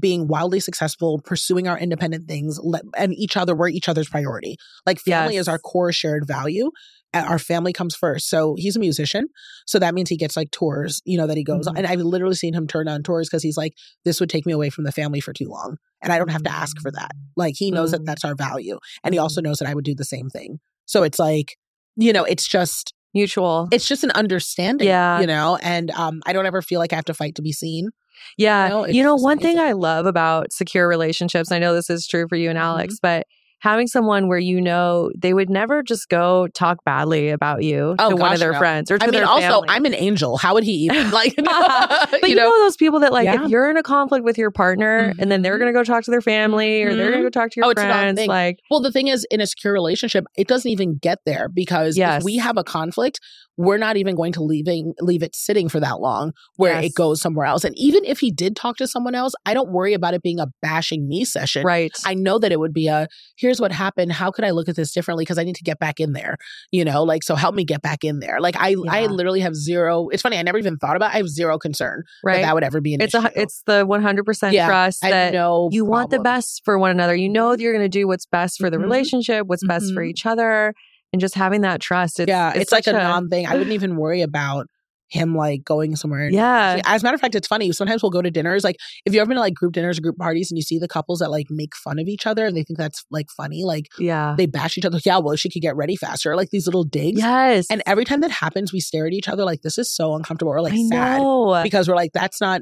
being 0.00 0.26
wildly 0.28 0.60
successful, 0.60 1.20
pursuing 1.24 1.68
our 1.68 1.78
independent 1.78 2.26
things, 2.28 2.58
le- 2.62 2.80
and 2.96 3.14
each 3.14 3.36
other, 3.36 3.54
we're 3.54 3.68
each 3.68 3.88
other's 3.88 4.08
priority. 4.08 4.56
Like 4.86 4.98
family 5.00 5.34
Yes. 5.34 5.42
is 5.42 5.48
our 5.48 5.58
core 5.58 5.92
shared 5.92 6.26
value. 6.26 6.70
Our 7.14 7.38
family 7.38 7.72
comes 7.72 7.94
first. 7.96 8.28
So 8.28 8.54
he's 8.58 8.76
a 8.76 8.80
musician. 8.80 9.28
So 9.66 9.78
that 9.78 9.94
means 9.94 10.10
he 10.10 10.16
gets 10.18 10.36
like 10.36 10.50
tours, 10.50 11.00
you 11.06 11.16
know, 11.16 11.26
that 11.26 11.38
he 11.38 11.44
goes 11.44 11.66
on. 11.66 11.74
Mhm. 11.74 11.78
And 11.78 11.86
I've 11.86 12.00
literally 12.00 12.34
seen 12.34 12.52
him 12.54 12.66
turn 12.66 12.86
on 12.86 13.02
tours 13.02 13.28
because 13.28 13.42
he's 13.42 13.56
like, 13.56 13.72
this 14.04 14.20
would 14.20 14.28
take 14.28 14.44
me 14.44 14.52
away 14.52 14.68
from 14.68 14.84
the 14.84 14.92
family 14.92 15.20
for 15.20 15.32
too 15.32 15.48
long. 15.48 15.76
And 16.02 16.12
I 16.12 16.18
don't 16.18 16.30
have 16.30 16.42
to 16.42 16.52
ask 16.52 16.78
for 16.82 16.90
that. 16.90 17.12
Like 17.36 17.54
he 17.56 17.70
knows 17.70 17.92
that 17.92 18.02
Mm. 18.02 18.06
that's 18.06 18.24
our 18.24 18.34
value. 18.34 18.78
And 19.04 19.14
he 19.14 19.18
also 19.18 19.40
knows 19.40 19.58
that 19.58 19.68
I 19.68 19.74
would 19.74 19.84
do 19.86 19.94
the 19.94 20.04
same 20.04 20.28
thing. 20.28 20.58
So 20.84 21.02
it's 21.02 21.18
like, 21.18 21.56
you 21.96 22.12
know, 22.12 22.24
it's 22.24 22.46
just, 22.46 22.92
Mutual. 23.14 23.68
it's 23.72 23.88
just 23.88 24.04
an 24.04 24.10
understanding, 24.10 24.86
Yeah. 24.86 25.18
you 25.20 25.26
know, 25.26 25.56
and 25.62 25.90
um, 25.92 26.20
I 26.26 26.34
don't 26.34 26.46
ever 26.46 26.60
feel 26.60 26.78
like 26.78 26.92
I 26.92 26.96
have 26.96 27.06
to 27.06 27.14
fight 27.14 27.36
to 27.36 27.42
be 27.42 27.52
seen. 27.52 27.88
Yeah. 28.36 28.68
know, 28.68 28.86
you 28.86 29.02
know, 29.02 29.14
one 29.16 29.38
thing. 29.38 29.58
I 29.58 29.72
love 29.72 30.06
about 30.06 30.52
secure 30.52 30.88
relationships, 30.88 31.50
I 31.52 31.58
know 31.58 31.74
this 31.74 31.90
is 31.90 32.06
true 32.06 32.26
for 32.28 32.36
you 32.36 32.48
and 32.50 32.58
Alex, 32.58 32.94
Mm-hmm. 32.94 32.98
but 33.18 33.26
having 33.60 33.88
someone 33.88 34.28
where 34.28 34.38
you 34.38 34.60
know 34.60 35.10
they 35.18 35.34
would 35.34 35.50
never 35.50 35.82
just 35.82 36.08
go 36.08 36.46
talk 36.54 36.76
badly 36.84 37.30
about 37.30 37.60
you 37.64 37.96
Oh, 37.98 38.10
to 38.10 38.14
one 38.16 38.32
of 38.32 38.38
their 38.38 38.52
no. 38.52 38.58
friends 38.60 38.88
or 38.88 38.98
to 38.98 39.02
I 39.02 39.06
mean, 39.08 39.14
their 39.14 39.26
also, 39.26 39.40
family. 39.62 39.66
I'm 39.70 39.84
an 39.84 39.94
angel. 39.96 40.36
How 40.36 40.54
would 40.54 40.62
he 40.62 40.74
even 40.84 41.10
like? 41.20 41.34
but 41.36 42.28
you, 42.28 42.36
know, 42.36 42.48
those 42.60 42.76
people 42.76 43.00
that 43.00 43.12
like 43.12 43.24
Yeah. 43.24 43.42
if 43.44 43.50
you're 43.50 43.68
in 43.68 43.76
a 43.76 43.82
conflict 43.82 44.24
with 44.24 44.38
your 44.38 44.52
partner 44.52 45.12
and 45.18 45.28
then 45.32 45.42
they're 45.42 45.56
Mhm. 45.56 45.60
going 45.60 45.72
to 45.74 45.78
go 45.78 45.82
talk 45.82 46.04
to 46.04 46.10
their 46.12 46.20
family 46.20 46.84
or 46.84 46.94
they're 46.94 47.10
going 47.10 47.24
to 47.24 47.26
go 47.26 47.30
talk 47.30 47.50
to 47.50 47.56
your 47.56 47.66
Oh, 47.66 47.70
it's 47.70 47.80
an 47.82 47.88
odd 47.90 47.94
friends 47.94 48.26
like 48.26 48.60
Well, 48.70 48.80
the 48.80 48.92
thing 48.92 49.08
is, 49.08 49.26
in 49.28 49.40
a 49.40 49.46
secure 49.48 49.72
relationship, 49.72 50.24
it 50.36 50.46
doesn't 50.46 50.70
even 50.70 50.96
get 50.96 51.18
there 51.26 51.48
because 51.48 51.96
Yes. 51.96 52.20
if 52.20 52.24
we 52.24 52.36
have 52.36 52.56
a 52.58 52.62
conflict, 52.64 53.18
we're 53.58 53.76
not 53.76 53.96
even 53.98 54.14
going 54.14 54.32
to 54.32 54.42
leaving 54.42 54.94
leave 55.00 55.22
it 55.22 55.34
sitting 55.36 55.68
for 55.68 55.80
that 55.80 56.00
long 56.00 56.32
where 56.56 56.74
Yes. 56.80 56.84
it 56.86 56.94
goes 56.94 57.20
somewhere 57.20 57.44
else. 57.44 57.64
And 57.64 57.74
even 57.76 58.04
if 58.04 58.20
he 58.20 58.30
did 58.30 58.56
talk 58.56 58.76
to 58.78 58.86
someone 58.86 59.14
else, 59.14 59.34
I 59.44 59.52
don't 59.52 59.70
worry 59.72 59.92
about 59.92 60.14
it 60.14 60.22
being 60.22 60.38
a 60.38 60.46
bashing 60.62 61.06
me 61.08 61.24
session. 61.24 61.64
right 61.64 61.90
I 62.06 62.14
know 62.14 62.38
that 62.38 62.52
it 62.52 62.60
would 62.60 62.72
be 62.72 62.86
a 62.88 63.08
here's 63.36 63.60
what 63.60 63.72
happened. 63.72 64.12
How 64.12 64.30
could 64.30 64.44
I 64.44 64.50
look 64.50 64.68
at 64.68 64.76
this 64.76 64.92
differently? 64.92 65.24
Because 65.24 65.38
I 65.38 65.44
need 65.44 65.56
to 65.56 65.64
get 65.64 65.78
back 65.78 65.98
in 66.00 66.12
there. 66.12 66.36
You 66.70 66.84
know, 66.84 67.02
like 67.02 67.22
so 67.24 67.34
help 67.34 67.54
me 67.54 67.64
get 67.64 67.82
back 67.82 68.04
in 68.04 68.20
there. 68.20 68.40
Like 68.40 68.54
I 68.56 68.76
I 68.88 69.06
literally 69.06 69.40
have 69.40 69.54
zero. 69.56 70.08
It's 70.08 70.22
funny. 70.22 70.38
I 70.38 70.42
never 70.42 70.58
even 70.58 70.76
thought 70.76 70.96
about. 70.96 71.10
It. 71.10 71.14
I 71.14 71.16
have 71.18 71.28
zero 71.28 71.58
concern 71.58 72.04
that 72.22 72.28
right 72.30 72.42
that 72.42 72.54
would 72.54 72.62
ever 72.64 72.80
be 72.80 72.94
an 72.94 73.00
it's 73.00 73.14
issue. 73.14 73.26
a 73.26 73.30
it's 73.34 73.62
the 73.66 73.84
100% 73.84 74.24
trust 74.66 75.04
I 75.04 75.10
that 75.10 75.24
have 75.26 75.32
no 75.34 75.68
you 75.72 75.84
want 75.84 76.10
the 76.10 76.20
best 76.20 76.62
for 76.64 76.78
one 76.78 76.90
another 76.92 77.16
you 77.16 77.28
know 77.28 77.50
that 77.50 77.60
you're 77.60 77.72
going 77.72 77.84
to 77.84 77.88
do 77.88 78.06
what's 78.06 78.26
best 78.26 78.58
for 78.60 78.70
the 78.70 78.76
Mhm. 78.76 78.82
relationship 78.82 79.46
what's 79.46 79.66
best 79.66 79.92
for 79.94 80.02
Mhm. 80.04 80.10
each 80.10 80.26
other 80.26 80.74
and 81.12 81.20
just 81.20 81.34
having 81.34 81.62
that 81.62 81.80
trust 81.80 82.20
it's, 82.20 82.28
yeah, 82.28 82.52
it's, 82.54 82.72
like 82.72 82.86
a 82.86 82.90
such 82.90 82.94
non 82.94 83.28
thing. 83.28 83.46
I 83.46 83.54
wouldn't 83.54 83.72
even 83.72 83.96
worry 83.96 84.22
about 84.22 84.66
him 85.10 85.34
like 85.34 85.64
going 85.64 85.96
somewhere. 85.96 86.28
yeah 86.28 86.82
As 86.84 87.02
a 87.02 87.04
matter 87.04 87.14
of 87.14 87.20
fact, 87.20 87.34
it's 87.34 87.48
funny. 87.48 87.72
Sometimes 87.72 88.02
we'll 88.02 88.10
go 88.10 88.20
to 88.20 88.30
dinners. 88.30 88.62
Like 88.62 88.76
if 89.06 89.14
you've 89.14 89.20
ever 89.22 89.28
been 89.28 89.36
to 89.36 89.40
like 89.40 89.54
group 89.54 89.72
dinners 89.72 89.98
or 89.98 90.02
group 90.02 90.18
parties 90.18 90.50
and 90.50 90.58
you 90.58 90.62
see 90.62 90.78
the 90.78 90.88
couples 90.88 91.20
that 91.20 91.30
like 91.30 91.46
make 91.48 91.74
fun 91.74 91.98
of 91.98 92.08
each 92.08 92.26
other 92.26 92.46
and 92.46 92.56
they 92.56 92.62
think 92.62 92.78
that's 92.78 93.04
like 93.10 93.26
funny, 93.34 93.64
like 93.64 93.86
yeah 93.98 94.34
they 94.36 94.46
bash 94.46 94.76
each 94.76 94.84
other. 94.84 94.98
Yeah, 95.04 95.18
well, 95.18 95.36
she 95.36 95.48
could 95.48 95.62
get 95.62 95.76
ready 95.76 95.96
faster. 95.96 96.36
Like 96.36 96.50
these 96.50 96.66
little 96.66 96.84
digs. 96.84 97.18
yes 97.18 97.66
And 97.70 97.82
every 97.86 98.04
time 98.04 98.20
that 98.20 98.30
happens, 98.30 98.72
we 98.72 98.80
stare 98.80 99.06
at 99.06 99.12
each 99.12 99.28
other 99.28 99.44
like 99.44 99.62
this 99.62 99.78
is 99.78 99.90
so 99.90 100.14
uncomfortable 100.14 100.52
or 100.52 100.60
like 100.60 100.74
I 100.74 100.86
sad 100.88 101.18
know. 101.20 101.60
because 101.62 101.88
we're 101.88 101.96
like 101.96 102.12
that's 102.12 102.40
not 102.40 102.60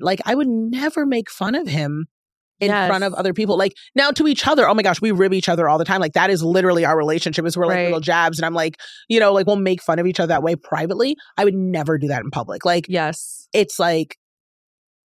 like 0.00 0.20
I 0.24 0.34
would 0.34 0.48
never 0.48 1.06
make 1.06 1.30
fun 1.30 1.54
of 1.54 1.68
him 1.68 2.06
in 2.60 2.68
Yes. 2.70 2.88
front 2.88 3.04
of 3.04 3.12
other 3.14 3.32
people. 3.32 3.56
Like 3.58 3.72
now 3.94 4.10
to 4.12 4.26
each 4.28 4.46
other, 4.46 4.68
oh 4.68 4.74
my 4.74 4.82
gosh, 4.82 5.00
we 5.00 5.10
rib 5.10 5.34
each 5.34 5.48
other 5.48 5.68
all 5.68 5.76
the 5.78 5.84
time. 5.84 6.00
Like 6.00 6.12
that 6.12 6.30
is 6.30 6.42
literally 6.42 6.84
our 6.84 6.96
relationship. 6.96 7.44
Is 7.46 7.56
we're 7.56 7.66
like 7.66 7.76
Right. 7.76 7.84
little 7.86 8.00
jabs, 8.00 8.38
and 8.38 8.46
I'm 8.46 8.54
like, 8.54 8.76
you 9.08 9.18
know, 9.20 9.32
like 9.32 9.46
we'll 9.46 9.56
make 9.56 9.82
fun 9.82 9.98
of 9.98 10.06
each 10.06 10.20
other 10.20 10.28
that 10.28 10.42
way 10.42 10.54
privately. 10.56 11.16
I 11.36 11.44
would 11.44 11.54
never 11.54 11.98
do 11.98 12.08
that 12.08 12.22
in 12.22 12.30
public. 12.30 12.64
Like 12.64 12.86
yes 12.88 13.48
it's 13.52 13.78
like 13.78 14.16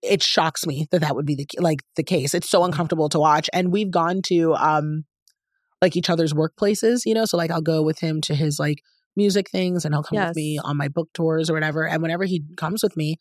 it 0.01 0.23
shocks 0.23 0.65
me 0.65 0.87
that 0.91 0.99
that 1.01 1.15
would 1.15 1.25
be 1.25 1.35
the 1.35 1.47
like 1.59 1.79
the 1.95 2.03
case. 2.03 2.33
It's 2.33 2.49
so 2.49 2.63
uncomfortable 2.63 3.09
to 3.09 3.19
watch. 3.19 3.49
And 3.51 3.71
we've 3.71 3.91
gone 3.91 4.21
to 4.27 4.53
um 4.55 5.03
like 5.81 5.95
each 5.95 6.09
other's 6.09 6.33
workplaces, 6.33 7.01
you 7.05 7.13
know. 7.13 7.25
So 7.25 7.35
like 7.37 7.51
I'll 7.51 7.61
go 7.61 7.81
with 7.81 7.99
him 7.99 8.21
to 8.21 8.35
his 8.35 8.59
like 8.59 8.79
music 9.15 9.49
things, 9.49 9.83
and 9.85 9.93
he'll 9.93 10.03
come 10.03 10.17
Yes. 10.17 10.29
with 10.29 10.37
me 10.37 10.59
on 10.63 10.77
my 10.77 10.87
book 10.87 11.09
tours 11.13 11.49
or 11.49 11.53
whatever. 11.53 11.85
And 11.87 12.01
whenever 12.01 12.23
he 12.25 12.43
comes 12.57 12.81
with 12.83 12.95
me, 12.95 13.17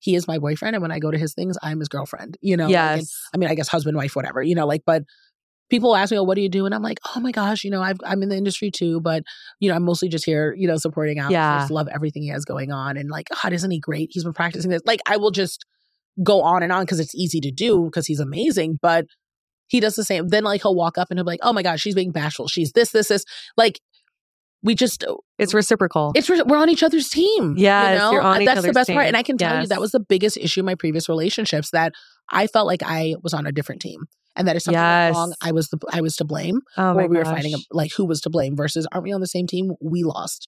he 0.00 0.14
is 0.16 0.26
my 0.26 0.38
boyfriend, 0.38 0.74
and 0.74 0.82
when 0.82 0.90
I 0.90 0.98
go 0.98 1.10
to 1.10 1.18
his 1.18 1.34
things, 1.34 1.56
I'm 1.62 1.78
his 1.78 1.88
girlfriend. 1.88 2.36
You 2.40 2.56
know. 2.56 2.64
like, 2.66 2.74
and- 2.76 3.00
yes. 3.02 3.14
I 3.32 3.36
mean, 3.38 3.48
I 3.48 3.54
guess 3.54 3.68
husband, 3.68 3.96
wife, 3.96 4.16
whatever. 4.16 4.42
You 4.42 4.54
know, 4.54 4.66
like 4.66 4.82
but. 4.84 5.04
People 5.68 5.94
ask 5.94 6.10
me, 6.10 6.18
"Oh, 6.18 6.24
what 6.24 6.34
do 6.34 6.40
you 6.40 6.48
do?" 6.48 6.66
And 6.66 6.74
I'm 6.74 6.82
like, 6.82 6.98
"Oh 7.14 7.20
my 7.20 7.30
gosh, 7.30 7.62
you 7.62 7.70
know, 7.70 7.80
I've, 7.80 7.98
I'm 8.04 8.24
in 8.24 8.28
the 8.28 8.36
industry 8.36 8.72
too, 8.72 9.00
but 9.00 9.22
you 9.60 9.68
know, 9.68 9.76
I'm 9.76 9.84
mostly 9.84 10.08
just 10.08 10.24
here, 10.24 10.52
you 10.58 10.66
know, 10.66 10.76
supporting 10.76 11.20
Alex. 11.20 11.30
I 11.30 11.38
Yeah. 11.38 11.58
just 11.60 11.70
love 11.70 11.86
everything 11.94 12.22
he 12.24 12.28
has 12.30 12.44
going 12.44 12.72
on, 12.72 12.96
and 12.96 13.08
like, 13.08 13.28
God, 13.40 13.52
isn't 13.52 13.70
he 13.70 13.78
great? 13.78 14.08
He's 14.10 14.24
been 14.24 14.32
practicing 14.32 14.72
this. 14.72 14.82
Like, 14.84 14.98
I 15.06 15.16
will 15.16 15.30
just 15.30 15.64
go 16.24 16.42
on 16.42 16.64
and 16.64 16.72
on 16.72 16.82
because 16.82 16.98
it's 16.98 17.14
easy 17.14 17.38
to 17.42 17.52
do 17.52 17.84
because 17.84 18.08
he's 18.08 18.18
amazing, 18.18 18.80
but 18.82 19.06
he 19.68 19.78
does 19.78 19.94
the 19.94 20.02
same. 20.02 20.26
Then 20.26 20.42
like 20.42 20.62
he'll 20.62 20.74
walk 20.74 20.98
up 20.98 21.06
and 21.08 21.18
he'll 21.20 21.24
be 21.24 21.30
like, 21.30 21.40
"Oh 21.44 21.52
my 21.52 21.62
gosh, 21.62 21.80
she's 21.80 21.94
being 21.94 22.10
bashful. 22.10 22.48
She's 22.48 22.72
this, 22.72 22.90
this, 22.90 23.06
this." 23.06 23.24
Like, 23.56 23.78
we 24.62 24.74
just 24.74 25.04
uh, 25.04 25.14
It's 25.38 25.54
reciprocal. 25.54 26.12
it's 26.14 26.28
we're 26.28 26.56
on 26.58 26.68
each 26.68 26.82
other's 26.82 27.08
team. 27.08 27.54
Yeah, 27.56 27.92
you 27.92 27.98
know? 27.98 28.12
you're 28.12 28.22
on 28.22 28.36
uh, 28.36 28.40
each 28.40 28.46
That's 28.46 28.62
the 28.62 28.72
best 28.72 28.90
part, 28.90 29.06
and 29.06 29.16
I 29.16 29.22
can 29.22 29.38
tell 29.38 29.60
you 29.60 29.66
that 29.68 29.80
was 29.80 29.92
the 29.92 30.00
biggest 30.00 30.36
issue 30.36 30.60
in 30.60 30.66
my 30.66 30.74
previous 30.74 31.08
relationships 31.08 31.70
that 31.70 31.92
I 32.30 32.46
felt 32.46 32.66
like 32.66 32.82
I 32.84 33.16
was 33.22 33.32
on 33.34 33.46
a 33.46 33.52
different 33.52 33.80
team. 33.82 34.04
And 34.36 34.46
that 34.46 34.54
if 34.56 34.62
something 34.62 34.80
Yes. 34.80 35.14
went 35.14 35.16
wrong, 35.16 35.34
I 35.42 35.52
was 35.52 35.68
the 35.70 35.78
I 35.92 36.00
was 36.00 36.16
to 36.16 36.24
blame, 36.24 36.60
oh 36.76 36.94
or 36.94 37.08
we 37.08 37.16
were 37.16 37.24
gosh. 37.24 37.34
fighting 37.34 37.54
like 37.72 37.92
who 37.96 38.04
was 38.04 38.20
to 38.22 38.30
blame. 38.30 38.54
Versus, 38.56 38.86
aren't 38.92 39.04
we 39.04 39.12
on 39.12 39.20
the 39.20 39.26
same 39.26 39.46
team? 39.46 39.72
We 39.82 40.04
lost. 40.04 40.46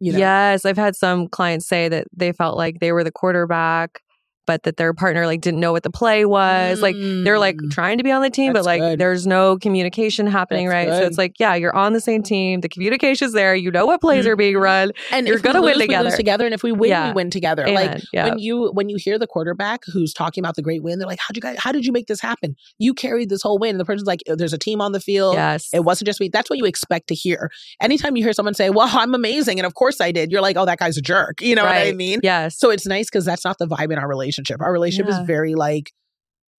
You 0.00 0.12
know, 0.12 0.18
Yes, 0.18 0.64
I've 0.64 0.76
had 0.76 0.96
some 0.96 1.28
clients 1.28 1.66
say 1.66 1.88
that 1.88 2.08
they 2.12 2.32
felt 2.32 2.56
like 2.58 2.80
they 2.80 2.92
were 2.92 3.04
the 3.04 3.12
quarterback, 3.12 4.00
but 4.46 4.62
that 4.64 4.76
their 4.76 4.92
partner 4.94 5.26
like 5.26 5.40
didn't 5.40 5.60
know 5.60 5.72
what 5.72 5.82
the 5.82 5.90
play 5.90 6.24
was. 6.24 6.80
Like 6.80 6.96
they're 6.98 7.38
like 7.38 7.56
Mm. 7.56 7.70
trying 7.70 7.98
to 7.98 8.04
be 8.04 8.10
on 8.10 8.22
the 8.22 8.30
team, 8.30 8.52
but 8.52 8.64
like 8.64 8.80
good. 8.80 8.98
there's 8.98 9.26
no 9.26 9.56
communication 9.58 10.26
happening, 10.26 10.68
That's 10.68 10.88
right? 10.90 10.98
So 10.98 11.06
it's 11.06 11.18
like, 11.18 11.38
yeah, 11.38 11.54
you're 11.54 11.74
on 11.76 11.92
the 11.92 12.00
same 12.00 12.22
team. 12.22 12.60
The 12.60 12.68
communication's 12.68 13.32
there. 13.32 13.54
You 13.54 13.70
know 13.70 13.86
what 13.86 14.00
plays 14.00 14.26
are 14.26 14.36
being 14.36 14.54
Mhm. 14.54 14.60
run. 14.62 14.92
and 15.10 15.26
you're 15.26 15.36
if 15.36 15.42
we 15.42 15.46
gonna 15.52 15.60
win 15.62 15.76
lose, 15.78 15.86
we 15.88 15.96
lose 15.96 16.04
together. 16.12 16.16
together, 16.16 16.44
and 16.46 16.54
if 16.54 16.62
we 16.62 16.72
win, 16.72 16.90
Yeah. 16.90 17.08
we 17.08 17.12
win 17.14 17.30
together. 17.30 17.66
Like 17.68 18.02
yeah. 18.12 18.28
when 18.30 18.38
you 18.38 18.70
when 18.72 18.88
you 18.88 18.96
hear 18.98 19.18
the 19.18 19.26
quarterback 19.26 19.82
who's 19.92 20.12
talking 20.14 20.42
about 20.42 20.56
the 20.56 20.62
great 20.62 20.82
win, 20.82 20.98
they're 20.98 21.08
like, 21.08 21.18
"How'd 21.18 21.36
you 21.36 21.42
guys? 21.42 21.56
How 21.58 21.72
did 21.72 21.84
you 21.86 21.92
make 21.92 22.06
this 22.06 22.20
happen? 22.20 22.56
You 22.78 22.94
carried 22.94 23.28
this 23.28 23.42
whole 23.42 23.58
win." 23.58 23.70
And 23.70 23.80
the 23.80 23.84
person's 23.84 24.06
like, 24.06 24.20
"There's 24.26 24.52
a 24.52 24.58
team 24.58 24.80
on 24.80 24.92
the 24.92 25.00
field. 25.00 25.34
yes. 25.34 25.68
It 25.72 25.84
wasn't 25.84 26.06
just 26.06 26.20
me." 26.20 26.28
That's 26.32 26.48
what 26.50 26.58
you 26.58 26.64
expect 26.64 27.08
to 27.08 27.14
hear. 27.14 27.50
Anytime 27.80 28.16
you 28.16 28.22
hear 28.24 28.32
someone 28.32 28.54
say, 28.54 28.70
"Well, 28.70 28.88
I'm 28.92 29.14
amazing," 29.14 29.58
and 29.58 29.66
of 29.66 29.74
course 29.74 30.00
I 30.00 30.10
did, 30.12 30.30
you're 30.32 30.40
like, 30.42 30.56
"Oh, 30.56 30.64
that 30.66 30.78
guy's 30.78 30.96
a 30.96 31.02
jerk." 31.02 31.40
You 31.42 31.54
know 31.54 31.64
what 31.64 31.76
I 31.76 31.92
mean? 31.92 32.20
Yes. 32.22 32.58
So 32.58 32.70
it's 32.70 32.86
nice 32.86 33.06
because 33.10 33.24
that's 33.24 33.44
not 33.44 33.58
the 33.58 33.66
vibe 33.66 33.92
in 33.92 33.98
our 33.98 34.08
relationship. 34.08 34.31
Our 34.60 34.72
relationship 34.72 35.10
Yeah. 35.10 35.20
is 35.20 35.26
very 35.26 35.54
like, 35.54 35.92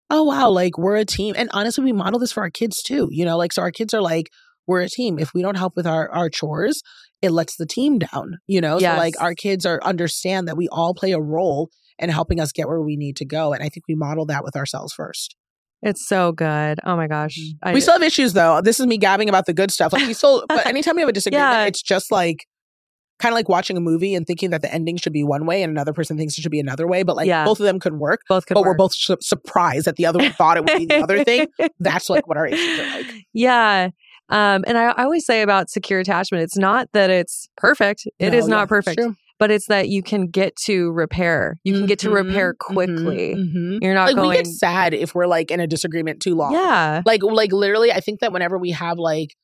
oh 0.10 0.24
wow, 0.24 0.50
like 0.50 0.78
we're 0.78 0.96
a 0.98 1.06
team. 1.06 1.36
And 1.38 1.50
honestly, 1.54 1.84
we 1.84 1.92
model 1.94 2.20
this 2.20 2.32
for 2.32 2.44
our 2.44 2.50
kids 2.50 2.82
too. 2.82 3.08
You 3.12 3.26
know, 3.26 3.38
like 3.38 3.54
so 3.54 3.62
our 3.62 3.72
kids 3.72 3.94
are 3.94 4.02
like, 4.02 4.28
we're 4.68 4.82
a 4.82 4.90
team. 4.90 5.20
If 5.20 5.34
we 5.34 5.42
don't 5.42 5.56
help 5.58 5.76
with 5.76 5.88
our 5.88 6.10
our 6.12 6.30
chores, 6.30 6.82
it 7.22 7.32
lets 7.32 7.56
the 7.58 7.66
team 7.66 8.00
down. 8.00 8.38
You 8.48 8.62
know, 8.62 8.80
so 8.80 8.86
like 8.98 9.14
our 9.22 9.34
kids 9.36 9.66
are 9.66 9.80
understand 9.84 10.48
that 10.48 10.58
we 10.58 10.68
all 10.70 10.94
play 10.94 11.12
a 11.12 11.20
role 11.20 11.70
in 12.00 12.10
helping 12.10 12.40
us 12.40 12.52
get 12.52 12.68
where 12.68 12.82
we 12.82 12.96
need 12.96 13.16
to 13.18 13.26
go. 13.26 13.54
And 13.54 13.64
I 13.64 13.70
think 13.70 13.84
we 13.88 13.96
model 13.96 14.26
that 14.28 14.44
with 14.44 14.56
ourselves 14.56 14.94
first. 14.94 15.36
it's 15.82 16.08
so 16.08 16.32
good. 16.32 16.80
Oh 16.86 16.96
my 16.96 17.08
gosh. 17.08 17.38
Mm. 17.38 17.52
I, 17.62 17.74
we 17.74 17.82
still 17.82 17.94
have 17.94 18.02
issues 18.04 18.34
though. 18.34 18.62
This 18.62 18.80
is 18.80 18.88
me 18.88 18.98
gabbing 18.98 19.28
about 19.30 19.46
the 19.46 19.54
good 19.54 19.70
stuff. 19.70 19.92
Like 19.94 20.08
we 20.08 20.14
still, 20.14 20.46
but 20.48 20.66
anytime 20.74 20.96
we 20.96 21.02
have 21.02 21.10
a 21.10 21.14
disagreement, 21.14 21.52
Yeah. 21.52 21.66
it's 21.66 21.82
just 21.82 22.10
like 22.12 22.46
kind 23.24 23.34
of 23.34 23.36
like 23.36 23.50
watching 23.50 23.78
a 23.78 23.82
movie 23.82 24.14
and 24.16 24.28
thinking 24.28 24.50
that 24.52 24.62
the 24.62 24.74
ending 24.74 24.98
should 24.98 25.14
be 25.14 25.24
one 25.24 25.46
way 25.46 25.64
and 25.64 25.72
another 25.72 25.94
person 25.94 26.18
thinks 26.18 26.38
it 26.38 26.42
should 26.42 26.52
be 26.52 26.60
another 26.60 26.86
way. 26.88 27.04
But 27.04 27.16
like 27.16 27.28
Yeah. 27.28 27.46
both 27.46 27.60
of 27.60 27.66
them 27.66 27.80
could 27.80 27.94
work. 27.94 28.22
both 28.30 28.46
could 28.46 28.56
but 28.56 28.64
we're 28.64 28.76
both 28.76 28.94
su- 28.94 29.18
surprised 29.22 29.86
that 29.88 29.96
the 29.96 30.06
other 30.06 30.20
one 30.20 30.32
thought 30.40 30.58
it 30.58 30.66
would 30.66 30.78
be 30.78 30.86
the 30.86 31.02
other 31.02 31.24
thing. 31.24 31.48
That's 31.80 32.10
like 32.10 32.28
what 32.28 32.38
our 32.38 32.46
issues 32.48 32.80
are 32.80 32.98
like. 32.98 33.08
Yeah. 33.34 33.90
Um, 34.30 34.64
and 34.68 34.78
I, 34.78 34.86
I 34.92 35.04
always 35.04 35.26
say 35.26 35.42
about 35.42 35.70
secure 35.70 36.00
attachment, 36.00 36.44
it's 36.44 36.58
not 36.58 36.88
that 36.94 37.10
it's 37.10 37.50
perfect. 37.58 38.08
It 38.20 38.32
No, 38.32 38.38
is 38.38 38.48
not 38.48 38.68
perfect, 38.70 39.02
but 39.40 39.52
it's 39.52 39.68
that 39.68 39.90
you 39.90 40.02
can 40.02 40.28
get 40.28 40.56
to 40.66 40.92
repair. 40.92 41.58
You 41.64 41.74
can 41.74 41.86
get 41.86 42.00
to 42.00 42.10
repair 42.10 42.54
Mhm, 42.54 42.58
quickly. 42.60 43.36
mhm, 43.36 43.54
mhm. 43.56 43.80
You're 43.82 43.94
not 43.94 44.08
Like 44.08 44.16
going. 44.16 44.30
we 44.30 44.36
get 44.36 44.48
sad 44.48 44.94
if 44.94 45.14
we're 45.14 45.28
like 45.28 45.52
in 45.52 45.60
a 45.60 45.68
disagreement 45.68 46.22
too 46.22 46.36
long. 46.36 46.54
yeah. 46.54 47.02
Like 47.06 47.22
like 47.24 47.52
literally, 47.52 47.92
I 47.92 48.00
think 48.00 48.22
that 48.22 48.32
whenever 48.32 48.58
we 48.58 48.72
have 48.72 48.98
like 48.98 49.36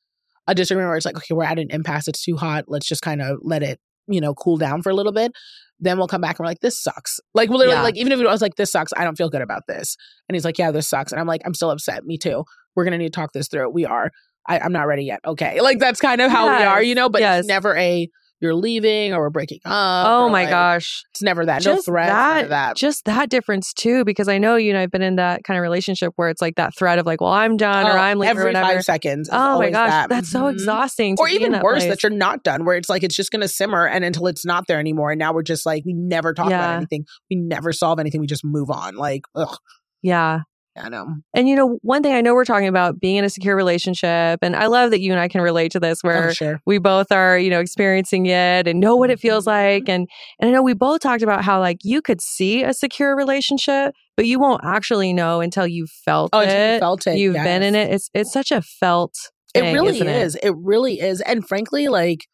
a 0.50 0.54
disagreement 0.54 0.88
where 0.88 0.96
it's 0.96 1.06
like, 1.06 1.16
okay, 1.16 1.32
we're 1.32 1.44
at 1.44 1.58
an 1.58 1.70
impasse, 1.70 2.08
it's 2.08 2.24
too 2.24 2.36
hot, 2.36 2.64
let's 2.66 2.88
just 2.88 3.02
kind 3.02 3.22
of 3.22 3.38
let 3.42 3.62
it, 3.62 3.78
you 4.08 4.20
know, 4.20 4.34
cool 4.34 4.56
down 4.56 4.82
for 4.82 4.90
a 4.90 4.94
little 4.94 5.12
bit. 5.12 5.32
Then 5.78 5.96
we'll 5.96 6.08
come 6.08 6.20
back 6.20 6.38
and 6.38 6.44
we're 6.44 6.50
like, 6.50 6.60
this 6.60 6.82
sucks. 6.82 7.20
Like 7.32 7.48
literally, 7.48 7.72
Yeah. 7.72 7.82
like 7.82 7.96
even 7.96 8.12
if 8.12 8.18
it 8.20 8.26
was 8.26 8.42
like, 8.42 8.56
this 8.56 8.72
sucks, 8.72 8.92
I 8.96 9.04
don't 9.04 9.16
feel 9.16 9.30
good 9.30 9.42
about 9.42 9.62
this. 9.68 9.96
And 10.28 10.34
he's 10.34 10.44
like, 10.44 10.58
yeah, 10.58 10.72
this 10.72 10.88
sucks. 10.88 11.12
And 11.12 11.20
I'm 11.20 11.26
like, 11.28 11.40
I'm 11.46 11.54
still 11.54 11.70
upset. 11.70 12.04
Me 12.04 12.18
too. 12.18 12.44
We're 12.74 12.84
gonna 12.84 12.98
need 12.98 13.12
to 13.12 13.18
talk 13.18 13.32
this 13.32 13.48
through. 13.48 13.70
We 13.70 13.86
are. 13.86 14.10
I, 14.48 14.58
I'm 14.58 14.72
not 14.72 14.86
ready 14.88 15.04
yet. 15.04 15.20
Okay. 15.24 15.60
Like 15.60 15.78
that's 15.78 16.00
kind 16.00 16.20
of 16.20 16.30
how 16.30 16.48
we 16.58 16.64
are, 16.64 16.82
you 16.82 16.94
know, 16.94 17.08
but 17.08 17.20
yes. 17.20 17.40
it's 17.40 17.48
never 17.48 17.76
a 17.76 18.08
you're 18.40 18.54
leaving 18.54 19.12
or 19.12 19.20
we're 19.20 19.30
breaking 19.30 19.60
up. 19.64 20.06
Oh 20.08 20.28
my 20.28 20.42
like, 20.42 20.50
gosh. 20.50 21.04
It's 21.10 21.22
never 21.22 21.44
that. 21.46 21.64
no 21.64 21.74
Just 21.74 21.86
threat. 21.86 22.08
that, 22.08 22.48
that. 22.48 22.76
just 22.76 23.04
that 23.04 23.28
difference 23.28 23.72
too, 23.72 24.04
because 24.04 24.28
I 24.28 24.38
know 24.38 24.56
you 24.56 24.72
know 24.72 24.80
I've 24.80 24.90
been 24.90 25.02
in 25.02 25.16
that 25.16 25.44
kind 25.44 25.58
of 25.58 25.62
relationship 25.62 26.12
where 26.16 26.28
it's 26.30 26.40
like 26.40 26.56
that 26.56 26.74
threat 26.76 26.98
of 26.98 27.06
like, 27.06 27.20
well, 27.20 27.32
I'm 27.32 27.56
done 27.56 27.86
or 27.86 27.90
Oh, 27.92 27.96
I'm 27.96 28.18
leaving 28.18 28.36
or 28.38 28.48
every 28.48 28.54
five 28.54 28.82
seconds. 28.82 29.28
Oh 29.30 29.58
my 29.58 29.70
gosh, 29.70 29.90
that. 29.90 30.08
that's 30.08 30.30
so 30.30 30.44
Mhm. 30.44 30.52
exhausting. 30.52 31.16
to 31.16 31.22
Or 31.22 31.26
be 31.26 31.32
in 31.36 31.40
even 31.42 31.52
that 31.52 31.62
worse, 31.62 31.80
place. 31.84 31.90
that 31.90 32.02
you're 32.02 32.10
not 32.10 32.42
done, 32.42 32.64
where 32.64 32.76
it's 32.76 32.88
like 32.88 33.02
it's 33.02 33.14
just 33.16 33.30
going 33.30 33.42
to 33.42 33.48
simmer 33.48 33.86
and 33.86 34.04
until 34.04 34.26
it's 34.26 34.44
not 34.46 34.66
there 34.66 34.78
anymore. 34.80 35.10
And 35.10 35.18
now 35.18 35.32
we're 35.32 35.42
just 35.42 35.66
like, 35.66 35.84
we 35.84 35.92
never 35.92 36.32
talk 36.34 36.46
about 36.48 36.76
anything. 36.76 37.04
We 37.30 37.36
never 37.36 37.72
solve 37.72 37.98
anything. 38.00 38.20
We 38.20 38.26
just 38.26 38.44
move 38.44 38.70
on. 38.70 38.96
Like, 38.96 39.22
ugh, 39.34 39.56
yeah. 40.02 40.40
I 40.82 40.88
know. 40.88 41.06
And 41.34 41.48
you 41.48 41.56
know, 41.56 41.78
one 41.82 42.02
thing 42.02 42.12
I 42.14 42.20
know 42.20 42.34
we're 42.34 42.44
talking 42.44 42.68
about 42.68 42.98
being 43.00 43.16
in 43.16 43.24
a 43.24 43.30
secure 43.30 43.54
relationship, 43.56 44.38
and 44.42 44.56
I 44.56 44.66
love 44.66 44.90
that 44.90 45.00
you 45.00 45.12
and 45.12 45.20
I 45.20 45.28
can 45.28 45.40
relate 45.40 45.72
to 45.72 45.80
this 45.80 46.02
where 46.02 46.28
Oh, 46.28 46.32
sure. 46.32 46.60
we 46.66 46.78
both 46.78 47.12
are, 47.12 47.38
you 47.38 47.50
know, 47.50 47.60
experiencing 47.60 48.26
it 48.26 48.66
and 48.66 48.80
know 48.80 48.96
what 48.96 49.10
it 49.10 49.20
feels 49.20 49.44
Mhm. 49.44 49.48
like. 49.48 49.88
And 49.88 50.08
and 50.40 50.48
I 50.48 50.52
know 50.52 50.62
we 50.62 50.74
both 50.74 51.00
talked 51.00 51.22
about 51.22 51.44
how 51.44 51.60
like 51.60 51.78
you 51.82 52.00
could 52.02 52.20
see 52.20 52.62
a 52.62 52.72
secure 52.74 53.14
relationship, 53.16 53.92
but 54.16 54.26
you 54.26 54.38
won't 54.40 54.62
actually 54.64 55.12
know 55.12 55.40
until 55.40 55.66
you've 55.66 55.90
felt 55.90 56.30
Oh, 56.32 56.40
it. 56.40 56.74
you 56.74 56.78
felt 56.80 57.06
it. 57.06 57.16
You've 57.18 57.34
been 57.34 57.62
in 57.62 57.74
it. 57.74 57.90
It's 57.92 58.10
it's 58.14 58.32
such 58.32 58.50
a 58.52 58.62
felt 58.62 59.14
It 59.54 59.72
really 59.72 60.00
is. 60.00 60.36
It? 60.42 60.54
really 60.56 61.00
is. 61.00 61.20
And 61.22 61.46
frankly, 61.46 61.88
like, 61.88 62.26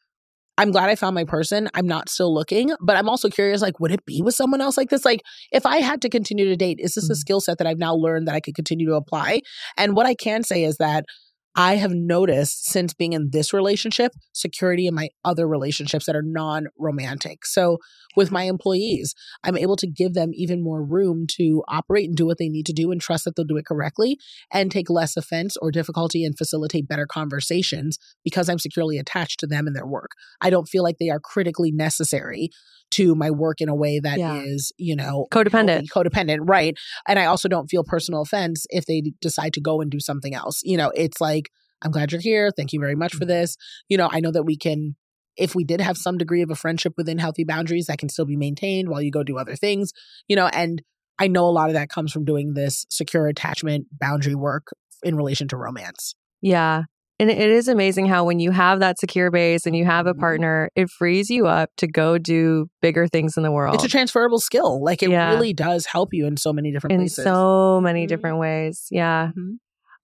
I'm 0.59 0.71
glad 0.71 0.89
I 0.89 0.95
found 0.95 1.15
my 1.15 1.25
person. 1.25 1.69
I'm 1.75 1.87
not 1.87 2.09
still 2.09 2.33
looking, 2.33 2.71
but 2.81 2.97
I'm 2.97 3.09
also 3.09 3.29
curious, 3.29 3.61
like, 3.61 3.79
would 3.79 3.93
it 3.93 4.05
be 4.07 4.23
with 4.23 4.35
someone 4.35 4.61
else 4.63 4.77
like 4.79 4.89
this? 4.89 5.05
Like, 5.05 5.21
if 5.53 5.67
I 5.67 5.79
had 5.79 6.01
to 6.03 6.09
continue 6.09 6.47
to 6.47 6.57
date, 6.57 6.79
is 6.81 6.95
this 6.95 7.11
a 7.11 7.13
Mhm. 7.13 7.17
skill 7.17 7.41
set 7.41 7.59
that 7.59 7.67
I've 7.67 7.79
now 7.79 7.95
learned 7.95 8.27
that 8.27 8.35
I 8.35 8.41
could 8.41 8.55
continue 8.55 8.87
to 8.89 8.95
apply? 8.95 9.43
And 9.77 9.95
what 9.95 10.07
I 10.07 10.15
can 10.15 10.43
say 10.43 10.65
is 10.65 10.79
that 10.79 11.05
I 11.57 11.77
have 11.77 11.93
noticed 11.93 12.67
since 12.67 12.93
being 12.93 13.15
in 13.15 13.31
this 13.33 13.53
relationship, 13.55 14.13
security 14.33 14.87
in 14.87 14.95
my 14.95 15.09
other 15.25 15.49
relationships 15.49 16.05
that 16.07 16.15
are 16.15 16.23
non 16.23 16.67
romantic. 16.79 17.47
So, 17.47 17.79
with 18.15 18.31
my 18.31 18.45
employees, 18.45 19.15
I'm 19.43 19.57
able 19.57 19.77
to 19.77 19.87
give 19.87 20.15
them 20.15 20.31
even 20.35 20.63
more 20.63 20.83
room 20.85 21.27
to 21.37 21.63
operate 21.69 22.07
and 22.09 22.17
do 22.17 22.27
what 22.27 22.39
they 22.39 22.49
need 22.49 22.67
to 22.67 22.73
do 22.73 22.91
and 22.91 23.01
trust 23.01 23.25
that 23.25 23.37
they'll 23.37 23.45
do 23.47 23.57
it 23.57 23.67
correctly 23.67 24.19
and 24.53 24.71
take 24.71 24.89
less 24.91 25.17
offense 25.17 25.57
or 25.61 25.71
difficulty 25.71 26.25
and 26.25 26.37
facilitate 26.37 26.89
better 26.89 27.07
conversations 27.07 27.99
because 28.25 28.49
I'm 28.49 28.59
securely 28.59 28.99
attached 28.99 29.41
to 29.41 29.47
them 29.47 29.67
and 29.67 29.75
their 29.75 29.87
work. 29.87 30.11
I 30.41 30.51
don't 30.51 30.69
feel 30.69 30.83
like 30.83 30.97
they 30.99 31.11
are 31.11 31.21
critically 31.21 31.73
necessary 31.73 32.51
to 32.93 33.15
my 33.15 33.31
work 33.31 33.61
in 33.61 33.69
a 33.69 33.75
way 33.75 33.99
that 33.99 34.19
is, 34.47 34.73
Yeah. 34.79 34.85
you 34.91 34.97
know, 34.97 35.27
Codependent. 35.33 35.89
codependent, 35.89 36.39
right? 36.43 36.77
And 37.09 37.19
I 37.19 37.27
also 37.27 37.49
don't 37.49 37.67
feel 37.67 37.83
personal 37.85 38.23
offense 38.23 38.65
if 38.71 38.87
they 38.87 39.03
decide 39.21 39.53
to 39.55 39.61
go 39.61 39.81
and 39.81 39.91
do 39.91 39.99
something 40.01 40.35
else. 40.35 40.61
You 40.63 40.77
know, 40.77 40.93
it's 40.95 41.21
like, 41.21 41.46
I'm 41.83 41.91
glad 41.91 42.13
you're 42.13 42.21
here. 42.21 42.51
Thank 42.57 42.73
you 42.73 42.81
very 42.81 42.95
much 42.95 43.15
for 43.15 43.25
this. 43.25 43.57
You 43.89 43.97
know, 43.99 44.09
I 44.11 44.21
know 44.21 44.31
that 44.33 44.45
we 44.45 44.57
can 44.57 44.97
if 45.37 45.55
we 45.55 45.65
did 45.65 45.83
have 45.83 45.99
some 45.99 46.17
degree 46.17 46.41
of 46.41 46.51
a 46.51 46.55
friendship 46.55 46.95
within 46.97 47.19
healthy 47.19 47.45
boundaries 47.45 47.87
that 47.87 47.99
can 47.99 48.09
still 48.09 48.25
be 48.25 48.37
maintained 48.39 48.89
while 48.89 49.03
you 49.03 49.11
go 49.11 49.23
do 49.23 49.37
other 49.37 49.55
things, 49.55 49.93
you 50.29 50.35
know, 50.37 50.47
and 50.47 50.81
I 51.19 51.29
know 51.29 51.45
a 51.45 51.53
lot 51.53 51.69
of 51.69 51.75
that 51.75 51.91
comes 51.91 52.11
from 52.11 52.25
doing 52.25 52.55
this 52.55 52.87
secure 52.89 53.27
attachment 53.27 53.87
boundary 54.01 54.35
work 54.35 54.69
in 55.03 55.15
relation 55.15 55.47
to 55.49 55.57
romance. 55.59 56.15
Yeah. 56.41 56.85
And 57.19 57.31
it 57.31 57.39
is 57.51 57.69
amazing 57.69 58.07
how 58.07 58.25
when 58.25 58.41
you 58.41 58.51
have 58.51 58.81
that 58.81 58.99
secure 58.99 59.31
base 59.31 59.67
and 59.67 59.75
you 59.77 59.85
have 59.87 60.07
a 60.07 60.13
Mhm. 60.15 60.19
partner, 60.21 60.71
it 60.75 60.89
frees 60.91 61.29
you 61.31 61.47
up 61.47 61.71
to 61.79 61.87
go 61.87 62.17
do 62.19 62.69
bigger 62.83 63.07
things 63.07 63.37
in 63.37 63.43
the 63.43 63.51
world. 63.53 63.75
It's 63.75 63.85
a 63.85 63.89
transferable 63.89 64.39
skill. 64.39 64.83
Like 64.83 65.03
it 65.03 65.11
Yeah. 65.11 65.33
really 65.35 65.53
does 65.53 65.85
help 65.87 66.11
you 66.13 66.27
in 66.27 66.37
so 66.39 66.53
many 66.53 66.73
different 66.73 66.97
places. 66.97 67.19
in 67.19 67.25
places. 67.25 67.37
so 67.37 67.81
many 67.83 68.05
Mhm. 68.05 68.09
different 68.09 68.39
ways. 68.39 68.87
Yeah. 68.91 69.33
Mhm. 69.37 69.57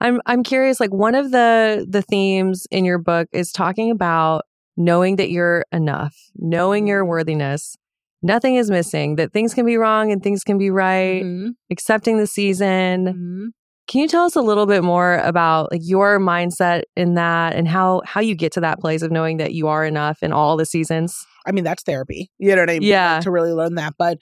I'm 0.03 0.21
I'm 0.27 0.43
curious 0.43 0.81
like 0.81 0.93
one 0.93 1.15
of 1.15 1.31
the 1.31 1.87
the 1.89 2.03
themes 2.03 2.67
in 2.71 2.85
your 2.85 2.99
book 2.99 3.29
is 3.33 3.53
talking 3.53 3.91
about 3.91 4.43
knowing 4.77 5.17
that 5.17 5.31
you're 5.31 5.65
enough, 5.71 6.17
knowing 6.37 6.87
your 6.89 7.05
worthiness. 7.05 7.77
Nothing 8.21 8.57
is 8.57 8.71
missing, 8.71 9.17
that 9.17 9.33
things 9.33 9.55
can 9.55 9.65
be 9.65 9.77
wrong 9.77 10.11
and 10.13 10.23
things 10.23 10.43
can 10.45 10.59
be 10.59 10.71
right, 10.71 11.23
Mhm. 11.25 11.51
accepting 11.71 12.19
the 12.19 12.27
season. 12.27 13.07
Mhm. 13.07 13.53
Can 13.89 14.01
you 14.01 14.09
tell 14.09 14.25
us 14.25 14.37
a 14.37 14.41
little 14.43 14.67
bit 14.67 14.83
more 14.85 15.19
about 15.19 15.71
like 15.73 15.83
your 15.85 16.19
mindset 16.19 16.83
in 16.97 17.15
that 17.15 17.55
and 17.55 17.69
how 17.69 18.03
how 18.05 18.21
you 18.21 18.35
get 18.35 18.53
to 18.53 18.61
that 18.61 18.81
place 18.81 19.03
of 19.03 19.11
knowing 19.13 19.37
that 19.39 19.55
you 19.55 19.69
are 19.69 19.85
enough 19.85 20.23
in 20.23 20.33
all 20.33 20.57
the 20.57 20.67
seasons? 20.67 21.27
I 21.47 21.53
mean, 21.53 21.65
that's 21.65 21.83
therapy. 21.83 22.31
You 22.39 22.55
know 22.55 22.63
what 22.63 22.71
I 22.71 22.79
mean? 22.79 22.83
Yeah. 22.89 23.21
To 23.21 23.31
really 23.31 23.53
learn 23.53 23.75
that. 23.75 23.95
But 23.99 24.19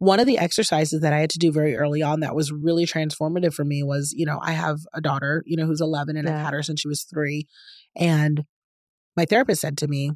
one 0.00 0.18
of 0.18 0.26
the 0.26 0.38
exercises 0.38 1.02
that 1.02 1.12
I 1.12 1.18
had 1.18 1.28
to 1.30 1.38
do 1.38 1.52
very 1.52 1.76
early 1.76 2.00
on 2.00 2.20
that 2.20 2.34
was 2.34 2.50
really 2.50 2.86
transformative 2.86 3.52
for 3.52 3.66
me 3.66 3.82
was, 3.82 4.14
you 4.16 4.24
know, 4.24 4.40
I 4.42 4.52
have 4.52 4.78
a 4.94 5.00
daughter, 5.00 5.44
you 5.46 5.58
know, 5.58 5.66
who's 5.66 5.82
11 5.82 6.16
and 6.16 6.26
I've 6.26 6.42
had 6.42 6.54
her 6.54 6.62
since 6.62 6.80
she 6.80 6.88
was 6.88 7.02
three. 7.04 7.46
And 7.94 8.44
my 9.14 9.26
therapist 9.26 9.60
said 9.60 9.76
to 9.78 9.88
me, 9.88 10.12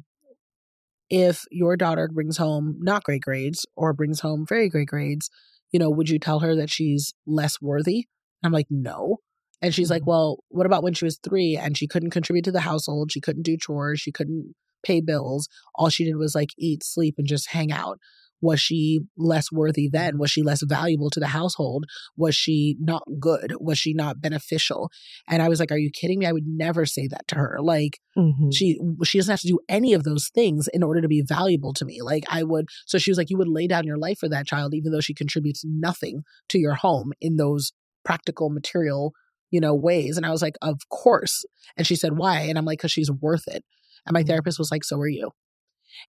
if 1.11 1.43
your 1.51 1.77
daughter 1.77 2.09
brings 2.11 2.37
home 2.37 2.77
not 2.79 3.03
great 3.03 3.21
grades 3.21 3.67
or 3.75 3.93
brings 3.93 4.21
home 4.21 4.43
very 4.49 4.69
great 4.69 4.87
grades, 4.87 5.29
you 5.71 5.77
know, 5.77 5.91
would 5.91 6.09
you 6.09 6.17
tell 6.17 6.39
her 6.39 6.55
that 6.55 6.71
she's 6.71 7.13
less 7.27 7.61
worthy? 7.61 8.07
I'm 8.43 8.51
like, 8.51 8.67
no. 8.71 9.17
And 9.61 9.71
she's 9.71 9.91
like, 9.91 10.01
mm-hmm. 10.01 10.09
well, 10.09 10.43
what 10.49 10.65
about 10.65 10.81
when 10.81 10.95
she 10.95 11.05
was 11.05 11.19
three 11.23 11.55
and 11.55 11.77
she 11.77 11.87
couldn't 11.87 12.09
contribute 12.09 12.45
to 12.45 12.51
the 12.51 12.61
household? 12.61 13.11
She 13.11 13.21
couldn't 13.21 13.43
do 13.43 13.55
chores. 13.55 13.99
She 13.99 14.11
couldn't 14.11 14.55
pay 14.83 14.99
bills. 14.99 15.47
All 15.75 15.89
she 15.89 16.05
did 16.05 16.15
was 16.15 16.33
like 16.33 16.49
eat, 16.57 16.83
sleep, 16.83 17.15
and 17.19 17.27
just 17.27 17.51
hang 17.51 17.71
out. 17.71 17.99
Was 18.45 18.59
she 18.59 18.99
less 19.17 19.47
worthy 19.51 19.87
then? 19.91 20.17
Was 20.17 20.31
she 20.31 20.43
less 20.43 20.61
valuable 20.63 21.09
to 21.11 21.19
the 21.19 21.27
household? 21.39 21.85
Was 22.15 22.35
she 22.35 22.75
not 22.79 23.03
good? 23.19 23.49
Was 23.59 23.77
she 23.79 23.93
not 23.93 24.21
beneficial? 24.21 24.89
And 25.27 25.41
I 25.41 25.49
was 25.49 25.59
like, 25.59 25.71
Are 25.71 25.77
you 25.85 25.91
kidding 25.99 26.19
me? 26.19 26.25
I 26.27 26.31
would 26.31 26.47
never 26.47 26.85
say 26.85 27.07
that 27.07 27.27
to 27.29 27.35
her. 27.35 27.57
Like, 27.61 27.99
Mhm. 28.17 28.53
she 28.53 28.67
she 29.03 29.17
doesn't 29.17 29.31
have 29.33 29.41
to 29.41 29.47
do 29.55 29.59
any 29.67 29.93
of 29.93 30.03
those 30.03 30.29
things 30.33 30.69
in 30.73 30.83
order 30.83 31.01
to 31.01 31.07
be 31.15 31.21
valuable 31.37 31.73
to 31.73 31.83
me 31.89 32.01
like 32.11 32.23
i 32.29 32.41
would 32.43 32.65
so 32.85 32.97
she 32.97 33.11
was 33.11 33.17
like 33.17 33.29
you 33.29 33.37
would 33.37 33.47
lay 33.57 33.67
down 33.67 33.83
your 33.89 33.97
life 33.97 34.19
for 34.19 34.29
that 34.29 34.47
child 34.51 34.73
even 34.73 34.91
though 34.91 35.01
she 35.07 35.13
contributes 35.13 35.63
nothing 35.65 36.21
to 36.47 36.57
your 36.57 36.75
home 36.75 37.11
in 37.19 37.35
those 37.35 37.73
practical 38.05 38.49
material 38.49 39.11
you 39.51 39.59
know 39.59 39.75
ways 39.75 40.15
and 40.15 40.25
i 40.25 40.31
was 40.35 40.41
like 40.41 40.55
of 40.61 40.77
course 40.89 41.43
and 41.75 41.85
she 41.87 41.95
said 41.95 42.17
why 42.17 42.39
and 42.41 42.57
i'm 42.57 42.63
like 42.69 42.77
because 42.79 42.91
she's 42.91 43.11
worth 43.11 43.47
it 43.47 43.63
and 44.05 44.13
my 44.13 44.23
Mhm. 44.23 44.27
therapist 44.27 44.59
was 44.59 44.71
like 44.71 44.83
so 44.85 44.97
are 44.97 45.07
you 45.19 45.31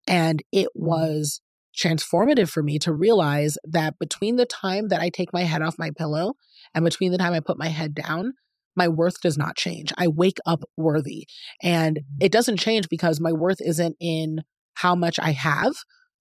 and 0.07 0.43
it 0.53 0.69
was 0.75 1.41
transformative 1.77 2.49
for 2.49 2.63
me 2.63 2.79
to 2.79 2.93
realize 2.93 3.59
that 3.65 3.99
between 3.99 4.37
the 4.37 4.47
time 4.47 4.89
that 4.89 5.01
i 5.01 5.11
take 5.11 5.33
my 5.33 5.43
head 5.43 5.63
off 5.63 5.79
my 5.79 5.91
pillow 5.91 6.35
and 6.75 6.85
between 6.85 7.13
the 7.13 7.19
time 7.19 7.33
i 7.33 7.41
put 7.41 7.59
my 7.59 7.69
head 7.69 7.95
down 7.95 8.33
my 8.77 8.89
worth 8.89 9.21
does 9.21 9.39
not 9.39 9.57
change. 9.57 9.93
I 9.97 10.07
wake 10.07 10.39
up 10.47 10.63
worthy. 10.77 11.27
And 11.63 12.01
it 12.21 12.31
doesn't 12.31 12.59
change 12.59 12.89
because 12.89 13.21
my 13.21 13.33
worth 13.33 13.59
isn't 13.61 13.97
in 13.99 14.43
how 14.75 14.95
much 14.95 15.19
I 15.19 15.33
have 15.33 15.73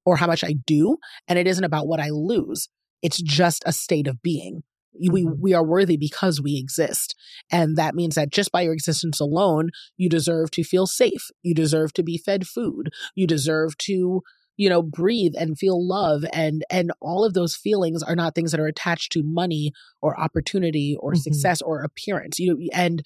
or 0.05 0.15
how 0.15 0.27
much 0.27 0.43
I 0.43 0.55
do. 0.65 0.97
And 1.27 1.37
it 1.37 1.47
isn't 1.47 1.63
about 1.63 1.87
what 1.87 1.99
I 1.99 2.09
lose. 2.09 2.69
It's 3.01 3.21
just 3.21 3.63
a 3.65 3.73
state 3.73 4.07
of 4.07 4.21
being. 4.21 4.63
We, 5.11 5.25
Mhm. 5.25 5.39
we 5.41 5.53
are 5.53 5.65
worthy 5.65 5.97
because 5.97 6.41
we 6.41 6.57
exist. 6.57 7.15
And 7.51 7.75
that 7.75 7.95
means 7.95 8.15
that 8.15 8.31
just 8.31 8.53
by 8.53 8.61
your 8.61 8.73
existence 8.73 9.19
alone, 9.19 9.71
you 9.97 10.07
deserve 10.07 10.51
to 10.51 10.63
feel 10.63 10.87
safe. 10.87 11.29
You 11.43 11.53
deserve 11.53 11.91
to 11.93 12.03
be 12.03 12.17
fed 12.17 12.47
food. 12.47 12.89
You 13.13 13.27
deserve 13.27 13.77
to 13.79 14.21
you 14.57 14.69
know 14.69 14.81
breathe 14.81 15.33
and 15.37 15.57
feel 15.57 15.85
love 15.85 16.25
and 16.33 16.63
and 16.69 16.91
all 17.01 17.25
of 17.25 17.33
those 17.33 17.55
feelings 17.55 18.01
are 18.03 18.15
not 18.15 18.35
things 18.35 18.51
that 18.51 18.59
are 18.59 18.67
attached 18.67 19.11
to 19.11 19.21
money 19.23 19.71
or 20.01 20.19
opportunity 20.19 20.95
or 20.99 21.13
Mhm. 21.13 21.17
success 21.17 21.61
or 21.61 21.81
appearance 21.83 22.39
you 22.39 22.53
know 22.53 22.59
and 22.73 23.03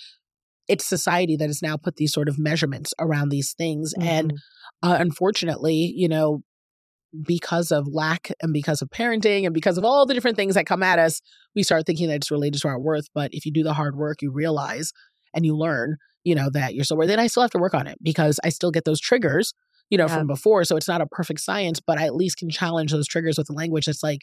it's 0.68 0.86
society 0.86 1.36
that 1.36 1.48
has 1.48 1.62
now 1.64 1.76
put 1.78 1.96
these 1.96 2.14
sort 2.14 2.30
of 2.30 2.38
measurements 2.38 2.94
around 3.00 3.30
these 3.30 3.54
things 3.58 3.94
and 4.00 4.34
Mhm. 4.34 4.38
uh, 4.84 4.98
unfortunately 5.00 5.94
you 5.96 6.08
know 6.08 6.42
because 7.26 7.72
of 7.72 7.88
lack 7.92 8.32
and 8.42 8.54
because 8.54 8.84
of 8.84 8.90
parenting 8.90 9.46
and 9.46 9.54
because 9.54 9.80
of 9.80 9.84
all 9.84 10.06
the 10.06 10.14
different 10.14 10.38
things 10.38 10.54
that 10.54 10.68
come 10.68 10.84
at 10.84 11.00
us 11.00 11.22
we 11.56 11.64
start 11.64 11.86
thinking 11.86 12.08
that 12.08 12.16
it's 12.18 12.30
related 12.30 12.62
to 12.62 12.68
our 12.68 12.80
worth 12.80 13.08
but 13.16 13.34
if 13.34 13.46
you 13.48 13.52
do 13.52 13.64
the 13.64 13.74
hard 13.74 13.96
work 13.96 14.22
you 14.22 14.32
realize 14.32 14.92
and 15.34 15.44
you 15.46 15.58
learn 15.58 15.98
you 16.24 16.36
know 16.36 16.50
that 16.52 16.76
you're 16.76 16.84
so 16.84 16.96
worthy 16.96 17.12
and 17.12 17.22
i 17.22 17.26
still 17.26 17.42
have 17.42 17.50
to 17.50 17.58
work 17.58 17.74
on 17.74 17.88
it 17.88 17.98
because 18.04 18.40
i 18.44 18.50
still 18.50 18.70
get 18.70 18.86
those 18.86 19.00
triggers 19.00 19.54
you 19.90 19.98
know 19.98 20.08
Yeah. 20.08 20.18
from 20.18 20.28
before 20.28 20.64
so 20.64 20.76
it's 20.78 20.88
not 20.88 21.02
a 21.02 21.08
perfect 21.08 21.40
science 21.40 21.80
but 21.80 21.98
i 21.98 22.06
at 22.06 22.16
least 22.16 22.38
can 22.38 22.50
challenge 22.50 22.92
those 22.92 23.08
triggers 23.08 23.38
with 23.38 23.48
the 23.48 23.54
language 23.54 23.86
that's 23.86 24.04
like 24.04 24.22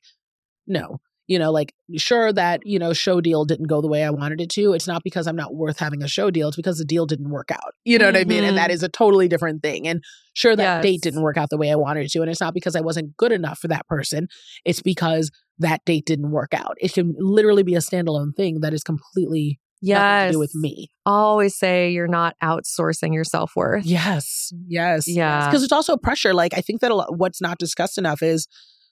no 0.67 0.99
you 1.27 1.39
know 1.39 1.51
like 1.51 1.75
sure 1.97 2.33
that 2.33 2.61
you 2.65 2.79
know 2.79 2.93
show 2.93 3.21
deal 3.21 3.45
didn't 3.45 3.67
go 3.67 3.81
the 3.81 3.89
way 3.89 4.05
i 4.05 4.11
wanted 4.11 4.41
it 4.41 4.51
to 4.51 4.73
it's 4.73 4.87
not 4.87 5.03
because 5.03 5.27
i'm 5.27 5.37
not 5.37 5.55
worth 5.55 5.79
having 5.79 6.03
a 6.03 6.09
show 6.09 6.31
deal 6.31 6.49
it's 6.49 6.57
because 6.57 6.79
the 6.79 6.85
deal 6.85 7.07
didn't 7.07 7.31
work 7.31 7.51
out 7.51 7.75
you 7.85 7.99
know 7.99 8.07
what 8.07 8.17
i 8.17 8.25
mean 8.25 8.45
and 8.45 8.57
that 8.57 8.65
mm-hmm. 8.65 8.75
is 8.75 8.83
a 8.83 8.89
totally 8.89 9.29
different 9.29 9.63
thing 9.63 9.87
and 9.87 10.03
sure 10.35 10.55
that 10.55 10.77
Yes. 10.77 10.83
date 10.83 11.03
didn't 11.03 11.23
work 11.23 11.37
out 11.37 11.51
the 11.51 11.57
way 11.57 11.71
i 11.71 11.77
wanted 11.77 12.07
it 12.07 12.11
to 12.13 12.21
and 12.21 12.31
it's 12.31 12.41
not 12.41 12.55
because 12.55 12.77
i 12.77 12.81
wasn't 12.81 13.17
good 13.17 13.33
enough 13.33 13.59
for 13.59 13.69
that 13.69 13.87
person 13.87 14.29
it's 14.65 14.83
because 14.83 15.31
that 15.59 15.85
date 15.85 16.07
didn't 16.07 16.31
work 16.31 16.53
out 16.55 16.77
it 16.81 16.93
can 16.93 17.15
literally 17.19 17.63
be 17.63 17.75
a 17.75 17.79
standalone 17.81 18.35
thing 18.37 18.61
that 18.61 18.75
is 18.75 18.83
completely 18.83 19.59
Yes. 19.83 20.29
to 20.29 20.33
do 20.33 20.39
with 20.39 20.55
me 20.55 20.91
Always 21.05 21.57
say 21.57 21.91
you're 21.91 22.09
not 22.09 22.35
outsourcing 22.43 23.12
your 23.15 23.25
self 23.25 23.53
worth. 23.55 23.85
Yes, 23.85 24.53
yes, 24.67 25.07
Yeah. 25.07 25.47
Because 25.47 25.62
it's 25.62 25.73
also 25.73 25.97
pressure. 25.97 26.35
Like 26.35 26.53
I 26.57 26.61
think 26.61 26.81
that 26.81 26.91
a 26.91 26.95
lot, 26.97 27.17
what's 27.17 27.41
not 27.41 27.59
discussed 27.59 27.97
enough 27.99 28.23
is 28.23 28.49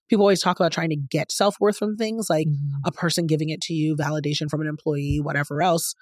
people 0.09 0.23
always 0.23 0.41
talk 0.43 0.61
about 0.61 0.71
trying 0.73 0.91
to 0.91 0.97
get 0.97 1.33
self 1.33 1.57
worth 1.59 1.77
from 1.79 1.97
things, 1.97 2.27
like 2.31 2.47
a 2.85 2.93
person 2.93 3.27
giving 3.27 3.49
it 3.49 3.61
to 3.63 3.73
you, 3.75 3.97
validation 3.97 4.49
from 4.49 4.61
an 4.61 4.69
employee, 4.69 5.19
whatever 5.21 5.61
else. 5.63 5.95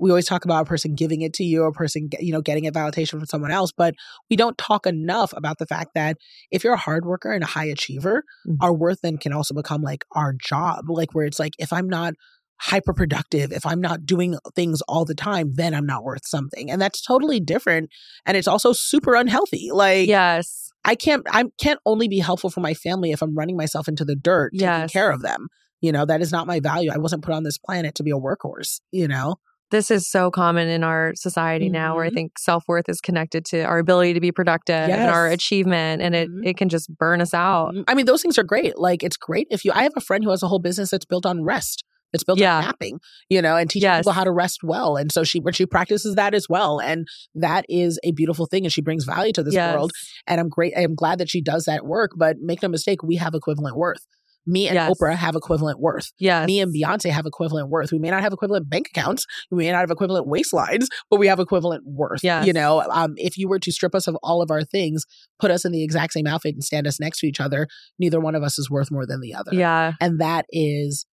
We 0.00 0.10
always 0.10 0.26
talk 0.26 0.44
about 0.44 0.62
a 0.62 0.64
person 0.68 0.94
giving 0.94 1.22
it 1.22 1.32
to 1.34 1.42
you, 1.44 1.64
a 1.64 1.72
person 1.72 2.06
get- 2.06 2.22
you 2.22 2.32
know 2.32 2.40
getting 2.40 2.68
a 2.68 2.70
validation 2.72 3.10
from 3.18 3.26
someone 3.26 3.50
else, 3.50 3.72
but 3.76 3.94
we 4.30 4.36
don't 4.36 4.56
talk 4.56 4.86
enough 4.86 5.32
about 5.36 5.58
the 5.58 5.66
fact 5.66 5.90
that 5.96 6.16
if 6.52 6.62
you're 6.62 6.74
a 6.74 6.76
hard 6.76 7.04
worker 7.04 7.32
and 7.32 7.42
a 7.42 7.46
high 7.48 7.64
achiever, 7.64 8.22
Mhm. 8.46 8.58
our 8.60 8.72
worth 8.72 9.00
then 9.02 9.18
can 9.18 9.32
also 9.32 9.54
become 9.54 9.82
like 9.82 10.04
our 10.14 10.34
job, 10.40 10.88
like 10.88 11.12
where 11.14 11.26
it's 11.26 11.40
like 11.40 11.54
if 11.58 11.72
I'm 11.72 11.88
not 11.88 12.14
hyper 12.60 12.92
productive, 12.92 13.52
if 13.52 13.64
I'm 13.64 13.80
not 13.80 14.04
doing 14.04 14.36
things 14.54 14.80
all 14.82 15.04
the 15.04 15.14
time, 15.14 15.52
then 15.54 15.74
I'm 15.74 15.86
not 15.86 16.04
worth 16.04 16.26
something. 16.26 16.70
And 16.70 16.80
that's 16.80 17.00
totally 17.02 17.40
different. 17.40 17.90
And 18.26 18.36
it's 18.36 18.48
also 18.48 18.72
super 18.72 19.14
unhealthy. 19.14 19.70
Like 19.72 20.08
Yes. 20.08 20.70
I 20.84 20.94
can't 20.94 21.22
I 21.30 21.44
can't 21.58 21.80
only 21.86 22.08
be 22.08 22.18
helpful 22.18 22.50
for 22.50 22.60
my 22.60 22.74
family 22.74 23.12
if 23.12 23.22
I'm 23.22 23.34
running 23.36 23.56
myself 23.56 23.88
into 23.88 24.04
the 24.04 24.16
dirt 24.16 24.52
taking 24.56 24.88
care 24.88 25.10
of 25.10 25.22
them. 25.22 25.48
You 25.80 25.92
know, 25.92 26.04
that 26.06 26.20
is 26.20 26.32
not 26.32 26.46
my 26.46 26.58
value. 26.60 26.90
I 26.92 26.98
wasn't 26.98 27.22
put 27.22 27.34
on 27.34 27.44
this 27.44 27.58
planet 27.58 27.94
to 27.96 28.02
be 28.02 28.10
a 28.10 28.14
workhorse, 28.14 28.80
you 28.90 29.06
know? 29.06 29.36
This 29.70 29.90
is 29.90 30.08
so 30.10 30.30
common 30.30 30.66
in 30.68 30.82
our 30.82 31.12
society 31.14 31.68
now 31.68 31.94
where 31.94 32.04
I 32.06 32.08
Mhm. 32.10 32.14
think 32.14 32.38
self 32.38 32.64
worth 32.66 32.88
is 32.88 33.02
connected 33.02 33.44
to 33.46 33.62
our 33.64 33.78
ability 33.78 34.14
to 34.14 34.20
be 34.20 34.32
productive 34.32 34.88
and 34.88 35.10
our 35.10 35.28
achievement, 35.28 36.00
and 36.00 36.14
it, 36.16 36.30
Mhm. 36.30 36.46
it 36.46 36.56
can 36.56 36.70
just 36.70 36.88
burn 36.96 37.20
us 37.20 37.34
out. 37.34 37.74
I 37.86 37.94
mean, 37.94 38.06
those 38.06 38.22
things 38.22 38.38
are 38.38 38.42
great. 38.44 38.78
Like 38.78 39.02
it's 39.04 39.18
great 39.18 39.46
if 39.50 39.66
you 39.66 39.72
I 39.74 39.82
have 39.82 39.92
a 39.94 40.00
friend 40.00 40.24
who 40.24 40.30
has 40.30 40.42
a 40.42 40.48
whole 40.48 40.58
business 40.58 40.88
that's 40.90 41.04
built 41.04 41.26
on 41.26 41.44
rest. 41.44 41.84
It's 42.12 42.24
built 42.24 42.38
Yeah. 42.38 42.58
on 42.58 42.64
napping, 42.64 43.00
you 43.28 43.42
know, 43.42 43.56
and 43.56 43.68
teaching 43.68 43.88
Yes. 43.88 44.00
people 44.00 44.12
how 44.12 44.24
to 44.24 44.32
rest 44.32 44.60
well. 44.62 44.96
And 44.96 45.12
so 45.12 45.24
she, 45.24 45.40
she 45.52 45.66
practices 45.66 46.14
that 46.14 46.34
as 46.34 46.46
well. 46.48 46.78
And 46.80 47.06
that 47.34 47.64
is 47.68 47.98
a 48.04 48.12
beautiful 48.12 48.46
thing. 48.46 48.64
And 48.64 48.72
she 48.72 48.80
brings 48.82 49.04
value 49.04 49.32
to 49.32 49.42
this 49.42 49.54
yes. 49.54 49.74
world. 49.74 49.92
And 50.26 50.40
I'm 50.40 50.48
great. 50.48 50.72
I'm 50.76 50.94
glad 50.94 51.18
that 51.18 51.28
she 51.28 51.42
does 51.42 51.64
that 51.64 51.84
work. 51.84 52.12
But 52.16 52.36
make 52.40 52.62
no 52.62 52.68
mistake, 52.68 53.02
we 53.02 53.16
have 53.16 53.34
equivalent 53.34 53.76
worth. 53.76 54.04
Me 54.46 54.66
and 54.66 54.76
Yes. 54.76 54.90
Oprah 54.90 55.14
have 55.14 55.36
equivalent 55.36 55.78
worth. 55.78 56.10
Yes. 56.18 56.46
Me 56.46 56.60
and 56.60 56.74
Beyonce 56.74 57.10
have 57.10 57.26
equivalent 57.26 57.68
worth. 57.68 57.92
We 57.92 57.98
may 57.98 58.08
not 58.08 58.22
have 58.22 58.32
equivalent 58.32 58.70
bank 58.70 58.86
accounts. 58.88 59.26
We 59.50 59.58
may 59.58 59.70
not 59.70 59.80
have 59.80 59.90
equivalent 59.90 60.26
waistlines, 60.26 60.86
but 61.10 61.18
we 61.18 61.26
have 61.26 61.38
equivalent 61.38 61.82
worth. 61.84 62.20
Yes. 62.24 62.46
You 62.46 62.54
know, 62.54 62.80
um, 62.90 63.12
if 63.18 63.36
you 63.36 63.46
were 63.46 63.58
to 63.58 63.70
strip 63.70 63.94
us 63.94 64.06
of 64.06 64.16
all 64.22 64.40
of 64.40 64.50
our 64.50 64.64
things, 64.64 65.04
put 65.38 65.50
us 65.50 65.66
in 65.66 65.72
the 65.72 65.84
exact 65.84 66.14
same 66.14 66.26
outfit 66.26 66.54
and 66.54 66.64
stand 66.64 66.86
us 66.86 66.98
next 66.98 67.18
to 67.20 67.26
each 67.26 67.40
other, 67.40 67.68
neither 67.98 68.20
one 68.20 68.34
of 68.34 68.42
us 68.42 68.58
is 68.58 68.70
worth 68.70 68.90
more 68.90 69.04
than 69.04 69.20
the 69.20 69.34
other. 69.34 69.50
yeah. 69.52 69.92
And 70.00 70.18
that 70.18 70.46
is, 70.50 71.04